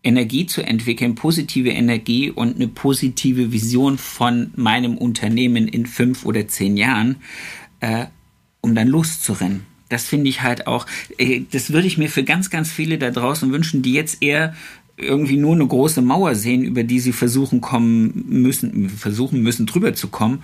Energie 0.04 0.46
zu 0.46 0.62
entwickeln, 0.62 1.16
positive 1.16 1.70
Energie 1.70 2.30
und 2.30 2.56
eine 2.56 2.68
positive 2.68 3.52
Vision 3.52 3.98
von 3.98 4.52
meinem 4.54 4.96
Unternehmen 4.96 5.66
in 5.66 5.86
fünf 5.86 6.24
oder 6.24 6.46
zehn 6.46 6.76
Jahren, 6.76 7.16
äh, 7.80 8.06
um 8.66 8.74
dann 8.74 8.88
loszurennen. 8.88 9.62
Das 9.88 10.06
finde 10.06 10.28
ich 10.28 10.42
halt 10.42 10.66
auch, 10.66 10.86
äh, 11.16 11.42
das 11.52 11.72
würde 11.72 11.86
ich 11.86 11.96
mir 11.96 12.10
für 12.10 12.24
ganz, 12.24 12.50
ganz 12.50 12.70
viele 12.70 12.98
da 12.98 13.10
draußen 13.10 13.50
wünschen, 13.52 13.82
die 13.82 13.92
jetzt 13.92 14.20
eher 14.20 14.54
irgendwie 14.96 15.36
nur 15.36 15.54
eine 15.54 15.66
große 15.66 16.02
Mauer 16.02 16.34
sehen, 16.34 16.64
über 16.64 16.82
die 16.82 17.00
sie 17.00 17.12
versuchen 17.12 17.60
kommen 17.60 18.24
müssen, 18.28 18.88
versuchen 18.90 19.42
müssen 19.42 19.66
drüber 19.66 19.94
zu 19.94 20.08
kommen. 20.08 20.42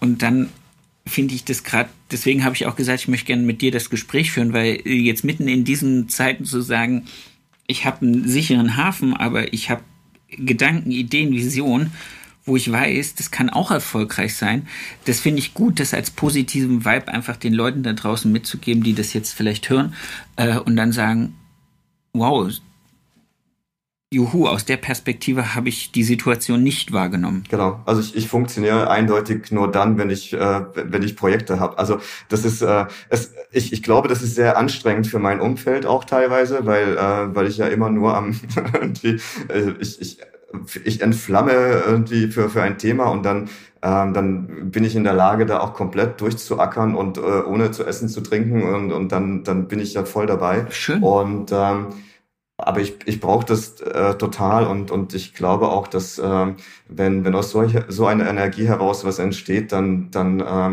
Und 0.00 0.22
dann 0.22 0.50
finde 1.06 1.34
ich 1.34 1.44
das 1.44 1.64
gerade, 1.64 1.88
deswegen 2.10 2.44
habe 2.44 2.54
ich 2.54 2.66
auch 2.66 2.76
gesagt, 2.76 3.00
ich 3.00 3.08
möchte 3.08 3.26
gerne 3.26 3.42
mit 3.42 3.62
dir 3.62 3.72
das 3.72 3.90
Gespräch 3.90 4.30
führen, 4.30 4.52
weil 4.52 4.80
jetzt 4.86 5.24
mitten 5.24 5.48
in 5.48 5.64
diesen 5.64 6.08
Zeiten 6.08 6.44
zu 6.44 6.60
sagen, 6.60 7.06
ich 7.66 7.84
habe 7.84 8.06
einen 8.06 8.28
sicheren 8.28 8.76
Hafen, 8.76 9.14
aber 9.14 9.52
ich 9.52 9.70
habe 9.70 9.82
Gedanken, 10.28 10.90
Ideen, 10.90 11.32
Visionen, 11.32 11.92
wo 12.46 12.56
ich 12.56 12.70
weiß, 12.70 13.16
das 13.16 13.30
kann 13.30 13.50
auch 13.50 13.70
erfolgreich 13.70 14.36
sein. 14.36 14.66
Das 15.04 15.20
finde 15.20 15.40
ich 15.40 15.52
gut, 15.52 15.80
das 15.80 15.92
als 15.92 16.10
positiven 16.10 16.84
Vibe 16.84 17.08
einfach 17.08 17.36
den 17.36 17.52
Leuten 17.52 17.82
da 17.82 17.92
draußen 17.92 18.30
mitzugeben, 18.30 18.82
die 18.82 18.94
das 18.94 19.12
jetzt 19.12 19.32
vielleicht 19.32 19.68
hören 19.68 19.94
äh, 20.36 20.58
und 20.58 20.76
dann 20.76 20.92
sagen, 20.92 21.34
wow, 22.12 22.48
juhu, 24.12 24.46
aus 24.46 24.64
der 24.64 24.76
Perspektive 24.76 25.56
habe 25.56 25.68
ich 25.68 25.90
die 25.90 26.04
Situation 26.04 26.62
nicht 26.62 26.92
wahrgenommen. 26.92 27.42
Genau, 27.50 27.80
also 27.84 28.00
ich, 28.00 28.14
ich 28.14 28.28
funktioniere 28.28 28.88
eindeutig 28.88 29.50
nur 29.50 29.70
dann, 29.70 29.98
wenn 29.98 30.10
ich, 30.10 30.32
äh, 30.32 30.64
wenn 30.74 31.02
ich 31.02 31.16
Projekte 31.16 31.58
habe. 31.58 31.78
Also 31.78 31.98
das 32.28 32.44
ist, 32.44 32.62
äh, 32.62 32.86
es, 33.08 33.34
ich, 33.50 33.72
ich 33.72 33.82
glaube, 33.82 34.06
das 34.06 34.22
ist 34.22 34.36
sehr 34.36 34.56
anstrengend 34.56 35.08
für 35.08 35.18
mein 35.18 35.40
Umfeld 35.40 35.84
auch 35.86 36.04
teilweise, 36.04 36.64
weil, 36.64 36.96
äh, 36.96 37.34
weil 37.34 37.48
ich 37.48 37.58
ja 37.58 37.66
immer 37.66 37.90
nur 37.90 38.16
am, 38.16 38.38
irgendwie, 38.72 39.20
äh, 39.48 39.74
ich, 39.80 40.00
ich, 40.00 40.18
ich 40.84 41.02
entflamme 41.02 41.52
irgendwie 41.52 42.28
für, 42.28 42.48
für 42.48 42.62
ein 42.62 42.78
Thema 42.78 43.06
und 43.10 43.24
dann 43.24 43.48
ähm, 43.82 44.14
dann 44.14 44.70
bin 44.70 44.84
ich 44.84 44.96
in 44.96 45.04
der 45.04 45.12
Lage, 45.12 45.46
da 45.46 45.60
auch 45.60 45.74
komplett 45.74 46.20
durchzuackern 46.20 46.94
und 46.96 47.18
äh, 47.18 47.20
ohne 47.20 47.70
zu 47.70 47.84
essen, 47.84 48.08
zu 48.08 48.20
trinken 48.20 48.62
und, 48.62 48.90
und 48.92 49.12
dann, 49.12 49.44
dann 49.44 49.68
bin 49.68 49.78
ich 49.78 49.94
ja 49.94 50.04
voll 50.04 50.26
dabei. 50.26 50.66
Schön. 50.70 51.02
Und 51.02 51.52
ähm, 51.52 51.88
aber 52.58 52.80
ich, 52.80 52.96
ich 53.04 53.20
brauche 53.20 53.44
das 53.44 53.80
äh, 53.82 54.14
total 54.14 54.66
und, 54.66 54.90
und 54.90 55.14
ich 55.14 55.34
glaube 55.34 55.68
auch, 55.68 55.86
dass 55.88 56.18
äh, 56.18 56.54
wenn, 56.88 57.24
wenn 57.24 57.34
aus 57.34 57.50
solche, 57.50 57.84
so 57.88 58.06
einer 58.06 58.28
Energie 58.28 58.66
heraus 58.66 59.04
was 59.04 59.18
entsteht, 59.18 59.72
dann, 59.72 60.10
dann, 60.10 60.40
äh, 60.40 60.70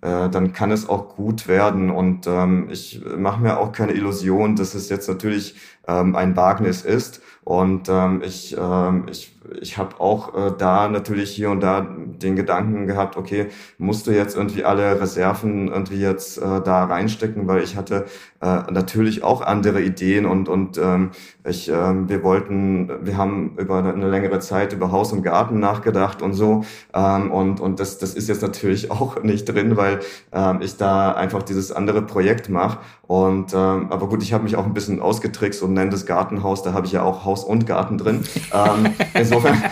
äh, 0.00 0.30
dann 0.30 0.52
kann 0.52 0.70
es 0.70 0.88
auch 0.88 1.16
gut 1.16 1.48
werden. 1.48 1.90
Und 1.90 2.26
ähm, 2.28 2.68
ich 2.70 3.02
mache 3.16 3.42
mir 3.42 3.58
auch 3.58 3.72
keine 3.72 3.92
Illusion, 3.92 4.54
dass 4.56 4.74
es 4.74 4.88
jetzt 4.88 5.08
natürlich 5.08 5.56
ähm, 5.88 6.14
ein 6.14 6.36
Wagnis 6.36 6.82
ist. 6.82 7.20
Und 7.44 7.88
ähm, 7.90 8.22
ich, 8.24 8.56
ähm, 8.58 9.06
ich 9.10 9.33
ich 9.60 9.78
habe 9.78 10.00
auch 10.00 10.34
äh, 10.34 10.52
da 10.56 10.88
natürlich 10.88 11.30
hier 11.30 11.50
und 11.50 11.60
da 11.60 11.86
den 11.86 12.36
Gedanken 12.36 12.86
gehabt, 12.86 13.16
okay, 13.16 13.48
musst 13.78 14.06
du 14.06 14.10
jetzt 14.10 14.36
irgendwie 14.36 14.64
alle 14.64 15.00
Reserven 15.00 15.68
irgendwie 15.68 16.00
jetzt 16.00 16.38
äh, 16.38 16.60
da 16.62 16.84
reinstecken, 16.84 17.46
weil 17.46 17.62
ich 17.62 17.76
hatte 17.76 18.06
äh, 18.40 18.70
natürlich 18.70 19.22
auch 19.22 19.42
andere 19.42 19.82
Ideen 19.82 20.26
und 20.26 20.48
und 20.48 20.78
ähm, 20.78 21.10
ich, 21.46 21.68
ähm, 21.68 22.08
wir 22.08 22.22
wollten, 22.22 22.90
wir 23.02 23.16
haben 23.16 23.56
über 23.58 23.78
eine 23.78 24.08
längere 24.08 24.38
Zeit 24.40 24.72
über 24.72 24.90
Haus 24.92 25.12
und 25.12 25.22
Garten 25.22 25.60
nachgedacht 25.60 26.22
und 26.22 26.32
so 26.34 26.64
ähm, 26.94 27.30
und 27.30 27.60
und 27.60 27.80
das 27.80 27.98
das 27.98 28.14
ist 28.14 28.28
jetzt 28.28 28.42
natürlich 28.42 28.90
auch 28.90 29.22
nicht 29.22 29.44
drin, 29.46 29.76
weil 29.76 30.00
ähm, 30.32 30.60
ich 30.62 30.76
da 30.76 31.12
einfach 31.12 31.42
dieses 31.42 31.72
andere 31.72 32.02
Projekt 32.02 32.48
mache 32.48 32.78
und 33.06 33.52
ähm, 33.52 33.90
aber 33.90 34.08
gut, 34.08 34.22
ich 34.22 34.32
habe 34.32 34.44
mich 34.44 34.56
auch 34.56 34.64
ein 34.64 34.72
bisschen 34.72 35.00
ausgetrickst 35.00 35.62
und 35.62 35.74
nenne 35.74 35.90
das 35.90 36.06
Gartenhaus, 36.06 36.62
da 36.62 36.72
habe 36.72 36.86
ich 36.86 36.92
ja 36.92 37.02
auch 37.02 37.24
Haus 37.24 37.44
und 37.44 37.66
Garten 37.66 37.98
drin. 37.98 38.24
ähm, 38.52 38.94
insofern 39.34 39.62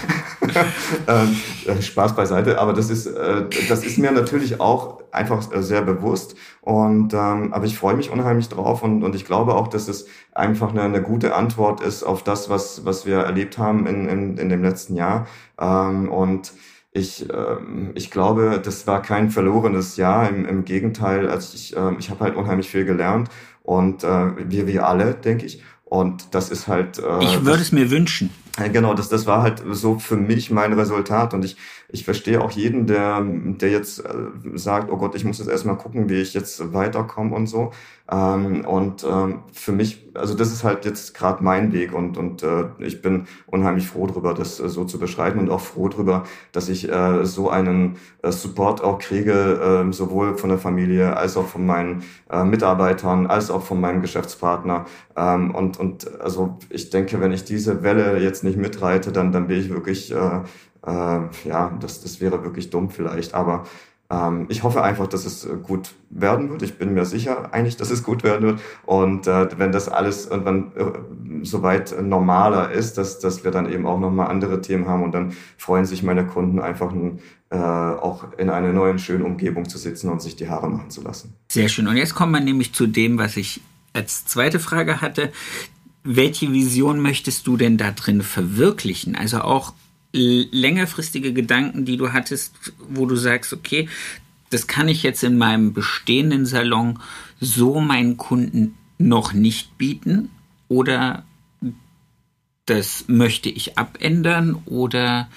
ähm, 1.09 1.37
äh, 1.67 1.83
Spaß 1.83 2.15
beiseite, 2.15 2.59
aber 2.59 2.73
das 2.73 2.91
ist, 2.91 3.07
äh, 3.07 3.45
das 3.69 3.85
ist 3.85 3.99
mir 3.99 4.13
natürlich 4.13 4.61
auch 4.61 5.03
einfach 5.13 5.53
äh, 5.53 5.63
sehr 5.63 5.83
bewusst. 5.83 6.35
Und 6.61 7.15
ähm, 7.15 7.53
aber 7.53 7.65
ich 7.65 7.77
freue 7.77 7.95
mich 7.95 8.11
unheimlich 8.11 8.49
drauf 8.49 8.83
und, 8.83 9.03
und 9.03 9.15
ich 9.15 9.25
glaube 9.25 9.55
auch, 9.55 9.69
dass 9.69 9.89
es 9.89 10.07
einfach 10.33 10.71
eine, 10.71 10.83
eine 10.83 11.03
gute 11.03 11.35
Antwort 11.35 11.81
ist 11.81 12.03
auf 12.03 12.23
das, 12.23 12.49
was, 12.51 12.85
was 12.85 13.07
wir 13.07 13.19
erlebt 13.19 13.59
haben 13.59 13.87
in, 13.87 14.09
in, 14.09 14.39
in 14.39 14.49
dem 14.49 14.63
letzten 14.63 14.95
Jahr. 14.97 15.27
Ähm, 15.61 16.09
und 16.09 16.53
ich, 16.93 17.27
ähm, 17.31 17.93
ich 17.95 18.11
glaube, 18.11 18.61
das 18.63 18.87
war 18.87 19.01
kein 19.03 19.31
verlorenes 19.31 19.97
Jahr. 19.97 20.29
Im, 20.29 20.45
im 20.45 20.65
Gegenteil, 20.65 21.29
also 21.29 21.55
ich, 21.55 21.77
äh, 21.77 21.95
ich 21.99 22.11
habe 22.11 22.21
halt 22.21 22.37
unheimlich 22.37 22.69
viel 22.69 22.85
gelernt 22.85 23.29
und 23.63 24.05
äh, 24.05 24.51
wir, 24.51 24.67
wir 24.67 24.87
alle, 24.87 25.15
denke 25.15 25.47
ich. 25.47 25.63
Und 25.85 26.35
das 26.35 26.51
ist 26.51 26.69
halt. 26.69 26.99
Äh, 26.99 27.23
ich 27.23 27.45
würde 27.45 27.63
es 27.63 27.73
mir 27.73 27.91
wünschen. 27.91 28.31
Genau, 28.59 28.93
das, 28.93 29.09
das 29.09 29.27
war 29.27 29.43
halt 29.43 29.63
so 29.71 29.99
für 29.99 30.17
mich 30.17 30.51
mein 30.51 30.75
Resultat. 30.75 31.33
Und 31.33 31.45
ich, 31.45 31.57
ich 31.93 32.05
verstehe 32.05 32.41
auch 32.41 32.51
jeden, 32.51 32.87
der, 32.87 33.23
der 33.23 33.71
jetzt 33.71 34.01
äh, 34.01 34.13
sagt, 34.55 34.91
oh 34.91 34.97
Gott, 34.97 35.15
ich 35.15 35.25
muss 35.25 35.39
jetzt 35.39 35.49
erstmal 35.49 35.77
gucken, 35.77 36.09
wie 36.09 36.21
ich 36.21 36.33
jetzt 36.33 36.73
weiterkomme 36.73 37.37
und 37.37 37.47
so. 37.47 37.71
Ähm, 38.11 38.65
und 38.65 39.05
ähm, 39.05 39.41
für 39.53 39.73
mich, 39.73 40.11
also 40.15 40.35
das 40.35 40.53
ist 40.53 40.65
halt 40.65 40.85
jetzt 40.87 41.15
gerade 41.15 41.45
mein 41.45 41.73
Weg 41.73 41.95
und, 41.95 42.17
und 42.17 42.43
äh, 42.43 42.65
ich 42.79 43.01
bin 43.03 43.27
unheimlich 43.47 43.87
froh 43.87 44.07
drüber, 44.07 44.35
das 44.35 44.59
äh, 44.59 44.69
so 44.69 44.85
zu 44.85 44.99
beschreiben 44.99 45.39
und 45.39 45.51
auch 45.51 45.61
froh 45.61 45.89
drüber, 45.89 46.25
dass 46.51 46.69
ich 46.69 46.91
äh, 46.91 47.25
so 47.25 47.51
einen 47.51 47.97
äh, 48.23 48.33
Support 48.33 48.83
auch 48.83 48.99
kriege, 48.99 49.87
äh, 49.89 49.93
sowohl 49.93 50.37
von 50.37 50.49
der 50.49 50.59
Familie 50.59 51.17
als 51.17 51.37
auch 51.37 51.47
von 51.47 51.65
meinen 51.65 52.03
äh, 52.31 52.43
Mitarbeitern, 52.43 53.27
als 53.27 53.51
auch 53.51 53.63
von 53.63 53.81
meinem 53.81 54.01
Geschäftspartner. 54.01 54.87
Ähm, 55.17 55.55
und, 55.55 55.79
und 55.79 56.21
also 56.21 56.59
ich 56.71 56.91
denke, 56.91 57.21
wenn 57.21 57.33
ich 57.33 57.45
diese 57.45 57.83
Welle 57.83 58.19
jetzt 58.19 58.45
nicht 58.45 58.57
mitreite, 58.57 59.13
dann, 59.13 59.31
dann 59.31 59.47
bin 59.47 59.61
ich 59.61 59.71
wirklich 59.71 60.13
ja, 60.85 61.79
das, 61.81 62.01
das 62.03 62.21
wäre 62.21 62.43
wirklich 62.43 62.71
dumm 62.71 62.91
vielleicht. 62.91 63.35
Aber 63.35 63.65
ähm, 64.13 64.47
ich 64.49 64.63
hoffe 64.63 64.83
einfach, 64.83 65.07
dass 65.07 65.25
es 65.25 65.45
äh, 65.45 65.57
gut 65.63 65.93
werden 66.11 66.51
wird. 66.51 66.63
Ich 66.63 66.77
bin 66.77 66.93
mir 66.93 67.07
sicher 67.07 67.55
eigentlich, 67.55 67.77
dass 67.77 67.91
es 67.91 68.03
gut 68.03 68.23
werden 68.23 68.43
wird. 68.47 68.61
Und 68.85 69.27
äh, 69.27 69.49
wenn 69.59 69.73
das 69.73 69.89
alles 69.89 70.27
irgendwann 70.27 70.73
äh, 70.77 71.45
soweit 71.45 71.95
normaler 72.03 72.71
ist, 72.71 72.99
dass, 72.99 73.19
dass 73.21 73.43
wir 73.43 73.51
dann 73.51 73.73
eben 73.73 73.87
auch 73.87 73.99
nochmal 73.99 74.29
andere 74.29 74.61
Themen 74.61 74.87
haben 74.87 75.03
und 75.03 75.13
dann 75.13 75.33
freuen 75.57 75.87
sich 75.87 76.03
meine 76.03 76.27
Kunden 76.27 76.61
einfach 76.61 76.93
ein, 76.93 77.21
äh, 77.51 77.57
auch 77.57 78.33
in 78.37 78.51
einer 78.51 78.73
neuen, 78.73 78.99
schönen 78.99 79.23
Umgebung 79.23 79.69
zu 79.69 79.79
sitzen 79.79 80.11
und 80.11 80.21
sich 80.21 80.37
die 80.37 80.49
Haare 80.49 80.69
machen 80.69 80.91
zu 80.91 81.03
lassen. 81.03 81.35
Sehr 81.49 81.69
schön. 81.69 81.89
Und 81.89 81.97
jetzt 81.97 82.15
kommen 82.15 82.33
wir 82.33 82.41
nämlich 82.41 82.75
zu 82.75 82.87
dem, 82.87 83.19
was 83.19 83.37
ich 83.37 83.63
als 83.95 84.27
zweite 84.27 84.61
Frage 84.61 85.01
hatte. 85.01 85.33
Welche 86.05 86.53
Vision 86.53 87.01
möchtest 87.01 87.47
du 87.47 87.57
denn 87.57 87.79
da 87.79 87.93
drin 87.93 88.23
verwirklichen? 88.23 89.15
Also 89.15 89.41
auch 89.41 89.73
längerfristige 90.13 91.33
Gedanken, 91.33 91.85
die 91.85 91.97
du 91.97 92.13
hattest, 92.13 92.55
wo 92.89 93.07
du 93.07 93.17
sagst, 93.17 93.53
okay, 93.53 93.89
das 94.51 94.67
kann 94.67 94.89
ich 94.89 95.03
jetzt 95.03 95.25
in 95.25 95.39
meinem 95.39 95.73
bestehenden 95.73 96.45
Salon 96.45 96.99
so 97.41 97.81
meinen 97.81 98.19
Kunden 98.19 98.75
noch 98.99 99.33
nicht 99.33 99.79
bieten 99.79 100.31
oder 100.69 101.25
das 102.67 103.07
möchte 103.09 103.49
ich 103.49 103.79
abändern 103.79 104.55
oder 104.67 105.29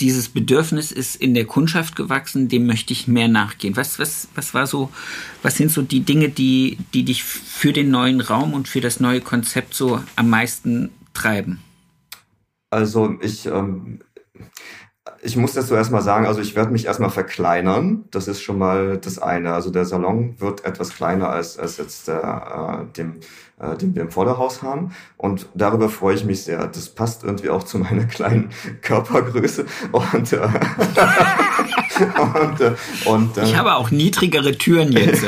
dieses 0.00 0.30
Bedürfnis 0.30 0.92
ist 0.92 1.16
in 1.16 1.34
der 1.34 1.44
Kundschaft 1.44 1.94
gewachsen, 1.94 2.48
dem 2.48 2.66
möchte 2.66 2.92
ich 2.94 3.06
mehr 3.06 3.28
nachgehen. 3.28 3.76
Was, 3.76 3.98
was, 3.98 4.28
was 4.34 4.54
war 4.54 4.66
so, 4.66 4.90
was 5.42 5.56
sind 5.56 5.70
so 5.70 5.82
die 5.82 6.00
Dinge, 6.00 6.30
die, 6.30 6.78
die 6.94 7.04
dich 7.04 7.22
für 7.22 7.72
den 7.72 7.90
neuen 7.90 8.22
Raum 8.22 8.54
und 8.54 8.66
für 8.66 8.80
das 8.80 8.98
neue 8.98 9.20
Konzept 9.20 9.74
so 9.74 10.02
am 10.16 10.30
meisten 10.30 10.90
treiben? 11.12 11.60
Also 12.70 13.16
ich, 13.20 13.46
ähm, 13.46 14.00
ich 15.22 15.36
muss 15.36 15.54
das 15.54 15.68
so 15.68 15.74
erstmal 15.74 16.02
sagen, 16.02 16.26
also 16.26 16.40
ich 16.40 16.54
werde 16.54 16.70
mich 16.70 16.86
erstmal 16.86 17.10
verkleinern. 17.10 18.04
Das 18.10 18.28
ist 18.28 18.42
schon 18.42 18.58
mal 18.58 18.96
das 18.96 19.18
eine. 19.18 19.52
Also 19.52 19.70
der 19.70 19.84
Salon 19.84 20.40
wird 20.40 20.64
etwas 20.64 20.90
kleiner 20.94 21.28
als, 21.28 21.58
als 21.58 21.78
jetzt 21.78 22.08
der, 22.08 22.86
äh, 22.88 22.92
dem, 22.96 23.16
äh, 23.58 23.76
den 23.76 23.94
wir 23.94 24.02
im 24.02 24.10
Vorderhaus 24.10 24.62
haben. 24.62 24.92
Und 25.16 25.48
darüber 25.54 25.88
freue 25.88 26.14
ich 26.14 26.24
mich 26.24 26.44
sehr. 26.44 26.66
Das 26.66 26.88
passt 26.90 27.24
irgendwie 27.24 27.50
auch 27.50 27.64
zu 27.64 27.78
meiner 27.78 28.04
kleinen 28.06 28.50
Körpergröße. 28.82 29.66
Und 29.92 30.32
äh, 30.32 30.38
und, 32.00 32.60
äh, 32.60 32.72
und, 33.04 33.36
äh, 33.36 33.44
ich 33.44 33.56
habe 33.56 33.74
auch 33.74 33.90
niedrigere 33.90 34.56
Türen 34.56 34.92
jetzt. 34.92 35.24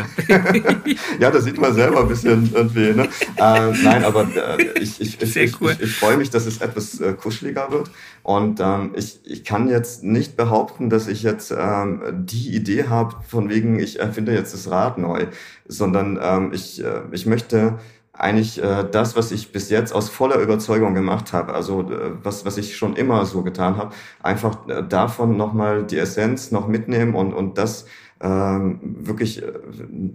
ja, 1.20 1.30
da 1.30 1.40
sieht 1.40 1.60
man 1.60 1.74
selber 1.74 2.00
ein 2.00 2.08
bisschen 2.08 2.50
irgendwie. 2.54 2.92
Ne? 2.92 3.08
Äh, 3.36 3.72
nein, 3.82 4.04
aber 4.04 4.22
äh, 4.22 4.62
ich, 4.78 5.00
ich, 5.00 5.20
ich, 5.20 5.36
ich, 5.36 5.60
cool. 5.60 5.72
ich, 5.72 5.80
ich 5.80 5.96
freue 5.96 6.16
mich, 6.16 6.30
dass 6.30 6.46
es 6.46 6.60
etwas 6.60 7.00
äh, 7.00 7.12
kuscheliger 7.14 7.70
wird. 7.70 7.90
Und 8.22 8.60
ähm, 8.60 8.92
ich, 8.96 9.20
ich 9.24 9.44
kann 9.44 9.68
jetzt 9.68 10.04
nicht 10.04 10.36
behaupten, 10.36 10.90
dass 10.90 11.08
ich 11.08 11.22
jetzt 11.22 11.52
ähm, 11.56 12.02
die 12.24 12.54
Idee 12.54 12.84
habe, 12.88 13.16
von 13.26 13.48
wegen, 13.48 13.78
ich 13.80 13.98
erfinde 13.98 14.32
jetzt 14.32 14.54
das 14.54 14.70
Rad 14.70 14.98
neu, 14.98 15.26
sondern 15.66 16.18
ähm, 16.22 16.52
ich, 16.52 16.82
äh, 16.82 17.02
ich 17.10 17.26
möchte 17.26 17.78
eigentlich 18.12 18.62
äh, 18.62 18.84
das, 18.90 19.16
was 19.16 19.32
ich 19.32 19.52
bis 19.52 19.70
jetzt 19.70 19.94
aus 19.94 20.08
voller 20.08 20.36
Überzeugung 20.36 20.94
gemacht 20.94 21.32
habe, 21.32 21.54
also 21.54 21.90
äh, 21.90 22.12
was, 22.22 22.44
was 22.44 22.58
ich 22.58 22.76
schon 22.76 22.94
immer 22.96 23.24
so 23.24 23.42
getan 23.42 23.76
habe, 23.76 23.94
einfach 24.22 24.68
äh, 24.68 24.82
davon 24.86 25.36
nochmal 25.36 25.84
die 25.84 25.98
Essenz 25.98 26.50
noch 26.50 26.68
mitnehmen 26.68 27.14
und, 27.14 27.32
und 27.32 27.56
das 27.56 27.86
ähm, 28.22 28.78
wirklich 28.82 29.42
äh, 29.42 29.52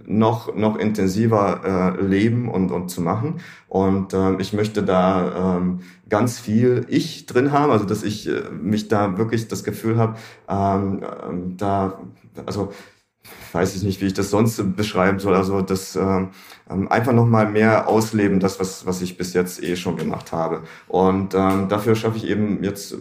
noch, 0.06 0.56
noch 0.56 0.78
intensiver 0.78 1.95
äh, 1.98 2.02
leben 2.02 2.50
und, 2.50 2.72
und 2.72 2.89
zu 2.89 3.02
machen. 3.02 3.41
Und 3.68 4.14
ähm, 4.14 4.39
ich 4.39 4.54
möchte 4.54 4.84
da 4.84 5.58
ähm, 5.58 5.82
ganz 6.08 6.39
viel 6.39 6.86
Ich 6.88 7.26
drin 7.26 7.52
haben, 7.52 7.72
also 7.72 7.86
dass 7.86 8.04
ich 8.04 8.28
äh, 8.30 8.43
mich 8.52 8.88
da 8.88 9.18
wirklich 9.18 9.48
das 9.50 9.64
Gefühl 9.64 9.98
habe, 9.98 10.16
ähm, 10.48 11.04
äh, 11.04 11.58
da, 11.58 12.00
also 12.45 12.72
weiß 13.53 13.75
ich 13.75 13.84
nicht, 13.84 14.01
wie 14.01 14.07
ich 14.07 14.13
das 14.13 14.30
sonst 14.30 14.75
beschreiben 14.75 15.19
soll. 15.19 15.36
Also 15.36 15.61
das 15.61 15.95
ähm, 15.95 16.30
ähm, 16.69 16.91
einfach 16.91 17.13
noch 17.13 17.25
mal 17.25 17.49
mehr 17.49 17.88
ausleben, 17.88 18.39
das 18.39 18.59
was 18.59 18.86
was 18.86 19.01
ich 19.01 19.17
bis 19.17 19.34
jetzt 19.34 19.63
eh 19.63 19.75
schon 19.75 19.97
gemacht 19.97 20.32
habe. 20.32 20.61
Und 20.88 21.34
ähm, 21.34 21.67
dafür 21.69 21.95
schaffe 21.95 22.17
ich 22.17 22.28
eben 22.28 22.63
jetzt 22.63 22.93
äh, 22.93 22.97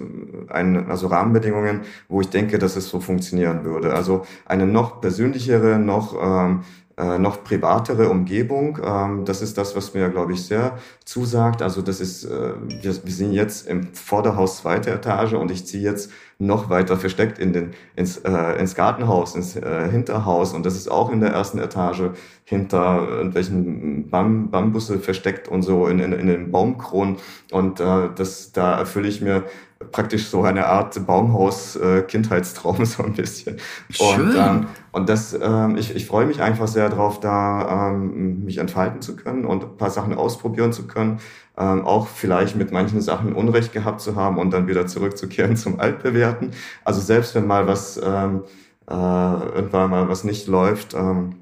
ein, 0.48 0.90
also 0.90 1.08
Rahmenbedingungen, 1.08 1.82
wo 2.08 2.20
ich 2.20 2.28
denke, 2.28 2.58
dass 2.58 2.76
es 2.76 2.88
so 2.88 3.00
funktionieren 3.00 3.64
würde. 3.64 3.94
Also 3.94 4.26
eine 4.44 4.66
noch 4.66 5.00
persönlichere, 5.00 5.78
noch 5.78 6.14
ähm, 6.20 6.60
äh, 6.98 7.18
noch 7.18 7.44
privatere 7.44 8.08
Umgebung. 8.08 8.78
Ähm, 8.82 9.24
das 9.26 9.42
ist 9.42 9.58
das, 9.58 9.76
was 9.76 9.92
mir, 9.92 10.08
glaube 10.08 10.32
ich, 10.32 10.46
sehr 10.46 10.78
zusagt. 11.04 11.60
Also 11.60 11.82
das 11.82 12.00
ist, 12.00 12.24
äh, 12.24 12.54
wir, 12.82 13.04
wir 13.04 13.12
sind 13.12 13.32
jetzt 13.32 13.66
im 13.66 13.92
Vorderhaus 13.92 14.58
zweite 14.58 14.92
Etage 14.92 15.34
und 15.34 15.50
ich 15.50 15.66
ziehe 15.66 15.82
jetzt 15.82 16.10
noch 16.38 16.68
weiter 16.68 16.96
versteckt 16.96 17.38
in 17.38 17.52
den, 17.52 17.70
ins, 17.94 18.18
äh, 18.18 18.58
ins 18.58 18.74
Gartenhaus, 18.74 19.34
ins 19.34 19.56
äh, 19.56 19.88
Hinterhaus 19.90 20.52
und 20.52 20.66
das 20.66 20.76
ist 20.76 20.90
auch 20.90 21.10
in 21.10 21.20
der 21.20 21.30
ersten 21.30 21.58
Etage 21.58 22.10
hinter 22.44 23.08
irgendwelchen 23.08 24.10
Bam 24.10 24.50
Bambusse 24.50 24.98
versteckt 24.98 25.48
und 25.48 25.62
so 25.62 25.86
in, 25.86 25.98
in, 25.98 26.12
in 26.12 26.26
den 26.26 26.50
Baumkronen 26.50 27.16
und 27.52 27.80
äh, 27.80 28.10
das, 28.14 28.52
da 28.52 28.78
erfülle 28.78 29.08
ich 29.08 29.22
mir 29.22 29.44
praktisch 29.92 30.26
so 30.28 30.42
eine 30.42 30.66
Art 30.66 31.06
Baumhaus-Kindheitstraum 31.06 32.80
äh, 32.80 32.86
so 32.86 33.02
ein 33.02 33.12
bisschen. 33.12 33.58
Schön. 33.90 34.28
Und, 34.28 34.36
ähm, 34.36 34.66
und 34.92 35.08
das, 35.08 35.38
ähm, 35.40 35.76
ich, 35.76 35.94
ich 35.94 36.06
freue 36.06 36.26
mich 36.26 36.40
einfach 36.40 36.66
sehr 36.66 36.88
darauf, 36.88 37.20
da 37.20 37.90
ähm, 37.90 38.44
mich 38.44 38.58
entfalten 38.58 39.02
zu 39.02 39.16
können 39.16 39.44
und 39.44 39.64
ein 39.64 39.76
paar 39.76 39.90
Sachen 39.90 40.14
ausprobieren 40.14 40.72
zu 40.72 40.86
können. 40.86 41.18
Ähm, 41.58 41.86
auch 41.86 42.06
vielleicht 42.06 42.56
mit 42.56 42.70
manchen 42.72 43.00
Sachen 43.00 43.34
Unrecht 43.34 43.72
gehabt 43.72 44.00
zu 44.00 44.14
haben 44.14 44.38
und 44.38 44.50
dann 44.50 44.68
wieder 44.68 44.86
zurückzukehren 44.86 45.56
zum 45.56 45.80
Altbewerten. 45.80 46.50
Also 46.84 47.00
selbst 47.00 47.34
wenn 47.34 47.46
mal 47.46 47.66
was 47.66 47.96
ähm, 48.02 48.44
äh, 48.88 48.94
irgendwann 48.94 49.90
mal 49.90 50.08
was 50.08 50.24
nicht 50.24 50.46
läuft, 50.48 50.94
ähm, 50.94 51.36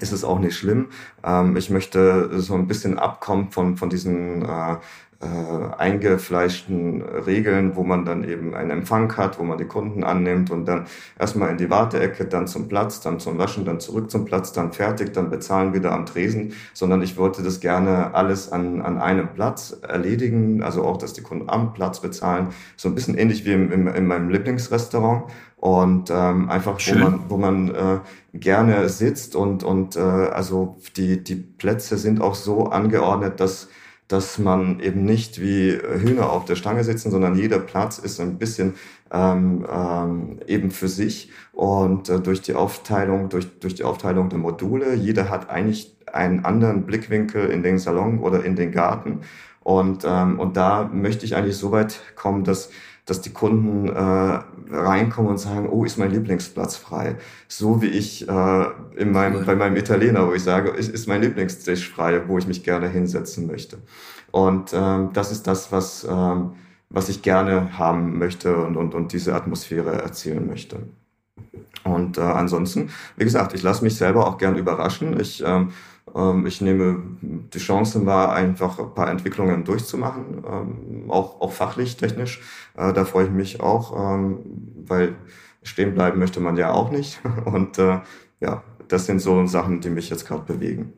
ist 0.00 0.12
es 0.12 0.24
auch 0.24 0.38
nicht 0.38 0.56
schlimm. 0.56 0.88
Ähm, 1.24 1.56
ich 1.56 1.70
möchte 1.70 2.40
so 2.40 2.54
ein 2.54 2.66
bisschen 2.66 2.98
abkommen 2.98 3.50
von, 3.50 3.76
von 3.76 3.88
diesen 3.90 4.42
äh, 4.42 4.76
äh, 5.20 5.26
eingefleischten 5.76 7.02
Regeln, 7.02 7.74
wo 7.74 7.82
man 7.82 8.04
dann 8.04 8.22
eben 8.22 8.54
einen 8.54 8.70
Empfang 8.70 9.16
hat, 9.16 9.40
wo 9.40 9.42
man 9.42 9.58
die 9.58 9.64
Kunden 9.64 10.04
annimmt 10.04 10.50
und 10.52 10.66
dann 10.66 10.86
erstmal 11.18 11.50
in 11.50 11.56
die 11.56 11.70
Warteecke, 11.70 12.24
dann 12.24 12.46
zum 12.46 12.68
Platz, 12.68 13.00
dann 13.00 13.18
zum 13.18 13.36
Waschen, 13.36 13.64
dann 13.64 13.80
zurück 13.80 14.12
zum 14.12 14.24
Platz, 14.24 14.52
dann 14.52 14.72
fertig, 14.72 15.12
dann 15.12 15.28
bezahlen 15.28 15.74
wieder 15.74 15.90
am 15.90 16.06
Tresen, 16.06 16.52
sondern 16.72 17.02
ich 17.02 17.16
wollte 17.16 17.42
das 17.42 17.58
gerne 17.58 18.14
alles 18.14 18.52
an, 18.52 18.80
an 18.80 18.98
einem 18.98 19.28
Platz 19.34 19.76
erledigen, 19.82 20.62
also 20.62 20.84
auch, 20.84 20.98
dass 20.98 21.14
die 21.14 21.22
Kunden 21.22 21.50
am 21.50 21.72
Platz 21.72 22.00
bezahlen, 22.00 22.50
so 22.76 22.88
ein 22.88 22.94
bisschen 22.94 23.18
ähnlich 23.18 23.44
wie 23.44 23.54
im, 23.54 23.72
im, 23.72 23.88
in 23.88 24.06
meinem 24.06 24.28
Lieblingsrestaurant. 24.28 25.24
Und 25.56 26.10
ähm, 26.10 26.48
einfach 26.48 26.78
Schön. 26.78 27.00
wo 27.00 27.04
man 27.04 27.20
wo 27.30 27.36
man 27.36 27.74
äh, 27.74 27.98
gerne 28.32 28.88
sitzt 28.88 29.34
und 29.34 29.64
und 29.64 29.96
äh, 29.96 29.98
also 29.98 30.76
die 30.96 31.24
die 31.24 31.34
Plätze 31.34 31.98
sind 31.98 32.20
auch 32.20 32.36
so 32.36 32.66
angeordnet, 32.66 33.40
dass 33.40 33.68
dass 34.08 34.38
man 34.38 34.80
eben 34.80 35.04
nicht 35.04 35.40
wie 35.40 35.72
Hühner 35.72 36.32
auf 36.32 36.46
der 36.46 36.56
Stange 36.56 36.82
sitzen, 36.82 37.10
sondern 37.10 37.36
jeder 37.36 37.58
Platz 37.58 37.98
ist 37.98 38.20
ein 38.20 38.38
bisschen 38.38 38.74
ähm, 39.12 39.66
ähm, 39.70 40.40
eben 40.46 40.70
für 40.70 40.88
sich. 40.88 41.30
Und 41.52 42.08
äh, 42.08 42.18
durch 42.18 42.40
die 42.40 42.54
Aufteilung, 42.54 43.28
durch, 43.28 43.60
durch 43.60 43.74
die 43.74 43.84
Aufteilung 43.84 44.30
der 44.30 44.38
Module, 44.38 44.94
jeder 44.94 45.28
hat 45.28 45.50
eigentlich 45.50 45.94
einen 46.10 46.44
anderen 46.44 46.86
Blickwinkel 46.86 47.50
in 47.50 47.62
den 47.62 47.78
Salon 47.78 48.20
oder 48.20 48.44
in 48.44 48.56
den 48.56 48.72
Garten. 48.72 49.20
Und, 49.60 50.04
ähm, 50.06 50.40
und 50.40 50.56
da 50.56 50.90
möchte 50.90 51.26
ich 51.26 51.36
eigentlich 51.36 51.56
so 51.56 51.70
weit 51.70 52.00
kommen, 52.16 52.44
dass 52.44 52.70
dass 53.08 53.22
die 53.22 53.32
Kunden 53.32 53.88
äh, 53.88 54.40
reinkommen 54.70 55.30
und 55.30 55.38
sagen, 55.38 55.68
oh, 55.68 55.84
ist 55.84 55.98
mein 55.98 56.10
Lieblingsplatz 56.10 56.76
frei. 56.76 57.16
So 57.48 57.82
wie 57.82 57.86
ich 57.86 58.28
äh, 58.28 58.64
in 58.96 59.12
meinem, 59.12 59.44
bei 59.44 59.54
meinem 59.54 59.76
Italiener, 59.76 60.26
wo 60.28 60.34
ich 60.34 60.42
sage, 60.42 60.70
ist, 60.70 60.88
ist 60.88 61.08
mein 61.08 61.22
Lieblingstisch 61.22 61.90
frei, 61.90 62.22
wo 62.26 62.38
ich 62.38 62.46
mich 62.46 62.62
gerne 62.62 62.88
hinsetzen 62.88 63.46
möchte. 63.46 63.78
Und 64.30 64.72
ähm, 64.74 65.10
das 65.12 65.32
ist 65.32 65.46
das, 65.46 65.72
was, 65.72 66.06
ähm, 66.08 66.52
was 66.90 67.08
ich 67.08 67.22
gerne 67.22 67.78
haben 67.78 68.18
möchte 68.18 68.56
und, 68.56 68.76
und, 68.76 68.94
und 68.94 69.12
diese 69.12 69.34
Atmosphäre 69.34 70.02
erzielen 70.02 70.46
möchte. 70.46 70.80
Und 71.84 72.18
äh, 72.18 72.22
ansonsten, 72.22 72.90
wie 73.16 73.24
gesagt, 73.24 73.54
ich 73.54 73.62
lasse 73.62 73.84
mich 73.84 73.96
selber 73.96 74.26
auch 74.26 74.38
gern 74.38 74.56
überraschen. 74.56 75.18
Ich 75.18 75.42
ähm, 75.44 75.58
ähm, 75.58 75.72
ich 76.46 76.60
nehme 76.60 77.02
die 77.20 77.58
Chancen 77.58 78.06
wahr, 78.06 78.32
einfach 78.32 78.78
ein 78.78 78.94
paar 78.94 79.10
Entwicklungen 79.10 79.64
durchzumachen, 79.64 80.44
ähm, 80.46 81.10
auch, 81.10 81.40
auch 81.40 81.52
fachlich, 81.52 81.96
technisch. 81.96 82.40
Äh, 82.76 82.92
da 82.92 83.04
freue 83.04 83.26
ich 83.26 83.30
mich 83.30 83.60
auch, 83.60 84.14
ähm, 84.14 84.38
weil 84.86 85.16
stehen 85.62 85.94
bleiben 85.94 86.18
möchte 86.18 86.40
man 86.40 86.56
ja 86.56 86.72
auch 86.72 86.90
nicht. 86.90 87.20
Und 87.44 87.78
äh, 87.78 88.00
ja, 88.40 88.62
das 88.88 89.06
sind 89.06 89.20
so 89.20 89.46
Sachen, 89.46 89.80
die 89.80 89.90
mich 89.90 90.10
jetzt 90.10 90.26
gerade 90.26 90.42
bewegen. 90.42 90.92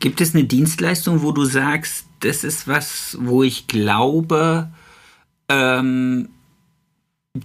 Gibt 0.00 0.20
es 0.20 0.34
eine 0.34 0.44
Dienstleistung, 0.44 1.22
wo 1.22 1.32
du 1.32 1.44
sagst, 1.44 2.06
das 2.20 2.44
ist 2.44 2.68
was, 2.68 3.16
wo 3.20 3.42
ich 3.42 3.66
glaube, 3.66 4.70
ähm, 5.48 6.28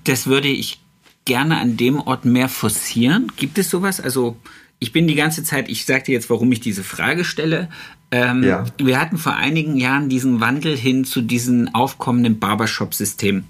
das 0.04 0.28
würde 0.28 0.48
ich 0.48 0.82
gerne 1.26 1.60
an 1.60 1.78
dem 1.78 2.00
Ort 2.00 2.26
mehr 2.26 2.50
forcieren? 2.50 3.32
Gibt 3.36 3.58
es 3.58 3.70
sowas? 3.70 4.00
Also 4.00 4.38
ich 4.80 4.92
bin 4.94 5.08
die 5.08 5.16
ganze 5.16 5.44
Zeit, 5.44 5.70
ich 5.70 5.86
sag 5.86 6.06
dir 6.06 6.14
jetzt, 6.14 6.30
warum 6.30 6.52
ich 6.52 6.62
diese 6.62 6.84
Frage 6.84 7.26
stelle. 7.26 7.70
Ähm, 8.12 8.44
ja. 8.44 8.66
Wir 8.78 9.00
hatten 9.00 9.18
vor 9.18 9.36
einigen 9.36 9.76
Jahren 9.76 10.10
diesen 10.10 10.40
Wandel 10.40 10.76
hin 10.76 11.04
zu 11.04 11.22
diesem 11.22 11.74
aufkommenden 11.74 12.40
Barbershop-System. 12.40 13.44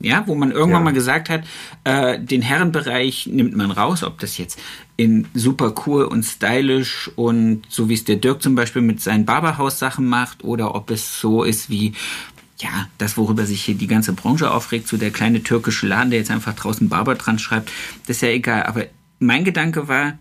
Ja, 0.00 0.26
wo 0.26 0.34
man 0.34 0.50
irgendwann 0.50 0.80
ja. 0.80 0.86
mal 0.86 0.92
gesagt 0.92 1.30
hat, 1.30 1.44
äh, 1.84 2.18
den 2.18 2.42
Herrenbereich 2.42 3.28
nimmt 3.28 3.56
man 3.56 3.70
raus, 3.70 4.02
ob 4.02 4.18
das 4.18 4.36
jetzt 4.36 4.58
in 4.96 5.28
super 5.32 5.74
cool 5.86 6.04
und 6.04 6.24
stylisch 6.24 7.08
und 7.14 7.62
so 7.68 7.88
wie 7.88 7.94
es 7.94 8.02
der 8.02 8.16
Dirk 8.16 8.42
zum 8.42 8.56
Beispiel 8.56 8.82
mit 8.82 9.00
seinen 9.00 9.24
Barberhaus-Sachen 9.26 10.04
macht 10.04 10.42
oder 10.42 10.74
ob 10.74 10.90
es 10.90 11.20
so 11.20 11.44
ist 11.44 11.70
wie, 11.70 11.92
ja, 12.58 12.88
das, 12.98 13.16
worüber 13.16 13.46
sich 13.46 13.62
hier 13.62 13.76
die 13.76 13.86
ganze 13.86 14.12
Branche 14.12 14.50
aufregt, 14.50 14.88
so 14.88 14.96
der 14.96 15.12
kleine 15.12 15.44
türkische 15.44 15.86
Laden, 15.86 16.10
der 16.10 16.18
jetzt 16.18 16.32
einfach 16.32 16.54
draußen 16.54 16.88
Barber 16.88 17.14
dran 17.14 17.38
schreibt, 17.38 17.70
das 18.08 18.16
ist 18.16 18.22
ja 18.22 18.30
egal. 18.30 18.64
Aber 18.64 18.86
mein 19.20 19.44
Gedanke 19.44 19.86
war, 19.86 20.18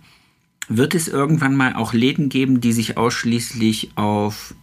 wird 0.77 0.95
es 0.95 1.07
irgendwann 1.07 1.55
mal 1.55 1.75
auch 1.75 1.93
Läden 1.93 2.29
geben, 2.29 2.61
die 2.61 2.71
sich 2.71 2.97
ausschließlich 2.97 3.91
auf, 3.95 4.53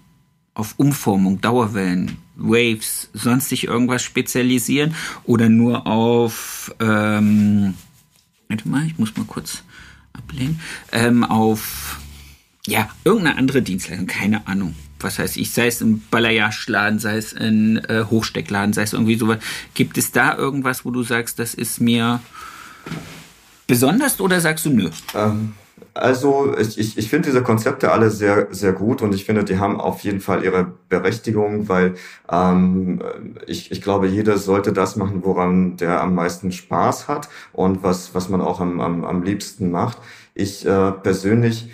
auf 0.55 0.75
Umformung, 0.79 1.41
Dauerwellen, 1.41 2.17
Waves, 2.37 3.11
sonstig 3.13 3.65
irgendwas 3.65 4.03
spezialisieren 4.03 4.95
oder 5.25 5.49
nur 5.49 5.87
auf, 5.87 6.75
ähm, 6.81 7.75
warte 8.49 8.69
mal, 8.69 8.87
ich 8.87 8.99
muss 8.99 9.17
mal 9.17 9.27
kurz 9.27 9.65
ablehnen, 10.13 10.61
ähm, 10.93 11.25
auf, 11.25 12.01
ja, 12.67 12.89
irgendeine 13.05 13.37
andere 13.37 13.63
Dienstleistung, 13.63 14.07
keine 14.07 14.47
Ahnung. 14.47 14.75
Was 15.01 15.19
heißt 15.19 15.37
ich, 15.37 15.53
sei 15.53 15.69
es 15.69 15.81
ein 15.81 16.03
Balayage-Laden, 16.11 16.99
sei 16.99 17.19
es 17.19 17.35
ein 17.35 17.77
äh, 17.85 18.05
Hochsteckladen, 18.11 18.73
sei 18.73 18.83
es 18.83 18.95
irgendwie 18.95 19.17
sowas. 19.17 19.39
Gibt 19.75 19.97
es 19.97 20.11
da 20.11 20.37
irgendwas, 20.37 20.85
wo 20.85 20.91
du 20.91 21.05
sagst, 21.05 21.39
das 21.39 21.55
ist 21.55 21.81
mir 21.81 22.21
besonders 23.69 24.21
oder 24.21 24.41
sagst 24.41 24.67
du 24.67 24.71
nö? 24.71 24.91
Ähm, 25.15 25.55
also 25.95 26.57
ich, 26.59 26.79
ich, 26.79 26.99
ich 26.99 27.09
finde 27.11 27.29
diese 27.29 27.43
Konzepte 27.43 27.93
alle 27.93 28.11
sehr, 28.11 28.49
sehr 28.51 28.73
gut 28.73 29.03
und 29.03 29.15
ich 29.15 29.25
finde, 29.25 29.45
die 29.45 29.59
haben 29.59 29.81
auf 29.81 30.01
jeden 30.01 30.21
Fall 30.21 30.45
ihre 30.45 30.73
Berechtigung, 30.89 31.69
weil 31.69 31.95
ähm, 32.31 33.01
ich, 33.47 33.71
ich 33.73 33.83
glaube, 33.83 34.07
jeder 34.09 34.39
sollte 34.39 34.73
das 34.73 34.97
machen, 34.97 35.25
woran 35.25 35.77
der 35.77 36.01
am 36.01 36.15
meisten 36.15 36.53
Spaß 36.53 37.09
hat 37.09 37.29
und 37.53 37.83
was, 37.83 38.15
was 38.15 38.29
man 38.29 38.41
auch 38.41 38.61
am, 38.61 38.81
am, 38.81 39.05
am 39.05 39.23
liebsten 39.23 39.71
macht. 39.71 39.99
Ich 40.35 40.65
äh, 40.67 40.93
persönlich 40.93 41.71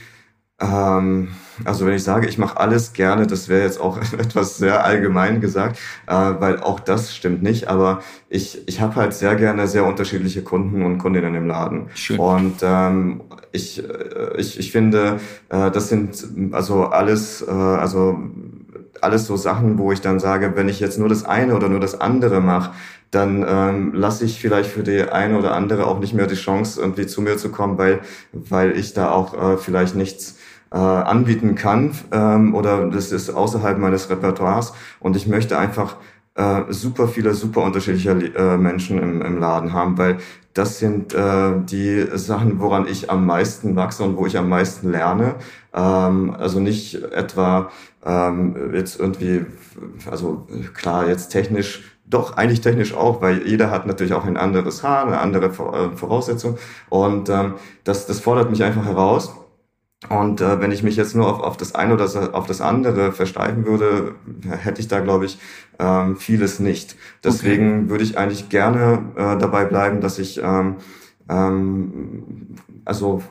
Ähm, 0.61 1.29
also 1.65 1.87
wenn 1.87 1.95
ich 1.95 2.03
sage, 2.03 2.27
ich 2.27 2.39
mache 2.39 2.59
alles 2.59 2.93
gerne, 2.93 3.27
das 3.27 3.49
wäre 3.49 3.63
jetzt 3.63 3.81
auch 3.81 3.99
etwas 4.19 4.59
sehr 4.59 4.85
allgemein 4.85 5.41
gesagt, 5.41 5.79
äh, 6.07 6.13
weil 6.13 6.61
auch 6.61 6.81
das 6.81 7.15
stimmt 7.15 7.43
nicht. 7.43 7.69
Aber 7.69 8.03
ich, 8.29 8.67
ich 8.67 8.81
habe 8.81 8.97
halt 8.97 9.15
sehr 9.15 9.35
gerne 9.37 9.67
sehr 9.69 9.85
unterschiedliche 9.87 10.43
Kunden 10.43 10.83
und 10.83 10.99
Kundinnen 10.99 11.35
im 11.35 11.47
Laden. 11.47 11.89
Schön. 11.95 12.19
Und 12.19 12.57
ähm, 12.63 13.23
ich, 13.53 13.83
äh, 13.83 14.37
ich, 14.37 14.59
ich 14.59 14.73
finde, 14.73 15.21
äh, 15.49 15.71
das 15.71 15.89
sind 15.89 16.53
also 16.53 16.87
alles, 16.87 17.43
äh, 17.47 17.51
also 17.51 18.19
alles 19.01 19.27
so 19.27 19.37
Sachen, 19.37 19.79
wo 19.79 19.93
ich 19.93 20.01
dann 20.01 20.19
sage, 20.19 20.53
wenn 20.57 20.69
ich 20.69 20.81
jetzt 20.81 20.99
nur 20.99 21.09
das 21.09 21.25
eine 21.25 21.55
oder 21.55 21.69
nur 21.69 21.81
das 21.81 22.01
andere 22.01 22.41
mache, 22.41 22.73
dann 23.11 23.45
ähm, 23.49 23.95
lasse 23.95 24.25
ich 24.25 24.41
vielleicht 24.41 24.71
für 24.71 24.83
die 24.83 25.03
eine 25.03 25.39
oder 25.39 25.55
andere 25.55 25.87
auch 25.87 26.01
nicht 26.01 26.15
mehr 26.15 26.27
die 26.27 26.35
Chance, 26.35 26.81
irgendwie 26.81 27.07
zu 27.07 27.23
mir 27.23 27.37
zu 27.37 27.51
kommen, 27.51 27.79
weil, 27.79 28.01
weil 28.33 28.77
ich 28.77 28.93
da 28.93 29.11
auch 29.11 29.35
äh, 29.35 29.57
vielleicht 29.57 29.95
nichts 29.95 30.37
äh, 30.75 30.77
anbieten 30.77 31.55
kann 31.55 31.93
ähm, 32.13 32.55
oder 32.55 32.89
das 32.89 33.13
ist 33.13 33.31
außerhalb 33.31 33.79
meines 33.79 34.11
Repertoires 34.11 34.75
und 34.99 35.15
ich 35.15 35.29
möchte 35.29 35.57
einfach 35.57 35.97
äh, 36.35 36.63
super 36.71 37.07
viele, 37.07 37.33
super 37.35 37.63
unterschiedliche 37.63 38.11
äh, 38.11 38.57
Menschen 38.57 38.99
im, 38.99 39.23
im 39.23 39.39
Laden 39.39 39.73
haben, 39.73 39.97
weil 39.99 40.19
das 40.53 40.81
sind 40.81 41.15
äh, 41.15 41.53
die 41.61 42.07
Sachen, 42.15 42.61
woran 42.61 42.89
ich 42.89 43.09
am 43.09 43.25
meisten 43.25 43.77
wachse 43.77 44.03
und 44.03 44.17
wo 44.17 44.27
ich 44.27 44.37
am 44.37 44.49
meisten 44.49 44.91
lerne. 44.91 45.37
Ähm, 45.73 46.35
also 46.37 46.59
nicht 46.59 46.95
etwa 47.13 47.71
ähm, 48.05 48.73
jetzt 48.75 48.99
irgendwie, 48.99 49.47
also 50.11 50.47
klar, 50.75 51.09
jetzt 51.09 51.29
technisch 51.29 51.83
doch, 52.07 52.37
eigentlich 52.37 52.61
technisch 52.61 52.95
auch, 52.95 53.23
weil 53.23 53.47
jeder 53.47 53.71
hat 53.71 53.87
natürlich 53.87 54.13
auch 54.13 54.25
ein 54.25 54.37
anderes 54.37 54.83
Haar, 54.83 55.07
eine 55.07 55.21
andere 55.21 55.47
äh, 55.47 55.97
Voraussetzung. 55.97 56.59
Und 56.91 57.31
ähm, 57.31 57.55
das, 57.85 58.07
das 58.07 58.21
fordert 58.21 58.51
mich 58.51 58.63
einfach 58.63 58.85
heraus. 58.85 59.35
Und 60.09 60.41
äh, 60.41 60.61
wenn 60.61 60.73
ich 60.73 60.83
mich 60.83 60.97
jetzt 60.97 61.15
nur 61.15 61.29
auf, 61.29 61.41
auf 61.41 61.57
das 61.57 61.75
eine 61.75 61.95
oder 61.95 62.35
auf 62.35 62.47
das 62.47 62.61
andere 62.61 63.13
versteifen 63.13 63.67
würde, 63.67 64.15
hätte 64.49 64.81
ich 64.81 64.89
da, 64.89 65.01
glaube 65.01 65.25
ich, 65.25 65.39
ähm, 65.79 66.17
vieles 66.17 66.61
nicht. 66.61 66.97
Deswegen 67.23 67.85
okay. 67.85 67.91
würde 67.91 68.05
ich 68.05 68.19
eigentlich 68.19 68.49
gerne 68.49 69.03
äh, 69.17 69.39
dabei 69.39 69.65
bleiben, 69.65 70.01
dass 70.01 70.19
ich 70.19 70.41
ähm, 70.43 70.77
ähm, 71.29 72.23
also 72.85 73.23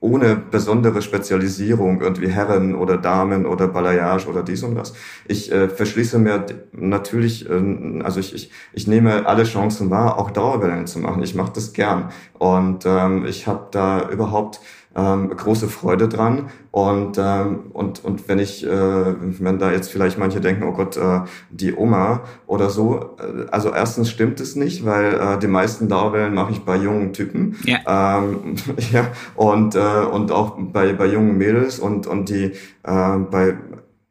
ohne 0.00 0.34
besondere 0.34 1.02
Spezialisierung, 1.02 2.00
irgendwie 2.00 2.28
Herren 2.28 2.74
oder 2.74 2.96
Damen 2.96 3.44
oder 3.44 3.68
Balayage 3.68 4.28
oder 4.28 4.42
dies 4.42 4.62
und 4.62 4.74
das. 4.74 4.94
Ich 5.28 5.52
äh, 5.52 5.68
verschließe 5.68 6.18
mir 6.18 6.46
natürlich, 6.72 7.48
äh, 7.48 8.00
also 8.02 8.18
ich, 8.20 8.34
ich, 8.34 8.50
ich 8.72 8.86
nehme 8.86 9.26
alle 9.26 9.44
Chancen 9.44 9.90
wahr, 9.90 10.18
auch 10.18 10.30
Dauerwellen 10.30 10.86
zu 10.86 11.00
machen. 11.00 11.22
Ich 11.22 11.34
mache 11.34 11.52
das 11.54 11.74
gern 11.74 12.10
und 12.38 12.84
ähm, 12.86 13.26
ich 13.26 13.46
habe 13.46 13.68
da 13.70 14.08
überhaupt 14.08 14.60
ähm, 14.96 15.30
große 15.30 15.68
Freude 15.68 16.08
dran. 16.08 16.50
Und, 16.72 17.18
ähm, 17.18 17.70
und, 17.72 18.04
und 18.04 18.28
wenn 18.28 18.38
ich, 18.38 18.64
äh, 18.64 18.70
wenn 18.70 19.58
da 19.58 19.72
jetzt 19.72 19.90
vielleicht 19.90 20.18
manche 20.18 20.40
denken, 20.40 20.64
oh 20.64 20.72
Gott, 20.72 20.96
äh, 20.96 21.20
die 21.50 21.74
Oma 21.74 22.22
oder 22.46 22.70
so, 22.70 23.16
äh, 23.18 23.46
also 23.50 23.70
erstens 23.72 24.10
stimmt 24.10 24.40
es 24.40 24.56
nicht, 24.56 24.84
weil 24.84 25.14
äh, 25.14 25.38
die 25.38 25.48
meisten 25.48 25.88
Dauerwellen 25.88 26.34
mache 26.34 26.52
ich 26.52 26.60
bei 26.60 26.76
jungen 26.76 27.12
Typen. 27.12 27.56
Ja. 27.64 28.18
Ähm, 28.18 28.56
ja 28.92 29.08
und, 29.34 29.74
äh, 29.74 29.78
und 29.78 30.32
auch 30.32 30.56
bei, 30.58 30.92
bei 30.92 31.06
jungen 31.06 31.38
Mädels 31.38 31.78
und, 31.78 32.06
und 32.06 32.28
die 32.28 32.52
äh, 32.84 33.16
bei 33.30 33.56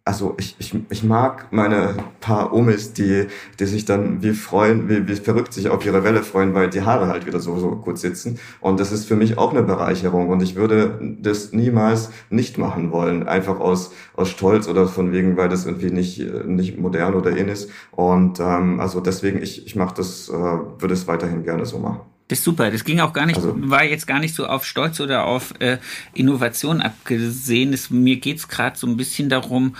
also 0.10 0.34
ich, 0.39 0.55
ich, 0.57 0.74
ich 0.89 1.03
mag 1.03 1.49
meine 1.51 1.93
paar 2.20 2.51
Omis, 2.51 2.93
die, 2.93 3.28
die 3.60 3.66
sich 3.66 3.86
dann 3.86 4.24
wie 4.24 4.32
freuen, 4.32 4.89
wie, 4.89 5.07
wie 5.07 5.14
verrückt 5.14 5.53
sich 5.53 5.70
auf 5.70 5.86
ihre 5.86 6.03
Welle 6.03 6.24
freuen, 6.24 6.55
weil 6.55 6.68
die 6.68 6.82
Haare 6.82 7.10
halt 7.10 7.28
wieder 7.28 7.39
so, 7.39 7.60
so 7.60 7.76
gut 7.76 7.99
sitzen. 7.99 8.39
Und 8.60 8.80
das 8.80 8.91
ist 8.91 9.05
für 9.05 9.16
mich 9.16 9.38
auch 9.38 9.51
eine 9.51 9.62
Bereicherung. 9.62 10.30
Und 10.30 10.41
ich 10.41 10.55
würde 10.55 10.99
das 11.22 11.53
niemals 11.53 12.10
nicht 12.32 12.57
machen 12.57 12.91
wollen, 12.91 13.28
einfach 13.28 13.60
aus, 13.60 13.91
aus 14.16 14.30
Stolz 14.30 14.68
oder 14.68 14.88
von 14.88 15.12
wegen, 15.12 15.38
weil 15.38 15.47
das 15.47 15.68
irgendwie 15.68 15.91
nicht, 15.91 16.18
nicht 16.47 16.80
modern 16.80 17.14
oder 17.14 17.38
in 17.38 17.47
ist. 17.47 17.70
Und 17.91 18.39
ähm, 18.39 18.80
also 18.80 19.01
deswegen, 19.01 19.43
ich, 19.43 19.68
ich 19.68 19.76
mache 19.76 19.93
das, 19.93 20.28
äh, 20.28 20.34
würde 20.34 20.95
es 20.95 21.07
weiterhin 21.07 21.43
gerne 21.43 21.68
so 21.68 21.78
machen. 21.78 22.09
Das 22.30 22.39
ist 22.39 22.45
super. 22.45 22.71
Das 22.71 22.86
ging 22.86 22.99
auch 23.01 23.11
gar 23.11 23.25
nicht, 23.25 23.38
also, 23.38 23.53
war 23.55 23.84
jetzt 23.84 24.07
gar 24.07 24.19
nicht 24.19 24.36
so 24.36 24.45
auf 24.45 24.65
Stolz 24.65 24.99
oder 25.01 25.25
auf 25.25 25.53
äh, 25.59 25.80
Innovation 26.13 26.80
abgesehen. 26.80 27.73
Es, 27.73 27.89
mir 27.89 28.17
geht's 28.17 28.47
gerade 28.47 28.77
so 28.77 28.88
ein 28.88 28.97
bisschen 28.97 29.30
darum, 29.30 29.75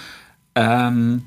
ähm, 0.56 1.24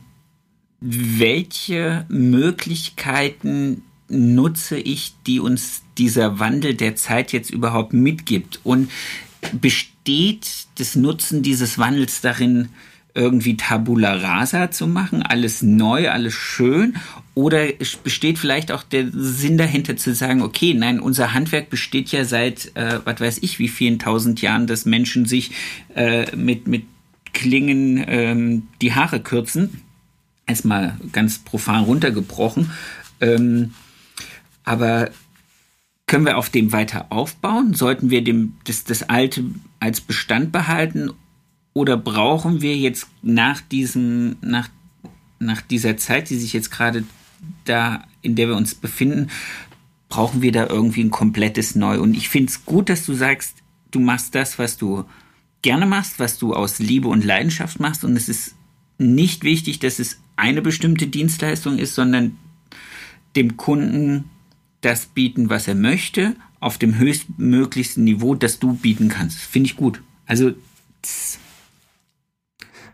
welche 0.81 2.05
Möglichkeiten 2.09 3.83
nutze 4.09 4.77
ich, 4.77 5.14
die 5.27 5.39
uns 5.39 5.83
dieser 5.97 6.41
Wandel 6.41 6.75
der 6.75 6.97
Zeit 6.97 7.33
jetzt 7.33 7.51
überhaupt 7.51 7.93
mitgibt? 7.93 8.61
Und 8.64 8.91
besteht 9.53 10.66
das 10.79 10.97
Nutzen 10.97 11.43
dieses 11.43 11.79
Wandels 11.79 12.20
darin, 12.20 12.70
irgendwie 13.15 13.57
Tabula 13.57 14.15
rasa 14.15 14.71
zu 14.71 14.87
machen, 14.87 15.23
alles 15.23 15.63
neu, 15.63 16.11
alles 16.11 16.35
schön? 16.35 16.97
Oder 17.35 17.69
besteht 18.05 18.39
vielleicht 18.39 18.73
auch 18.73 18.83
der 18.83 19.07
Sinn 19.13 19.59
dahinter 19.59 19.97
zu 19.97 20.15
sagen, 20.15 20.43
okay, 20.43 20.75
nein, 20.75 21.01
unser 21.01 21.35
Handwerk 21.35 21.71
besteht 21.71 22.11
ja 22.11 22.25
seit, 22.25 22.75
äh, 22.75 23.01
was 23.05 23.21
weiß 23.21 23.39
ich, 23.43 23.59
wie 23.59 23.69
vielen 23.69 23.99
tausend 23.99 24.41
Jahren, 24.41 24.67
dass 24.67 24.85
Menschen 24.85 25.27
sich 25.27 25.53
äh, 25.95 26.35
mit, 26.37 26.69
mit 26.69 26.85
Klingen 27.33 28.05
ähm, 28.07 28.69
die 28.81 28.95
Haare 28.95 29.21
kürzen. 29.21 29.83
Erstmal 30.47 30.97
ganz 31.13 31.39
profan 31.39 31.85
runtergebrochen. 31.85 32.71
Ähm, 33.21 33.73
aber 34.65 35.11
können 36.07 36.27
wir 36.27 36.37
auf 36.37 36.51
dem 36.51 36.73
weiter 36.73 37.07
aufbauen? 37.11 37.75
Sollten 37.75 38.11
wir 38.11 38.23
dem, 38.23 38.55
das, 38.65 38.85
das 38.85 39.09
Alte 39.09 39.45
als 39.81 40.01
Bestand 40.01 40.53
behalten? 40.53 41.11
Oder 41.75 41.97
brauchen 41.97 42.61
wir 42.61 42.77
jetzt 42.77 43.07
nach 43.23 43.61
diesem, 43.61 44.37
nach, 44.41 44.68
nach 45.39 45.61
dieser 45.62 45.97
Zeit, 45.97 46.31
die 46.31 46.37
sich 46.37 46.53
jetzt 46.53 46.70
gerade 46.70 47.05
da, 47.64 48.05
in 48.20 48.35
der 48.35 48.49
wir 48.49 48.57
uns 48.57 48.75
befinden, 48.75 49.31
brauchen 50.09 50.43
wir 50.43 50.53
da 50.53 50.66
irgendwie 50.66 51.03
ein 51.03 51.11
komplettes 51.11 51.75
Neu? 51.75 51.99
Und 52.01 52.14
ich 52.14 52.29
finde 52.29 52.51
es 52.51 52.64
gut, 52.66 52.89
dass 52.89 53.07
du 53.07 53.14
sagst, 53.14 53.55
du 53.91 54.01
machst 54.01 54.35
das, 54.35 54.59
was 54.59 54.77
du 54.77 55.05
gerne 55.62 55.87
machst, 55.87 56.18
was 56.18 56.39
du 56.39 56.55
aus 56.55 56.79
Liebe 56.79 57.09
und 57.09 57.25
Leidenschaft 57.25 57.81
machst. 57.81 58.05
Und 58.05 58.16
es 58.16 58.29
ist 58.29 58.55
nicht 58.99 59.45
wichtig, 59.45 59.79
dass 59.79 59.99
es 59.99 60.20
eine 60.37 60.61
bestimmte 60.61 61.07
Dienstleistung 61.07 61.79
ist, 61.79 61.95
sondern 61.95 62.37
dem 63.37 63.57
Kunden 63.57 64.25
das 64.83 65.07
bieten, 65.07 65.49
was 65.49 65.68
er 65.68 65.75
möchte, 65.75 66.37
auf 66.61 66.79
dem 66.79 66.99
höchstmöglichsten 66.99 68.05
Niveau, 68.05 68.35
das 68.35 68.59
du 68.59 68.75
bieten 68.75 69.09
kannst. 69.09 69.39
Finde 69.39 69.68
ich 69.68 69.77
gut. 69.77 70.03
Also 70.27 70.53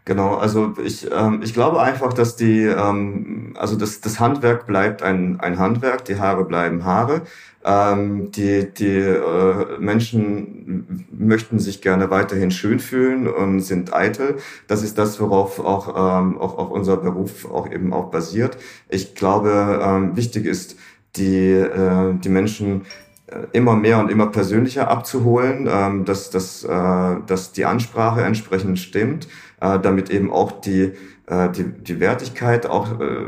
Genau, 0.08 0.36
also 0.36 0.72
ich, 0.82 1.06
ähm, 1.12 1.42
ich 1.44 1.52
glaube 1.52 1.82
einfach, 1.82 2.14
dass 2.14 2.34
die, 2.34 2.62
ähm, 2.62 3.52
also 3.58 3.76
das, 3.76 4.00
das 4.00 4.18
Handwerk 4.18 4.66
bleibt 4.66 5.02
ein, 5.02 5.38
ein 5.38 5.58
Handwerk, 5.58 6.06
die 6.06 6.18
Haare 6.18 6.46
bleiben 6.46 6.86
Haare. 6.86 7.22
Ähm, 7.62 8.30
die 8.30 8.72
die 8.72 9.00
äh, 9.00 9.78
Menschen 9.78 11.06
möchten 11.10 11.58
sich 11.58 11.82
gerne 11.82 12.08
weiterhin 12.10 12.50
schön 12.50 12.80
fühlen 12.80 13.28
und 13.28 13.60
sind 13.60 13.92
eitel. 13.92 14.38
Das 14.66 14.82
ist 14.82 14.96
das, 14.96 15.20
worauf 15.20 15.60
auch, 15.60 15.88
ähm, 15.88 16.38
auch, 16.38 16.56
auch 16.56 16.70
unser 16.70 16.96
Beruf 16.96 17.44
auch 17.44 17.70
eben 17.70 17.92
auch 17.92 18.10
basiert. 18.10 18.56
Ich 18.88 19.14
glaube, 19.14 19.78
ähm, 19.82 20.16
wichtig 20.16 20.46
ist, 20.46 20.76
die, 21.16 21.50
äh, 21.50 22.14
die 22.14 22.30
Menschen 22.30 22.86
äh, 23.26 23.40
immer 23.52 23.76
mehr 23.76 23.98
und 23.98 24.10
immer 24.10 24.28
persönlicher 24.28 24.88
abzuholen, 24.88 25.68
ähm, 25.70 26.06
dass, 26.06 26.30
dass, 26.30 26.64
äh, 26.64 27.16
dass 27.26 27.52
die 27.52 27.66
Ansprache 27.66 28.22
entsprechend 28.22 28.78
stimmt 28.78 29.28
äh, 29.60 29.78
damit 29.78 30.10
eben 30.10 30.32
auch 30.32 30.52
die, 30.52 30.92
äh, 31.26 31.50
die, 31.50 31.64
die 31.64 32.00
Wertigkeit 32.00 32.66
auch 32.66 33.00
äh, 33.00 33.26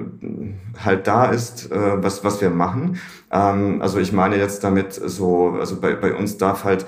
halt 0.83 1.07
da 1.07 1.27
ist, 1.27 1.71
äh, 1.71 2.03
was, 2.03 2.25
was 2.25 2.41
wir 2.41 2.51
machen. 2.51 2.99
Ähm, 3.31 3.83
also 3.83 3.99
ich 3.99 4.13
meine 4.13 4.37
jetzt 4.37 4.65
damit 4.65 4.93
so, 4.93 5.57
also 5.59 5.81
bei, 5.81 5.95
bei 5.95 6.15
uns 6.15 6.39
darf 6.39 6.65
halt 6.65 6.87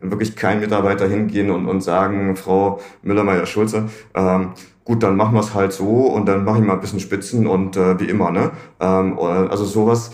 wirklich 0.00 0.36
kein 0.36 0.60
Mitarbeiter 0.60 1.08
hingehen 1.08 1.50
und, 1.50 1.66
und 1.66 1.82
sagen, 1.82 2.36
Frau 2.36 2.80
Müller-Meyer-Schulze, 3.02 3.88
ähm, 4.14 4.52
gut, 4.84 5.02
dann 5.02 5.16
machen 5.16 5.34
wir 5.34 5.40
es 5.40 5.54
halt 5.54 5.72
so 5.72 6.06
und 6.06 6.26
dann 6.26 6.44
mache 6.44 6.58
ich 6.58 6.64
mal 6.64 6.74
ein 6.74 6.80
bisschen 6.80 7.00
Spitzen 7.00 7.46
und 7.46 7.76
äh, 7.76 8.00
wie 8.00 8.08
immer, 8.08 8.30
ne? 8.30 8.50
Ähm, 8.80 9.16
äh, 9.18 9.22
also 9.22 9.64
sowas, 9.64 10.10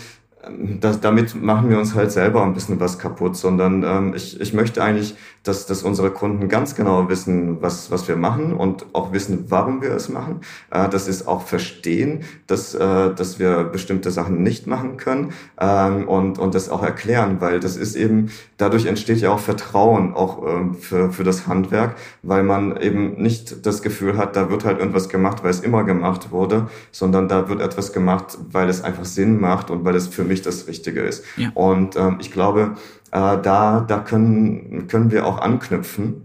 das, 0.79 0.99
damit 1.01 1.41
machen 1.41 1.69
wir 1.69 1.79
uns 1.79 1.95
halt 1.95 2.11
selber 2.11 2.43
ein 2.43 2.53
bisschen 2.53 2.79
was 2.79 2.99
kaputt, 2.99 3.35
sondern 3.35 3.83
ähm, 3.83 4.13
ich, 4.15 4.39
ich 4.39 4.53
möchte 4.53 4.83
eigentlich, 4.83 5.15
dass, 5.45 5.65
dass 5.67 5.83
unsere 5.83 6.11
Kunden 6.11 6.49
ganz 6.49 6.75
genau 6.75 7.07
wissen, 7.07 7.61
was, 7.61 7.91
was 7.91 8.07
wir 8.07 8.15
machen 8.15 8.53
und 8.53 8.85
auch 8.93 9.13
wissen, 9.13 9.45
warum 9.49 9.81
wir 9.81 9.91
es 9.91 10.09
machen. 10.09 10.41
Äh, 10.71 10.89
das 10.89 11.07
ist 11.07 11.27
auch 11.27 11.43
verstehen, 11.43 12.23
dass, 12.47 12.73
äh, 12.73 13.13
dass 13.13 13.39
wir 13.39 13.63
bestimmte 13.63 14.11
Sachen 14.11 14.43
nicht 14.43 14.67
machen 14.67 14.97
können 14.97 15.33
ähm, 15.59 16.07
und, 16.07 16.39
und 16.39 16.55
das 16.55 16.69
auch 16.69 16.83
erklären, 16.83 17.37
weil 17.39 17.59
das 17.59 17.77
ist 17.77 17.95
eben, 17.95 18.31
dadurch 18.57 18.87
entsteht 18.87 19.19
ja 19.19 19.31
auch 19.31 19.39
Vertrauen 19.39 20.13
auch 20.13 20.45
ähm, 20.45 20.75
für, 20.75 21.11
für 21.11 21.23
das 21.23 21.47
Handwerk, 21.47 21.95
weil 22.23 22.43
man 22.43 22.77
eben 22.77 23.21
nicht 23.21 23.65
das 23.65 23.81
Gefühl 23.81 24.17
hat, 24.17 24.35
da 24.35 24.49
wird 24.49 24.65
halt 24.65 24.79
irgendwas 24.79 25.09
gemacht, 25.09 25.43
weil 25.43 25.51
es 25.51 25.59
immer 25.59 25.83
gemacht 25.83 26.31
wurde, 26.31 26.67
sondern 26.91 27.27
da 27.27 27.47
wird 27.49 27.61
etwas 27.61 27.93
gemacht, 27.93 28.37
weil 28.51 28.67
es 28.67 28.83
einfach 28.83 29.05
Sinn 29.05 29.39
macht 29.39 29.69
und 29.69 29.85
weil 29.85 29.95
es 29.95 30.07
für 30.07 30.23
mich 30.23 30.41
das 30.41 30.67
Richtige 30.67 31.01
ist. 31.01 31.23
Ja. 31.37 31.51
Und 31.53 31.95
ähm, 31.95 32.17
ich 32.19 32.31
glaube, 32.31 32.75
äh, 33.15 33.41
da, 33.41 33.85
da 33.87 33.99
können, 33.99 34.87
können 34.87 35.09
wir 35.11 35.25
auch 35.25 35.39
anknüpfen. 35.39 36.21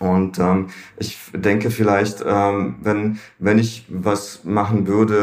Und 0.00 0.40
ähm, 0.40 0.66
ich 0.98 1.16
denke 1.32 1.70
vielleicht, 1.70 2.24
ähm, 2.26 2.76
wenn 2.82 3.20
wenn 3.38 3.60
ich 3.60 3.86
was 3.88 4.42
machen 4.42 4.88
würde, 4.88 5.14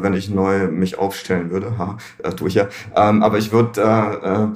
äh, 0.00 0.02
wenn 0.02 0.12
ich 0.12 0.28
neu 0.28 0.68
mich 0.68 0.98
aufstellen 0.98 1.50
würde, 1.50 1.78
ha, 1.78 1.96
äh, 2.22 2.30
tue 2.32 2.48
ich 2.48 2.54
ja, 2.54 2.68
ähm, 2.94 3.22
aber 3.22 3.38
ich 3.38 3.50
würde 3.50 3.80
äh, 3.80 4.42
äh, 4.42 4.48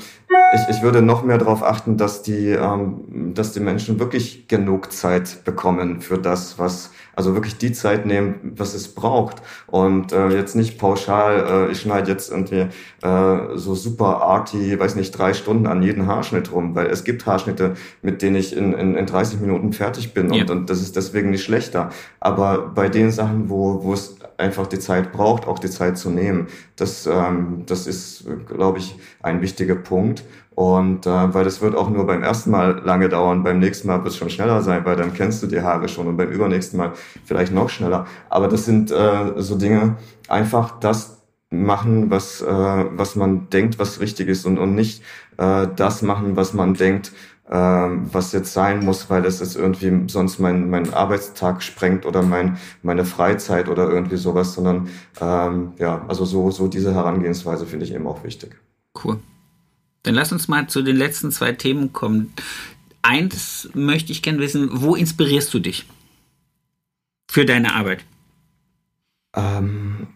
ich, 0.54 0.76
ich 0.76 0.82
würde 0.82 1.00
noch 1.00 1.24
mehr 1.24 1.38
darauf 1.38 1.62
achten, 1.62 1.96
dass 1.96 2.20
die 2.22 2.50
ähm, 2.50 3.32
dass 3.34 3.52
die 3.52 3.60
Menschen 3.60 3.98
wirklich 3.98 4.48
genug 4.48 4.92
Zeit 4.92 5.44
bekommen 5.44 6.02
für 6.02 6.18
das, 6.18 6.58
was 6.58 6.90
also 7.16 7.34
wirklich 7.34 7.58
die 7.58 7.72
Zeit 7.72 8.06
nehmen, 8.06 8.52
was 8.56 8.74
es 8.74 8.94
braucht. 8.94 9.36
Und 9.66 10.12
äh, 10.12 10.28
jetzt 10.30 10.56
nicht 10.56 10.78
pauschal, 10.78 11.68
äh, 11.68 11.72
ich 11.72 11.80
schneide 11.80 12.10
jetzt 12.10 12.30
irgendwie 12.30 12.66
äh, 13.02 13.56
so 13.56 13.74
super 13.74 14.22
arty, 14.22 14.78
weiß 14.78 14.96
nicht, 14.96 15.16
drei 15.16 15.34
Stunden 15.34 15.66
an 15.66 15.82
jeden 15.82 16.06
Haarschnitt 16.06 16.52
rum, 16.52 16.74
weil 16.74 16.86
es 16.86 17.04
gibt 17.04 17.26
Haarschnitte, 17.26 17.74
mit 18.02 18.22
denen 18.22 18.36
ich 18.36 18.56
in, 18.56 18.72
in, 18.72 18.94
in 18.96 19.06
30 19.06 19.40
Minuten 19.40 19.72
fertig 19.72 20.14
bin 20.14 20.26
und, 20.26 20.34
ja. 20.34 20.50
und 20.50 20.70
das 20.70 20.80
ist 20.80 20.96
deswegen 20.96 21.30
nicht 21.30 21.44
schlechter. 21.44 21.90
Aber 22.20 22.58
bei 22.74 22.88
den 22.88 23.10
Sachen, 23.10 23.50
wo, 23.50 23.84
wo 23.84 23.92
es 23.92 24.16
einfach 24.38 24.66
die 24.66 24.78
Zeit 24.78 25.12
braucht, 25.12 25.46
auch 25.46 25.58
die 25.58 25.70
Zeit 25.70 25.98
zu 25.98 26.10
nehmen, 26.10 26.48
das, 26.76 27.06
ähm, 27.06 27.62
das 27.66 27.86
ist, 27.86 28.24
glaube 28.48 28.78
ich, 28.78 28.96
ein 29.22 29.40
wichtiger 29.42 29.76
Punkt. 29.76 30.24
Und 30.54 31.06
äh, 31.06 31.34
weil 31.34 31.44
das 31.44 31.60
wird 31.60 31.74
auch 31.74 31.90
nur 31.90 32.06
beim 32.06 32.22
ersten 32.22 32.50
Mal 32.50 32.80
lange 32.84 33.08
dauern, 33.08 33.42
beim 33.42 33.58
nächsten 33.58 33.88
Mal 33.88 33.98
wird 33.98 34.12
es 34.12 34.16
schon 34.16 34.30
schneller 34.30 34.62
sein, 34.62 34.84
weil 34.84 34.96
dann 34.96 35.12
kennst 35.12 35.42
du 35.42 35.48
die 35.48 35.60
Haare 35.60 35.88
schon 35.88 36.06
und 36.06 36.16
beim 36.16 36.30
übernächsten 36.30 36.78
Mal 36.78 36.92
vielleicht 37.24 37.52
noch 37.52 37.68
schneller. 37.68 38.06
Aber 38.30 38.46
das 38.48 38.64
sind 38.64 38.90
äh, 38.92 39.32
so 39.36 39.56
Dinge, 39.56 39.96
einfach 40.28 40.78
das 40.78 41.22
machen, 41.50 42.10
was, 42.10 42.40
äh, 42.40 42.46
was 42.46 43.16
man 43.16 43.48
denkt, 43.50 43.78
was 43.78 44.00
richtig 44.00 44.28
ist 44.28 44.46
und, 44.46 44.58
und 44.58 44.74
nicht 44.74 45.02
äh, 45.38 45.66
das 45.74 46.02
machen, 46.02 46.36
was 46.36 46.54
man 46.54 46.74
denkt, 46.74 47.12
äh, 47.48 47.54
was 47.54 48.32
jetzt 48.32 48.52
sein 48.52 48.84
muss, 48.84 49.10
weil 49.10 49.24
es 49.24 49.40
jetzt 49.40 49.56
irgendwie 49.56 50.08
sonst 50.08 50.38
mein, 50.38 50.70
mein 50.70 50.94
Arbeitstag 50.94 51.62
sprengt 51.62 52.06
oder 52.06 52.22
mein, 52.22 52.58
meine 52.82 53.04
Freizeit 53.04 53.68
oder 53.68 53.88
irgendwie 53.88 54.16
sowas, 54.16 54.54
sondern 54.54 54.88
ähm, 55.20 55.72
ja, 55.78 56.04
also 56.08 56.24
so, 56.24 56.50
so 56.50 56.68
diese 56.68 56.94
Herangehensweise 56.94 57.66
finde 57.66 57.86
ich 57.86 57.94
eben 57.94 58.06
auch 58.06 58.24
wichtig. 58.24 58.56
Cool. 59.04 59.18
Dann 60.04 60.14
lass 60.14 60.32
uns 60.32 60.48
mal 60.48 60.68
zu 60.68 60.82
den 60.82 60.96
letzten 60.96 61.32
zwei 61.32 61.52
Themen 61.52 61.92
kommen. 61.92 62.32
Eins 63.02 63.68
möchte 63.74 64.12
ich 64.12 64.22
gerne 64.22 64.38
wissen, 64.38 64.68
wo 64.72 64.94
inspirierst 64.94 65.52
du 65.52 65.58
dich 65.58 65.86
für 67.28 67.44
deine 67.44 67.74
Arbeit? 67.74 68.04
Ähm, 69.34 70.06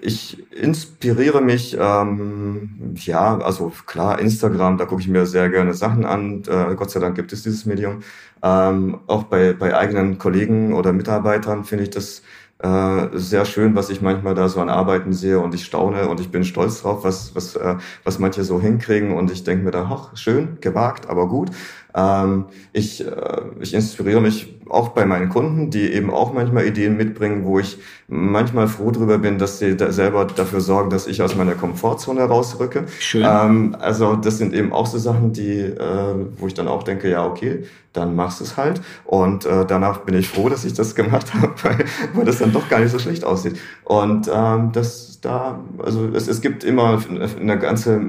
ich 0.00 0.52
inspiriere 0.52 1.40
mich, 1.40 1.76
ähm, 1.78 2.94
ja, 2.96 3.38
also 3.38 3.72
klar, 3.86 4.18
Instagram, 4.18 4.78
da 4.78 4.84
gucke 4.84 5.00
ich 5.00 5.08
mir 5.08 5.26
sehr 5.26 5.48
gerne 5.48 5.74
Sachen 5.74 6.04
an. 6.04 6.42
Äh, 6.46 6.74
Gott 6.74 6.90
sei 6.90 7.00
Dank 7.00 7.16
gibt 7.16 7.32
es 7.32 7.42
dieses 7.42 7.66
Medium. 7.66 8.02
Ähm, 8.42 9.00
auch 9.06 9.24
bei, 9.24 9.52
bei 9.52 9.76
eigenen 9.76 10.18
Kollegen 10.18 10.74
oder 10.74 10.92
Mitarbeitern 10.92 11.64
finde 11.64 11.84
ich 11.84 11.90
das 11.90 12.22
äh, 12.58 13.08
sehr 13.12 13.44
schön, 13.44 13.74
was 13.76 13.90
ich 13.90 14.00
manchmal 14.00 14.34
da 14.34 14.48
so 14.48 14.60
an 14.60 14.70
Arbeiten 14.70 15.12
sehe 15.12 15.40
und 15.40 15.54
ich 15.54 15.64
staune 15.64 16.08
und 16.08 16.20
ich 16.20 16.30
bin 16.30 16.44
stolz 16.44 16.82
drauf, 16.82 17.04
was, 17.04 17.34
was, 17.34 17.54
äh, 17.56 17.76
was 18.04 18.18
manche 18.18 18.44
so 18.44 18.60
hinkriegen 18.60 19.12
und 19.12 19.30
ich 19.30 19.44
denke 19.44 19.64
mir 19.64 19.70
da, 19.72 19.88
ach, 19.90 20.16
schön, 20.16 20.58
gewagt, 20.60 21.08
aber 21.08 21.28
gut. 21.28 21.50
Ähm, 21.96 22.44
ich, 22.74 23.04
äh, 23.04 23.40
ich 23.60 23.72
inspiriere 23.72 24.20
mich 24.20 24.54
auch 24.68 24.88
bei 24.90 25.06
meinen 25.06 25.30
Kunden, 25.30 25.70
die 25.70 25.92
eben 25.92 26.10
auch 26.10 26.32
manchmal 26.32 26.66
Ideen 26.66 26.96
mitbringen, 26.96 27.44
wo 27.44 27.58
ich 27.58 27.78
manchmal 28.06 28.68
froh 28.68 28.90
drüber 28.90 29.18
bin, 29.18 29.38
dass 29.38 29.58
sie 29.58 29.76
da 29.76 29.90
selber 29.92 30.26
dafür 30.26 30.60
sorgen, 30.60 30.90
dass 30.90 31.06
ich 31.06 31.22
aus 31.22 31.34
meiner 31.36 31.54
Komfortzone 31.54 32.22
rausrücke. 32.22 32.84
Schön. 32.98 33.24
Ähm, 33.26 33.76
also 33.80 34.14
das 34.16 34.36
sind 34.36 34.52
eben 34.52 34.72
auch 34.72 34.86
so 34.86 34.98
Sachen, 34.98 35.32
die, 35.32 35.60
äh, 35.60 36.14
wo 36.36 36.46
ich 36.46 36.54
dann 36.54 36.68
auch 36.68 36.82
denke, 36.82 37.08
ja 37.08 37.26
okay, 37.26 37.64
dann 37.94 38.14
machst 38.14 38.40
du 38.40 38.44
es 38.44 38.58
halt. 38.58 38.82
Und 39.04 39.46
äh, 39.46 39.64
danach 39.64 40.00
bin 40.00 40.14
ich 40.16 40.28
froh, 40.28 40.50
dass 40.50 40.64
ich 40.64 40.74
das 40.74 40.94
gemacht 40.94 41.32
habe, 41.40 41.54
weil, 41.62 41.84
weil 42.12 42.24
das 42.26 42.38
dann 42.38 42.52
doch 42.52 42.68
gar 42.68 42.80
nicht 42.80 42.92
so 42.92 42.98
schlecht 42.98 43.24
aussieht. 43.24 43.58
Und 43.84 44.30
ähm, 44.32 44.70
das 44.72 45.15
da, 45.26 45.58
also 45.78 46.08
es, 46.14 46.28
es 46.28 46.40
gibt 46.40 46.62
immer 46.62 47.02
eine 47.40 47.58
ganze, 47.58 48.00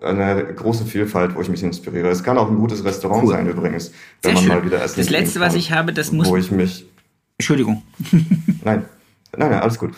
eine 0.00 0.44
große 0.54 0.86
Vielfalt, 0.86 1.34
wo 1.34 1.42
ich 1.42 1.50
mich 1.50 1.62
inspiriere. 1.62 2.08
Es 2.08 2.24
kann 2.24 2.38
auch 2.38 2.48
ein 2.48 2.56
gutes 2.56 2.82
Restaurant 2.82 3.24
cool. 3.24 3.32
sein 3.32 3.46
übrigens, 3.46 3.92
wenn 4.22 4.30
Sehr 4.30 4.32
man 4.32 4.42
schön. 4.42 4.48
mal 4.48 4.64
wieder 4.64 4.82
essen 4.82 4.98
Das 4.98 5.10
letzte, 5.10 5.40
kann, 5.40 5.48
was 5.48 5.54
ich 5.56 5.72
habe, 5.72 5.92
das 5.92 6.10
muss. 6.10 6.26
Wo 6.26 6.38
ich 6.38 6.50
mich. 6.50 6.86
Entschuldigung. 7.36 7.82
nein, 8.64 8.86
nein, 9.36 9.50
nein, 9.50 9.60
alles 9.60 9.78
gut. 9.78 9.92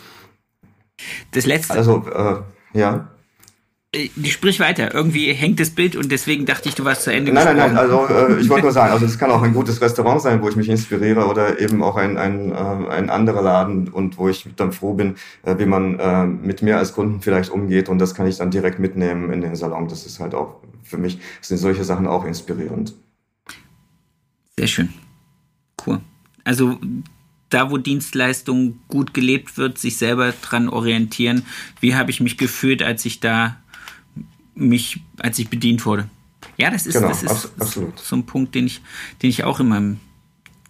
Das 1.31 1.45
letzte. 1.45 1.73
Also, 1.75 2.05
äh, 2.13 2.77
ja. 2.77 3.11
Äh, 3.93 4.09
sprich 4.25 4.59
weiter. 4.59 4.93
Irgendwie 4.93 5.31
hängt 5.31 5.61
das 5.61 5.69
Bild 5.69 5.95
und 5.95 6.11
deswegen 6.11 6.45
dachte 6.45 6.67
ich, 6.67 6.75
du 6.75 6.83
warst 6.83 7.03
zu 7.03 7.11
Ende 7.11 7.31
Nein, 7.31 7.45
nein, 7.45 7.57
nein. 7.57 7.77
Also 7.77 8.05
äh, 8.07 8.39
ich 8.39 8.49
wollte 8.49 8.63
nur 8.63 8.73
sagen, 8.73 8.91
also 8.91 9.05
es 9.05 9.17
kann 9.17 9.31
auch 9.31 9.41
ein 9.41 9.53
gutes 9.53 9.79
Restaurant 9.79 10.21
sein, 10.21 10.41
wo 10.41 10.49
ich 10.49 10.57
mich 10.57 10.67
inspiriere 10.67 11.25
oder 11.27 11.59
eben 11.61 11.81
auch 11.81 11.95
ein, 11.95 12.17
ein, 12.17 12.51
äh, 12.51 12.55
ein 12.55 13.09
anderer 13.09 13.41
Laden 13.41 13.87
und 13.87 14.17
wo 14.17 14.27
ich 14.27 14.45
dann 14.57 14.73
froh 14.73 14.93
bin, 14.93 15.15
äh, 15.43 15.57
wie 15.57 15.65
man 15.65 15.99
äh, 15.99 16.25
mit 16.25 16.61
mir 16.61 16.77
als 16.77 16.91
Kunden 16.93 17.21
vielleicht 17.21 17.49
umgeht 17.49 17.87
und 17.87 17.99
das 17.99 18.13
kann 18.13 18.27
ich 18.27 18.37
dann 18.37 18.51
direkt 18.51 18.77
mitnehmen 18.79 19.31
in 19.31 19.39
den 19.39 19.55
Salon. 19.55 19.87
Das 19.87 20.05
ist 20.05 20.19
halt 20.19 20.35
auch 20.35 20.55
für 20.83 20.97
mich, 20.97 21.19
sind 21.41 21.57
solche 21.57 21.85
Sachen 21.85 22.07
auch 22.07 22.25
inspirierend. 22.25 22.93
Sehr 24.57 24.67
schön. 24.67 24.89
Cool. 25.85 26.01
Also 26.43 26.77
da, 27.49 27.71
wo 27.71 27.77
Dienstleistung 27.77 28.79
gut 28.89 29.13
gelebt 29.13 29.57
wird, 29.57 29.77
sich 29.77 29.97
selber 29.97 30.33
dran 30.41 30.67
orientieren. 30.67 31.45
Wie 31.79 31.95
habe 31.95 32.11
ich 32.11 32.19
mich 32.19 32.37
gefühlt, 32.37 32.83
als 32.83 33.05
ich 33.05 33.21
da 33.21 33.57
mich, 34.57 35.01
als 35.19 35.39
ich 35.39 35.49
bedient 35.49 35.85
wurde. 35.85 36.09
Ja, 36.57 36.69
das 36.69 36.85
ist, 36.85 36.95
genau, 36.95 37.09
das 37.09 37.23
ist 37.23 37.51
absolut. 37.59 37.99
so 37.99 38.15
ein 38.15 38.25
Punkt, 38.25 38.55
den 38.55 38.65
ich, 38.65 38.81
den 39.21 39.29
ich 39.29 39.43
auch 39.43 39.59
immer 39.59 39.95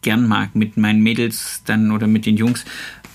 gern 0.01 0.27
mag, 0.27 0.55
mit 0.55 0.77
meinen 0.77 1.01
Mädels 1.01 1.61
dann 1.65 1.91
oder 1.91 2.07
mit 2.07 2.25
den 2.25 2.37
Jungs. 2.37 2.65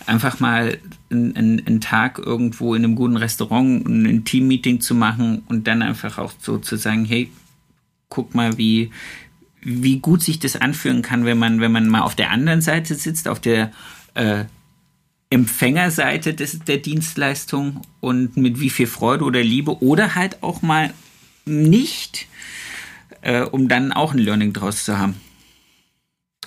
Einfach 0.06 0.40
mal 0.40 0.78
einen, 1.10 1.64
einen 1.64 1.80
Tag 1.80 2.18
irgendwo 2.18 2.74
in 2.74 2.84
einem 2.84 2.96
guten 2.96 3.16
Restaurant, 3.16 3.86
ein 3.86 4.24
Teammeeting 4.24 4.80
zu 4.80 4.94
machen 4.94 5.42
und 5.48 5.66
dann 5.66 5.82
einfach 5.82 6.18
auch 6.18 6.32
so 6.40 6.58
zu 6.58 6.76
sagen, 6.76 7.04
hey, 7.04 7.30
guck 8.08 8.34
mal, 8.34 8.58
wie, 8.58 8.90
wie 9.60 10.00
gut 10.00 10.22
sich 10.22 10.38
das 10.38 10.56
anfühlen 10.56 11.02
kann, 11.02 11.24
wenn 11.24 11.38
man, 11.38 11.60
wenn 11.60 11.72
man 11.72 11.88
mal 11.88 12.02
auf 12.02 12.14
der 12.14 12.30
anderen 12.30 12.62
Seite 12.62 12.94
sitzt, 12.94 13.28
auf 13.28 13.40
der 13.40 13.70
äh, 14.14 14.44
Empfängerseite 15.32 16.34
des, 16.34 16.58
der 16.60 16.76
Dienstleistung 16.76 17.80
und 18.00 18.36
mit 18.36 18.60
wie 18.60 18.68
viel 18.68 18.86
Freude 18.86 19.24
oder 19.24 19.42
Liebe 19.42 19.82
oder 19.82 20.14
halt 20.14 20.42
auch 20.42 20.60
mal 20.60 20.92
nicht, 21.46 22.28
äh, 23.22 23.40
um 23.40 23.66
dann 23.68 23.92
auch 23.92 24.12
ein 24.12 24.18
Learning 24.18 24.52
draus 24.52 24.84
zu 24.84 24.98
haben. 24.98 25.14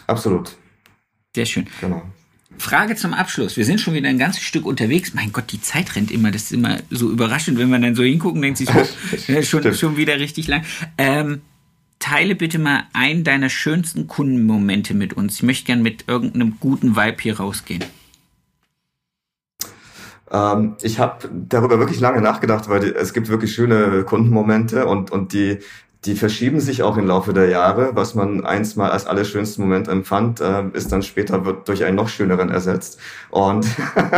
Absolut. 0.06 0.56
Sehr 1.36 1.48
schön. 1.48 1.68
Genau. 1.82 2.04
Frage 2.60 2.96
zum 2.96 3.14
Abschluss. 3.14 3.58
Wir 3.58 3.66
sind 3.66 3.82
schon 3.82 3.96
wieder 3.96 4.08
ein 4.08 4.20
ganzes 4.20 4.44
Stück 4.44 4.68
unterwegs. 4.68 5.16
Mein 5.16 5.34
Gott, 5.34 5.52
die 5.52 5.60
Zeit 5.60 5.96
rennt 5.96 6.12
immer. 6.12 6.30
Das 6.30 6.44
ist 6.44 6.52
immer 6.54 6.78
so 6.92 7.10
überraschend, 7.10 7.58
wenn 7.58 7.70
man 7.70 7.82
dann 7.82 7.96
so 7.96 8.04
hingucken, 8.04 8.42
denkt 8.42 8.60
sich 8.60 8.70
so, 9.28 9.42
schon, 9.42 9.74
schon 9.74 9.98
wieder 9.98 10.20
richtig 10.20 10.48
lang. 10.48 10.64
Ähm, 11.00 11.42
teile 11.98 12.36
bitte 12.36 12.60
mal 12.60 12.84
einen 12.94 13.24
deiner 13.24 13.50
schönsten 13.50 14.08
Kundenmomente 14.08 14.94
mit 14.94 15.14
uns. 15.14 15.38
Ich 15.38 15.44
möchte 15.44 15.66
gern 15.66 15.82
mit 15.82 16.06
irgendeinem 16.08 16.58
guten 16.60 16.96
Vibe 16.96 17.18
hier 17.20 17.38
rausgehen. 17.38 17.84
Ähm, 20.32 20.76
ich 20.82 21.00
habe 21.00 21.30
darüber 21.32 21.80
wirklich 21.80 22.00
lange 22.00 22.22
nachgedacht, 22.22 22.70
weil 22.70 22.80
die, 22.80 22.94
es 22.94 23.14
gibt 23.14 23.30
wirklich 23.30 23.54
schöne 23.54 24.04
Kundenmomente 24.04 24.88
und, 24.88 25.12
und 25.12 25.34
die, 25.34 25.60
die 26.06 26.16
verschieben 26.16 26.60
sich 26.60 26.84
auch 26.84 26.98
im 26.98 27.08
Laufe 27.08 27.34
der 27.34 27.50
Jahre. 27.50 27.96
Was 27.96 28.14
man 28.14 28.46
einst 28.46 28.78
mal 28.78 28.92
als 28.92 29.08
allerschönsten 29.08 29.64
Moment 29.64 29.88
empfand, 29.88 30.40
äh, 30.40 30.64
ist 30.74 30.92
dann 30.92 31.02
später 31.02 31.46
wird 31.46 31.68
durch 31.68 31.84
einen 31.84 31.96
noch 31.96 32.10
schöneren 32.10 32.50
ersetzt. 32.50 33.00
Und 33.32 33.66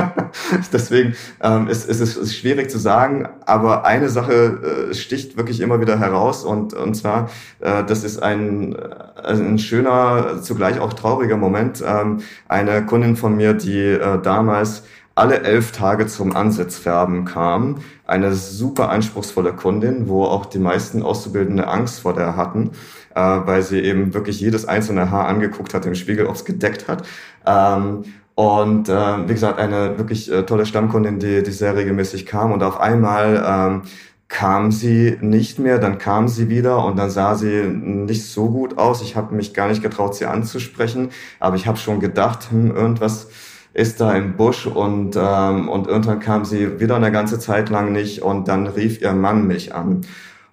deswegen 0.74 1.16
ähm, 1.42 1.68
ist, 1.68 1.90
ist 1.90 2.02
es 2.02 2.36
schwierig 2.36 2.70
zu 2.70 2.78
sagen, 2.78 3.30
aber 3.46 3.86
eine 3.86 4.10
Sache 4.10 4.90
äh, 4.92 4.94
sticht 4.94 5.38
wirklich 5.38 5.62
immer 5.62 5.80
wieder 5.80 6.00
heraus 6.00 6.44
und, 6.44 6.74
und 6.74 6.96
zwar, 6.96 7.30
äh, 7.60 7.84
das 7.86 8.04
ist 8.04 8.22
ein, 8.22 8.76
ein 9.24 9.60
schöner, 9.60 10.42
zugleich 10.42 10.80
auch 10.80 10.94
trauriger 10.94 11.38
Moment. 11.38 11.84
Ähm, 11.86 12.20
eine 12.50 12.86
Kundin 12.86 13.16
von 13.16 13.36
mir, 13.36 13.54
die 13.54 13.80
äh, 13.80 14.22
damals 14.22 14.84
alle 15.18 15.42
elf 15.42 15.72
Tage 15.72 16.06
zum 16.08 16.36
Ansitzfärben 16.36 17.26
kam. 17.26 17.78
Eine 18.06 18.34
super 18.34 18.90
anspruchsvolle 18.90 19.54
Kundin, 19.54 20.08
wo 20.08 20.24
auch 20.26 20.46
die 20.46 20.60
meisten 20.60 21.02
Auszubildende 21.02 21.68
Angst 21.68 22.02
vor 22.02 22.14
der 22.14 22.36
hatten, 22.36 22.72
äh, 23.16 23.20
weil 23.20 23.64
sie 23.64 23.80
eben 23.80 24.14
wirklich 24.14 24.40
jedes 24.40 24.66
einzelne 24.66 25.10
Haar 25.10 25.28
angeguckt 25.28 25.74
hat 25.74 25.86
im 25.86 25.96
Spiegel, 25.96 26.28
ob 26.28 26.46
gedeckt 26.46 26.88
hat. 26.88 27.04
Ähm, 27.46 28.04
und 28.36 28.90
äh, 28.90 29.28
wie 29.28 29.34
gesagt, 29.34 29.58
eine 29.58 29.98
wirklich 29.98 30.32
äh, 30.32 30.44
tolle 30.44 30.68
Stammkundin, 30.68 31.18
die, 31.18 31.42
die 31.42 31.52
sehr 31.52 31.76
regelmäßig 31.76 32.28
kam. 32.28 32.52
Und 32.52 32.62
auf 32.62 32.80
einmal 32.80 33.44
ähm, 33.44 33.82
kam 34.28 34.72
sie 34.72 35.18
nicht 35.22 35.58
mehr, 35.58 35.80
dann 35.80 35.98
kam 35.98 36.28
sie 36.28 36.48
wieder 36.48 36.86
und 36.86 36.98
dann 36.98 37.10
sah 37.10 37.34
sie 37.34 37.64
nicht 37.64 38.26
so 38.26 38.50
gut 38.50 38.78
aus. 38.78 39.02
Ich 39.02 39.16
habe 39.16 39.34
mich 39.34 39.56
gar 39.56 39.68
nicht 39.68 39.82
getraut, 39.82 40.14
sie 40.14 40.26
anzusprechen, 40.26 41.10
aber 41.40 41.56
ich 41.56 41.66
habe 41.66 41.78
schon 41.80 42.00
gedacht, 42.00 42.52
hm, 42.52 42.70
irgendwas 42.76 43.30
ist 43.78 44.02
da 44.02 44.16
im 44.16 44.36
Busch 44.36 44.66
und, 44.66 45.16
ähm, 45.16 45.70
und 45.70 45.86
irgendwann 45.86 46.20
kam 46.20 46.46
sie 46.46 46.80
wieder 46.80 46.96
eine 46.96 47.12
ganze 47.12 47.38
Zeit 47.38 47.70
lang 47.70 47.92
nicht 47.92 48.24
und 48.24 48.48
dann 48.48 48.66
rief 48.66 49.02
ihr 49.02 49.14
Mann 49.14 49.46
mich 49.46 49.76
an. 49.76 50.02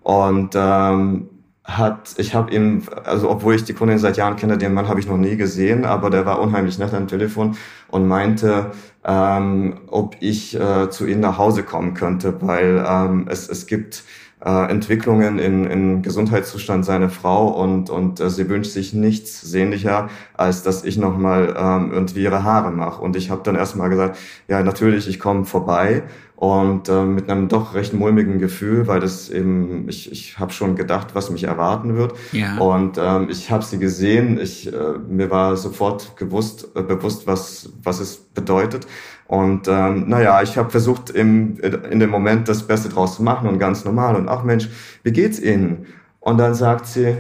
Und 0.03 0.51
ähm, 0.55 1.31
hat, 1.65 2.15
ich 2.19 2.35
habe 2.35 2.53
ihn, 2.53 2.83
also 3.05 3.31
obwohl 3.31 3.55
ich 3.55 3.65
die 3.65 3.73
Kundin 3.73 3.99
seit 3.99 4.19
Jahren 4.19 4.37
kenne, 4.37 4.59
den 4.59 4.75
Mann 4.75 4.89
habe 4.89 5.01
ich 5.01 5.07
noch 5.07 5.17
nie 5.17 5.37
gesehen, 5.37 5.87
aber 5.87 6.11
der 6.11 6.27
war 6.27 6.39
unheimlich 6.39 6.79
nett 6.79 6.93
am 6.93 7.09
Telefon 7.09 7.57
und 7.89 8.07
meinte, 8.07 8.73
ähm, 9.07 9.81
ob 9.87 10.17
ich 10.21 10.61
äh, 10.61 10.91
zu 10.91 11.07
ihnen 11.07 11.21
nach 11.21 11.39
Hause 11.39 11.63
kommen 11.63 11.95
könnte, 11.95 12.37
weil 12.43 12.85
ähm, 12.87 13.27
es, 13.31 13.49
es 13.49 13.67
gibt 13.67 14.05
äh, 14.45 14.71
Entwicklungen 14.71 15.39
in, 15.39 15.65
in 15.65 16.03
Gesundheitszustand 16.03 16.85
seiner 16.85 17.09
Frau 17.09 17.49
und, 17.49 17.89
und 17.91 18.21
äh, 18.21 18.29
sie 18.29 18.49
wünscht 18.49 18.73
sich 18.73 18.93
nichts 18.93 19.41
sehnlicher, 19.41 20.09
als 20.35 20.63
dass 20.63 20.85
ich 20.85 20.99
nochmal 20.99 21.55
ähm, 21.57 21.93
irgendwie 21.93 22.23
ihre 22.23 22.45
Haare 22.45 22.71
mache. 22.71 23.01
Und 23.01 23.17
ich 23.17 23.31
habe 23.31 23.43
dann 23.43 23.57
erstmal 23.57 23.89
gesagt, 23.89 24.19
ja 24.49 24.63
natürlich, 24.63 25.09
ich 25.09 25.19
komme 25.19 25.45
vorbei 25.45 26.03
und 26.37 26.89
äh, 26.89 27.05
mit 27.05 27.31
einem 27.31 27.49
doch 27.49 27.75
recht 27.75 27.95
mulmigen 27.95 28.39
Gefühl, 28.39 28.87
weil 28.87 29.01
das 29.01 29.31
eben, 29.31 29.89
ich, 29.89 30.11
ich 30.13 30.39
habe 30.39 30.53
schon 30.53 30.75
gedacht, 30.77 31.15
was 31.15 31.31
mich 31.31 31.45
erwarten 31.45 31.97
wird. 31.97 32.13
Ja. 32.33 32.59
Und 32.59 32.99
ähm, 32.99 33.29
ich 33.31 33.51
habe 33.51 33.65
sie 33.65 33.79
gesehen, 33.79 34.39
ich, 34.41 34.71
äh, 34.71 34.99
mir 35.09 35.31
war 35.31 35.57
sofort 35.57 36.17
gewusst, 36.17 36.69
äh, 36.75 36.83
bewusst, 36.83 37.27
was, 37.27 37.71
was 37.83 38.01
es 38.01 38.17
bedeutet. 38.17 38.87
Und 39.27 39.69
ähm, 39.69 40.09
naja, 40.09 40.43
ich 40.43 40.57
habe 40.59 40.71
versucht, 40.71 41.11
im, 41.11 41.59
in 41.59 41.99
dem 41.99 42.11
Moment 42.11 42.49
das 42.49 42.67
Beste 42.67 42.89
draus 42.89 43.17
zu 43.17 43.23
machen 43.23 43.49
und 43.49 43.59
ganz 43.59 43.85
normal. 43.85 44.17
Und 44.17 44.29
ach 44.29 44.45
Mensch, 44.45 44.69
wie 45.03 45.13
geht's 45.13 45.41
Ihnen? 45.41 45.87
Und 46.21 46.39
dann 46.39 46.55
sagt 46.55 46.87
sie, 46.87 47.17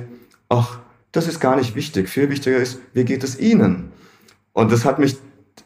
ach, 0.48 0.78
das 1.12 1.28
ist 1.28 1.40
gar 1.40 1.56
nicht 1.56 1.74
wichtig. 1.74 2.08
Viel 2.08 2.28
wichtiger 2.28 2.56
ist, 2.56 2.78
wie 2.92 3.04
geht 3.04 3.24
es 3.24 3.38
Ihnen? 3.38 3.92
Und 4.52 4.70
das 4.70 4.84
hat 4.84 4.98
mich 4.98 5.16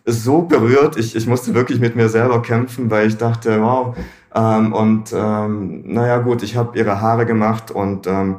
so 0.04 0.42
berührt. 0.42 0.96
Ich, 0.96 1.16
ich 1.16 1.26
musste 1.26 1.54
wirklich 1.54 1.80
mit 1.80 1.96
mir 1.96 2.08
selber 2.08 2.42
kämpfen, 2.42 2.90
weil 2.90 3.08
ich 3.08 3.16
dachte, 3.16 3.60
wow. 3.60 3.96
Ähm, 4.34 4.72
und 4.72 5.12
ähm, 5.12 5.82
naja 5.86 6.18
gut, 6.18 6.42
ich 6.42 6.56
habe 6.56 6.78
ihre 6.78 7.00
Haare 7.00 7.26
gemacht 7.26 7.70
und 7.70 8.06
ähm, 8.06 8.36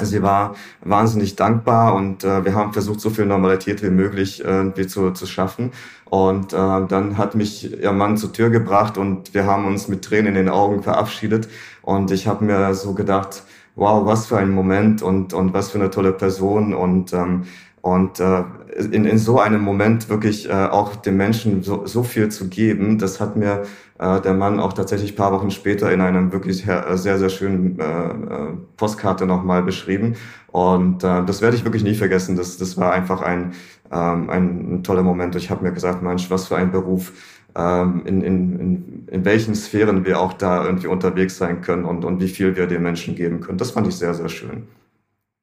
sie 0.00 0.22
war 0.22 0.54
wahnsinnig 0.82 1.36
dankbar 1.36 1.94
und 1.94 2.24
äh, 2.24 2.44
wir 2.44 2.54
haben 2.54 2.72
versucht, 2.72 3.00
so 3.00 3.10
viel 3.10 3.26
Normalität 3.26 3.82
wie 3.82 3.90
möglich 3.90 4.44
äh, 4.44 4.86
zu, 4.86 5.12
zu 5.12 5.26
schaffen. 5.26 5.72
Und 6.06 6.52
äh, 6.52 6.56
dann 6.56 7.16
hat 7.16 7.34
mich 7.34 7.80
ihr 7.80 7.92
Mann 7.92 8.16
zur 8.16 8.32
Tür 8.32 8.50
gebracht 8.50 8.98
und 8.98 9.34
wir 9.34 9.46
haben 9.46 9.66
uns 9.66 9.88
mit 9.88 10.04
Tränen 10.04 10.28
in 10.28 10.34
den 10.34 10.48
Augen 10.48 10.82
verabschiedet. 10.82 11.48
Und 11.82 12.10
ich 12.10 12.26
habe 12.26 12.44
mir 12.44 12.74
so 12.74 12.94
gedacht, 12.94 13.44
wow, 13.76 14.04
was 14.06 14.26
für 14.26 14.38
ein 14.38 14.50
Moment 14.50 15.02
und, 15.02 15.32
und 15.32 15.52
was 15.54 15.70
für 15.70 15.78
eine 15.78 15.90
tolle 15.90 16.12
Person. 16.12 16.74
Und 16.74 17.12
ähm, 17.12 17.44
und 17.84 18.18
äh, 18.18 18.44
in, 18.92 19.04
in 19.04 19.18
so 19.18 19.38
einem 19.38 19.60
Moment 19.60 20.08
wirklich 20.08 20.48
äh, 20.48 20.52
auch 20.52 20.96
dem 20.96 21.18
Menschen 21.18 21.62
so, 21.62 21.84
so 21.84 22.02
viel 22.02 22.30
zu 22.30 22.48
geben, 22.48 22.96
das 22.96 23.20
hat 23.20 23.36
mir 23.36 23.64
äh, 23.98 24.22
der 24.22 24.32
Mann 24.32 24.58
auch 24.58 24.72
tatsächlich 24.72 25.14
paar 25.16 25.32
Wochen 25.32 25.50
später 25.50 25.92
in 25.92 26.00
einem 26.00 26.32
wirklich 26.32 26.64
sehr, 26.64 27.18
sehr 27.18 27.28
schönen 27.28 27.78
äh, 27.78 27.84
äh, 27.84 28.56
Postkarte 28.78 29.26
nochmal 29.26 29.62
beschrieben. 29.62 30.14
Und 30.46 31.04
äh, 31.04 31.26
das 31.26 31.42
werde 31.42 31.58
ich 31.58 31.64
wirklich 31.64 31.84
nie 31.84 31.94
vergessen. 31.94 32.36
Das, 32.36 32.56
das 32.56 32.78
war 32.78 32.90
einfach 32.90 33.20
ein, 33.20 33.52
ähm, 33.92 34.30
ein 34.30 34.82
toller 34.82 35.02
Moment. 35.02 35.36
Ich 35.36 35.50
habe 35.50 35.62
mir 35.62 35.72
gesagt, 35.72 36.02
Mensch, 36.02 36.30
was 36.30 36.48
für 36.48 36.56
ein 36.56 36.72
Beruf, 36.72 37.12
ähm, 37.54 38.00
in, 38.06 38.22
in, 38.22 38.60
in, 38.60 39.08
in 39.08 39.24
welchen 39.26 39.54
Sphären 39.54 40.06
wir 40.06 40.20
auch 40.20 40.32
da 40.32 40.64
irgendwie 40.64 40.86
unterwegs 40.86 41.36
sein 41.36 41.60
können 41.60 41.84
und, 41.84 42.06
und 42.06 42.18
wie 42.18 42.28
viel 42.28 42.56
wir 42.56 42.66
den 42.66 42.82
Menschen 42.82 43.14
geben 43.14 43.40
können. 43.40 43.58
Das 43.58 43.72
fand 43.72 43.86
ich 43.88 43.94
sehr, 43.94 44.14
sehr 44.14 44.30
schön. 44.30 44.66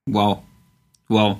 Wow. 0.07 0.39
Wow. 1.07 1.37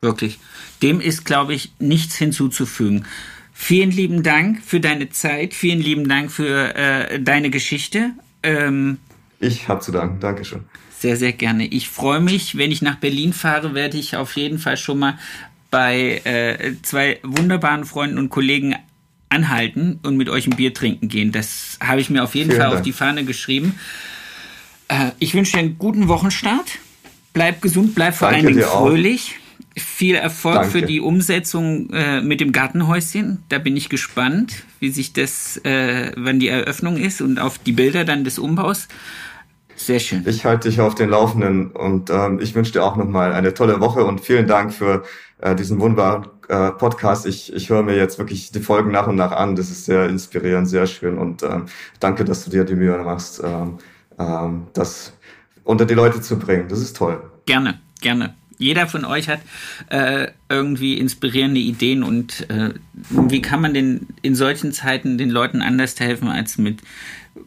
Wirklich. 0.00 0.38
Dem 0.82 1.00
ist, 1.00 1.24
glaube 1.24 1.54
ich, 1.54 1.72
nichts 1.78 2.16
hinzuzufügen. 2.16 3.04
Vielen 3.52 3.90
lieben 3.90 4.22
Dank 4.22 4.62
für 4.62 4.80
deine 4.80 5.08
Zeit. 5.08 5.54
Vielen 5.54 5.80
lieben 5.80 6.08
Dank 6.08 6.30
für 6.30 6.74
äh, 6.74 7.20
deine 7.20 7.50
Geschichte. 7.50 8.10
Ähm, 8.42 8.98
ich 9.40 9.68
habe 9.68 9.80
zu 9.80 9.92
danken. 9.92 10.20
Dankeschön. 10.20 10.64
Sehr, 10.98 11.16
sehr 11.16 11.32
gerne. 11.32 11.66
Ich 11.66 11.88
freue 11.88 12.20
mich, 12.20 12.56
wenn 12.56 12.70
ich 12.70 12.82
nach 12.82 12.96
Berlin 12.96 13.32
fahre, 13.32 13.74
werde 13.74 13.98
ich 13.98 14.16
auf 14.16 14.36
jeden 14.36 14.58
Fall 14.58 14.76
schon 14.76 14.98
mal 14.98 15.18
bei 15.70 16.20
äh, 16.24 16.74
zwei 16.82 17.18
wunderbaren 17.22 17.84
Freunden 17.84 18.18
und 18.18 18.30
Kollegen 18.30 18.76
anhalten 19.28 20.00
und 20.02 20.16
mit 20.16 20.28
euch 20.28 20.46
ein 20.46 20.56
Bier 20.56 20.72
trinken 20.72 21.08
gehen. 21.08 21.32
Das 21.32 21.78
habe 21.80 22.00
ich 22.00 22.10
mir 22.10 22.22
auf 22.22 22.34
jeden 22.34 22.50
Vielen 22.50 22.60
Fall 22.60 22.70
Dank. 22.70 22.80
auf 22.80 22.84
die 22.84 22.92
Fahne 22.92 23.24
geschrieben. 23.24 23.78
Äh, 24.88 25.10
ich 25.18 25.34
wünsche 25.34 25.52
dir 25.52 25.58
einen 25.58 25.78
guten 25.78 26.08
Wochenstart. 26.08 26.78
Bleib 27.32 27.60
gesund, 27.60 27.94
bleib 27.94 28.14
vor 28.14 28.30
Danke 28.30 28.46
allen 28.46 28.56
Dingen 28.56 28.68
fröhlich. 28.68 29.34
Auch. 29.38 29.45
Viel 29.78 30.14
Erfolg 30.14 30.54
Danke. 30.56 30.70
für 30.70 30.82
die 30.82 31.00
Umsetzung 31.00 31.90
äh, 31.90 32.22
mit 32.22 32.40
dem 32.40 32.52
Gartenhäuschen. 32.52 33.42
Da 33.50 33.58
bin 33.58 33.76
ich 33.76 33.90
gespannt, 33.90 34.64
wie 34.80 34.88
sich 34.88 35.12
das, 35.12 35.58
äh, 35.64 36.12
wann 36.16 36.40
die 36.40 36.48
Eröffnung 36.48 36.96
ist 36.96 37.20
und 37.20 37.38
auf 37.38 37.58
die 37.58 37.72
Bilder 37.72 38.06
dann 38.06 38.24
des 38.24 38.38
Umbaus. 38.38 38.88
Sehr 39.74 40.00
schön. 40.00 40.24
Ich 40.26 40.46
halte 40.46 40.70
dich 40.70 40.80
auf 40.80 40.94
den 40.94 41.10
Laufenden 41.10 41.72
und 41.72 42.08
ähm, 42.08 42.40
ich 42.40 42.54
wünsche 42.54 42.72
dir 42.72 42.84
auch 42.84 42.96
nochmal 42.96 43.34
eine 43.34 43.52
tolle 43.52 43.78
Woche 43.78 44.02
und 44.04 44.22
vielen 44.22 44.46
Dank 44.46 44.72
für 44.72 45.04
äh, 45.42 45.54
diesen 45.54 45.78
wunderbaren 45.78 46.26
äh, 46.48 46.70
Podcast. 46.70 47.26
Ich, 47.26 47.52
ich 47.52 47.68
höre 47.68 47.82
mir 47.82 47.96
jetzt 47.96 48.18
wirklich 48.18 48.50
die 48.52 48.60
Folgen 48.60 48.90
nach 48.90 49.06
und 49.06 49.16
nach 49.16 49.32
an. 49.32 49.56
Das 49.56 49.68
ist 49.68 49.84
sehr 49.84 50.08
inspirierend, 50.08 50.68
sehr 50.70 50.86
schön 50.86 51.18
und 51.18 51.42
ähm, 51.42 51.66
danke, 52.00 52.24
dass 52.24 52.46
du 52.46 52.50
dir 52.50 52.64
die 52.64 52.76
Mühe 52.76 52.96
machst, 52.96 53.42
ähm, 53.44 53.76
ähm, 54.18 54.68
das 54.72 55.12
unter 55.64 55.84
die 55.84 55.94
Leute 55.94 56.22
zu 56.22 56.38
bringen. 56.38 56.68
Das 56.68 56.80
ist 56.80 56.96
toll. 56.96 57.20
Gerne, 57.44 57.78
gerne 58.00 58.34
jeder 58.58 58.86
von 58.86 59.04
euch 59.04 59.28
hat 59.28 59.40
äh, 59.88 60.28
irgendwie 60.48 60.98
inspirierende 60.98 61.60
Ideen 61.60 62.02
und 62.02 62.48
äh, 62.50 62.74
wie 62.92 63.42
kann 63.42 63.60
man 63.60 63.74
denn 63.74 64.06
in 64.22 64.34
solchen 64.34 64.72
Zeiten 64.72 65.18
den 65.18 65.30
Leuten 65.30 65.62
anders 65.62 65.98
helfen 66.00 66.28
als 66.28 66.58
mit 66.58 66.80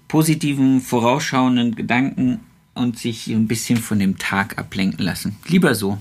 positiven, 0.07 0.82
vorausschauenden 0.82 1.76
Gedanken 1.76 2.39
und 2.74 2.97
sich 2.97 3.28
ein 3.28 3.47
bisschen 3.47 3.78
von 3.78 3.99
dem 3.99 4.18
Tag 4.18 4.57
ablenken 4.57 5.03
lassen. 5.03 5.38
Lieber 5.47 5.76
so. 5.76 5.97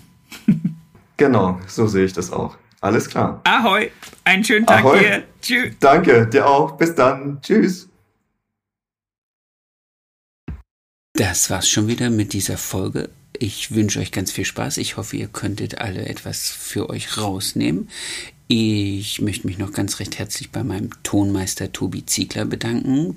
genau, 1.16 1.58
so 1.66 1.86
sehe 1.86 2.04
ich 2.04 2.12
das 2.12 2.30
auch. 2.32 2.56
Alles 2.80 3.08
klar. 3.08 3.40
Ahoi, 3.44 3.90
einen 4.24 4.44
schönen 4.44 4.66
Tag 4.66 4.84
Ahoi. 4.84 4.98
dir. 5.00 5.24
Tschüss. 5.42 5.74
Danke, 5.80 6.26
dir 6.26 6.46
auch. 6.46 6.72
Bis 6.76 6.94
dann. 6.94 7.40
Tschüss. 7.42 7.87
Das 11.18 11.50
war's 11.50 11.68
schon 11.68 11.88
wieder 11.88 12.10
mit 12.10 12.32
dieser 12.32 12.56
Folge. 12.56 13.10
Ich 13.36 13.74
wünsche 13.74 13.98
euch 13.98 14.12
ganz 14.12 14.30
viel 14.30 14.44
Spaß. 14.44 14.76
Ich 14.76 14.96
hoffe, 14.96 15.16
ihr 15.16 15.26
könntet 15.26 15.78
alle 15.78 16.06
etwas 16.06 16.48
für 16.48 16.90
euch 16.90 17.18
rausnehmen. 17.18 17.88
Ich 18.46 19.20
möchte 19.20 19.48
mich 19.48 19.58
noch 19.58 19.72
ganz 19.72 19.98
recht 19.98 20.20
herzlich 20.20 20.52
bei 20.52 20.62
meinem 20.62 20.90
Tonmeister 21.02 21.72
Tobi 21.72 22.06
Ziegler 22.06 22.44
bedanken, 22.44 23.16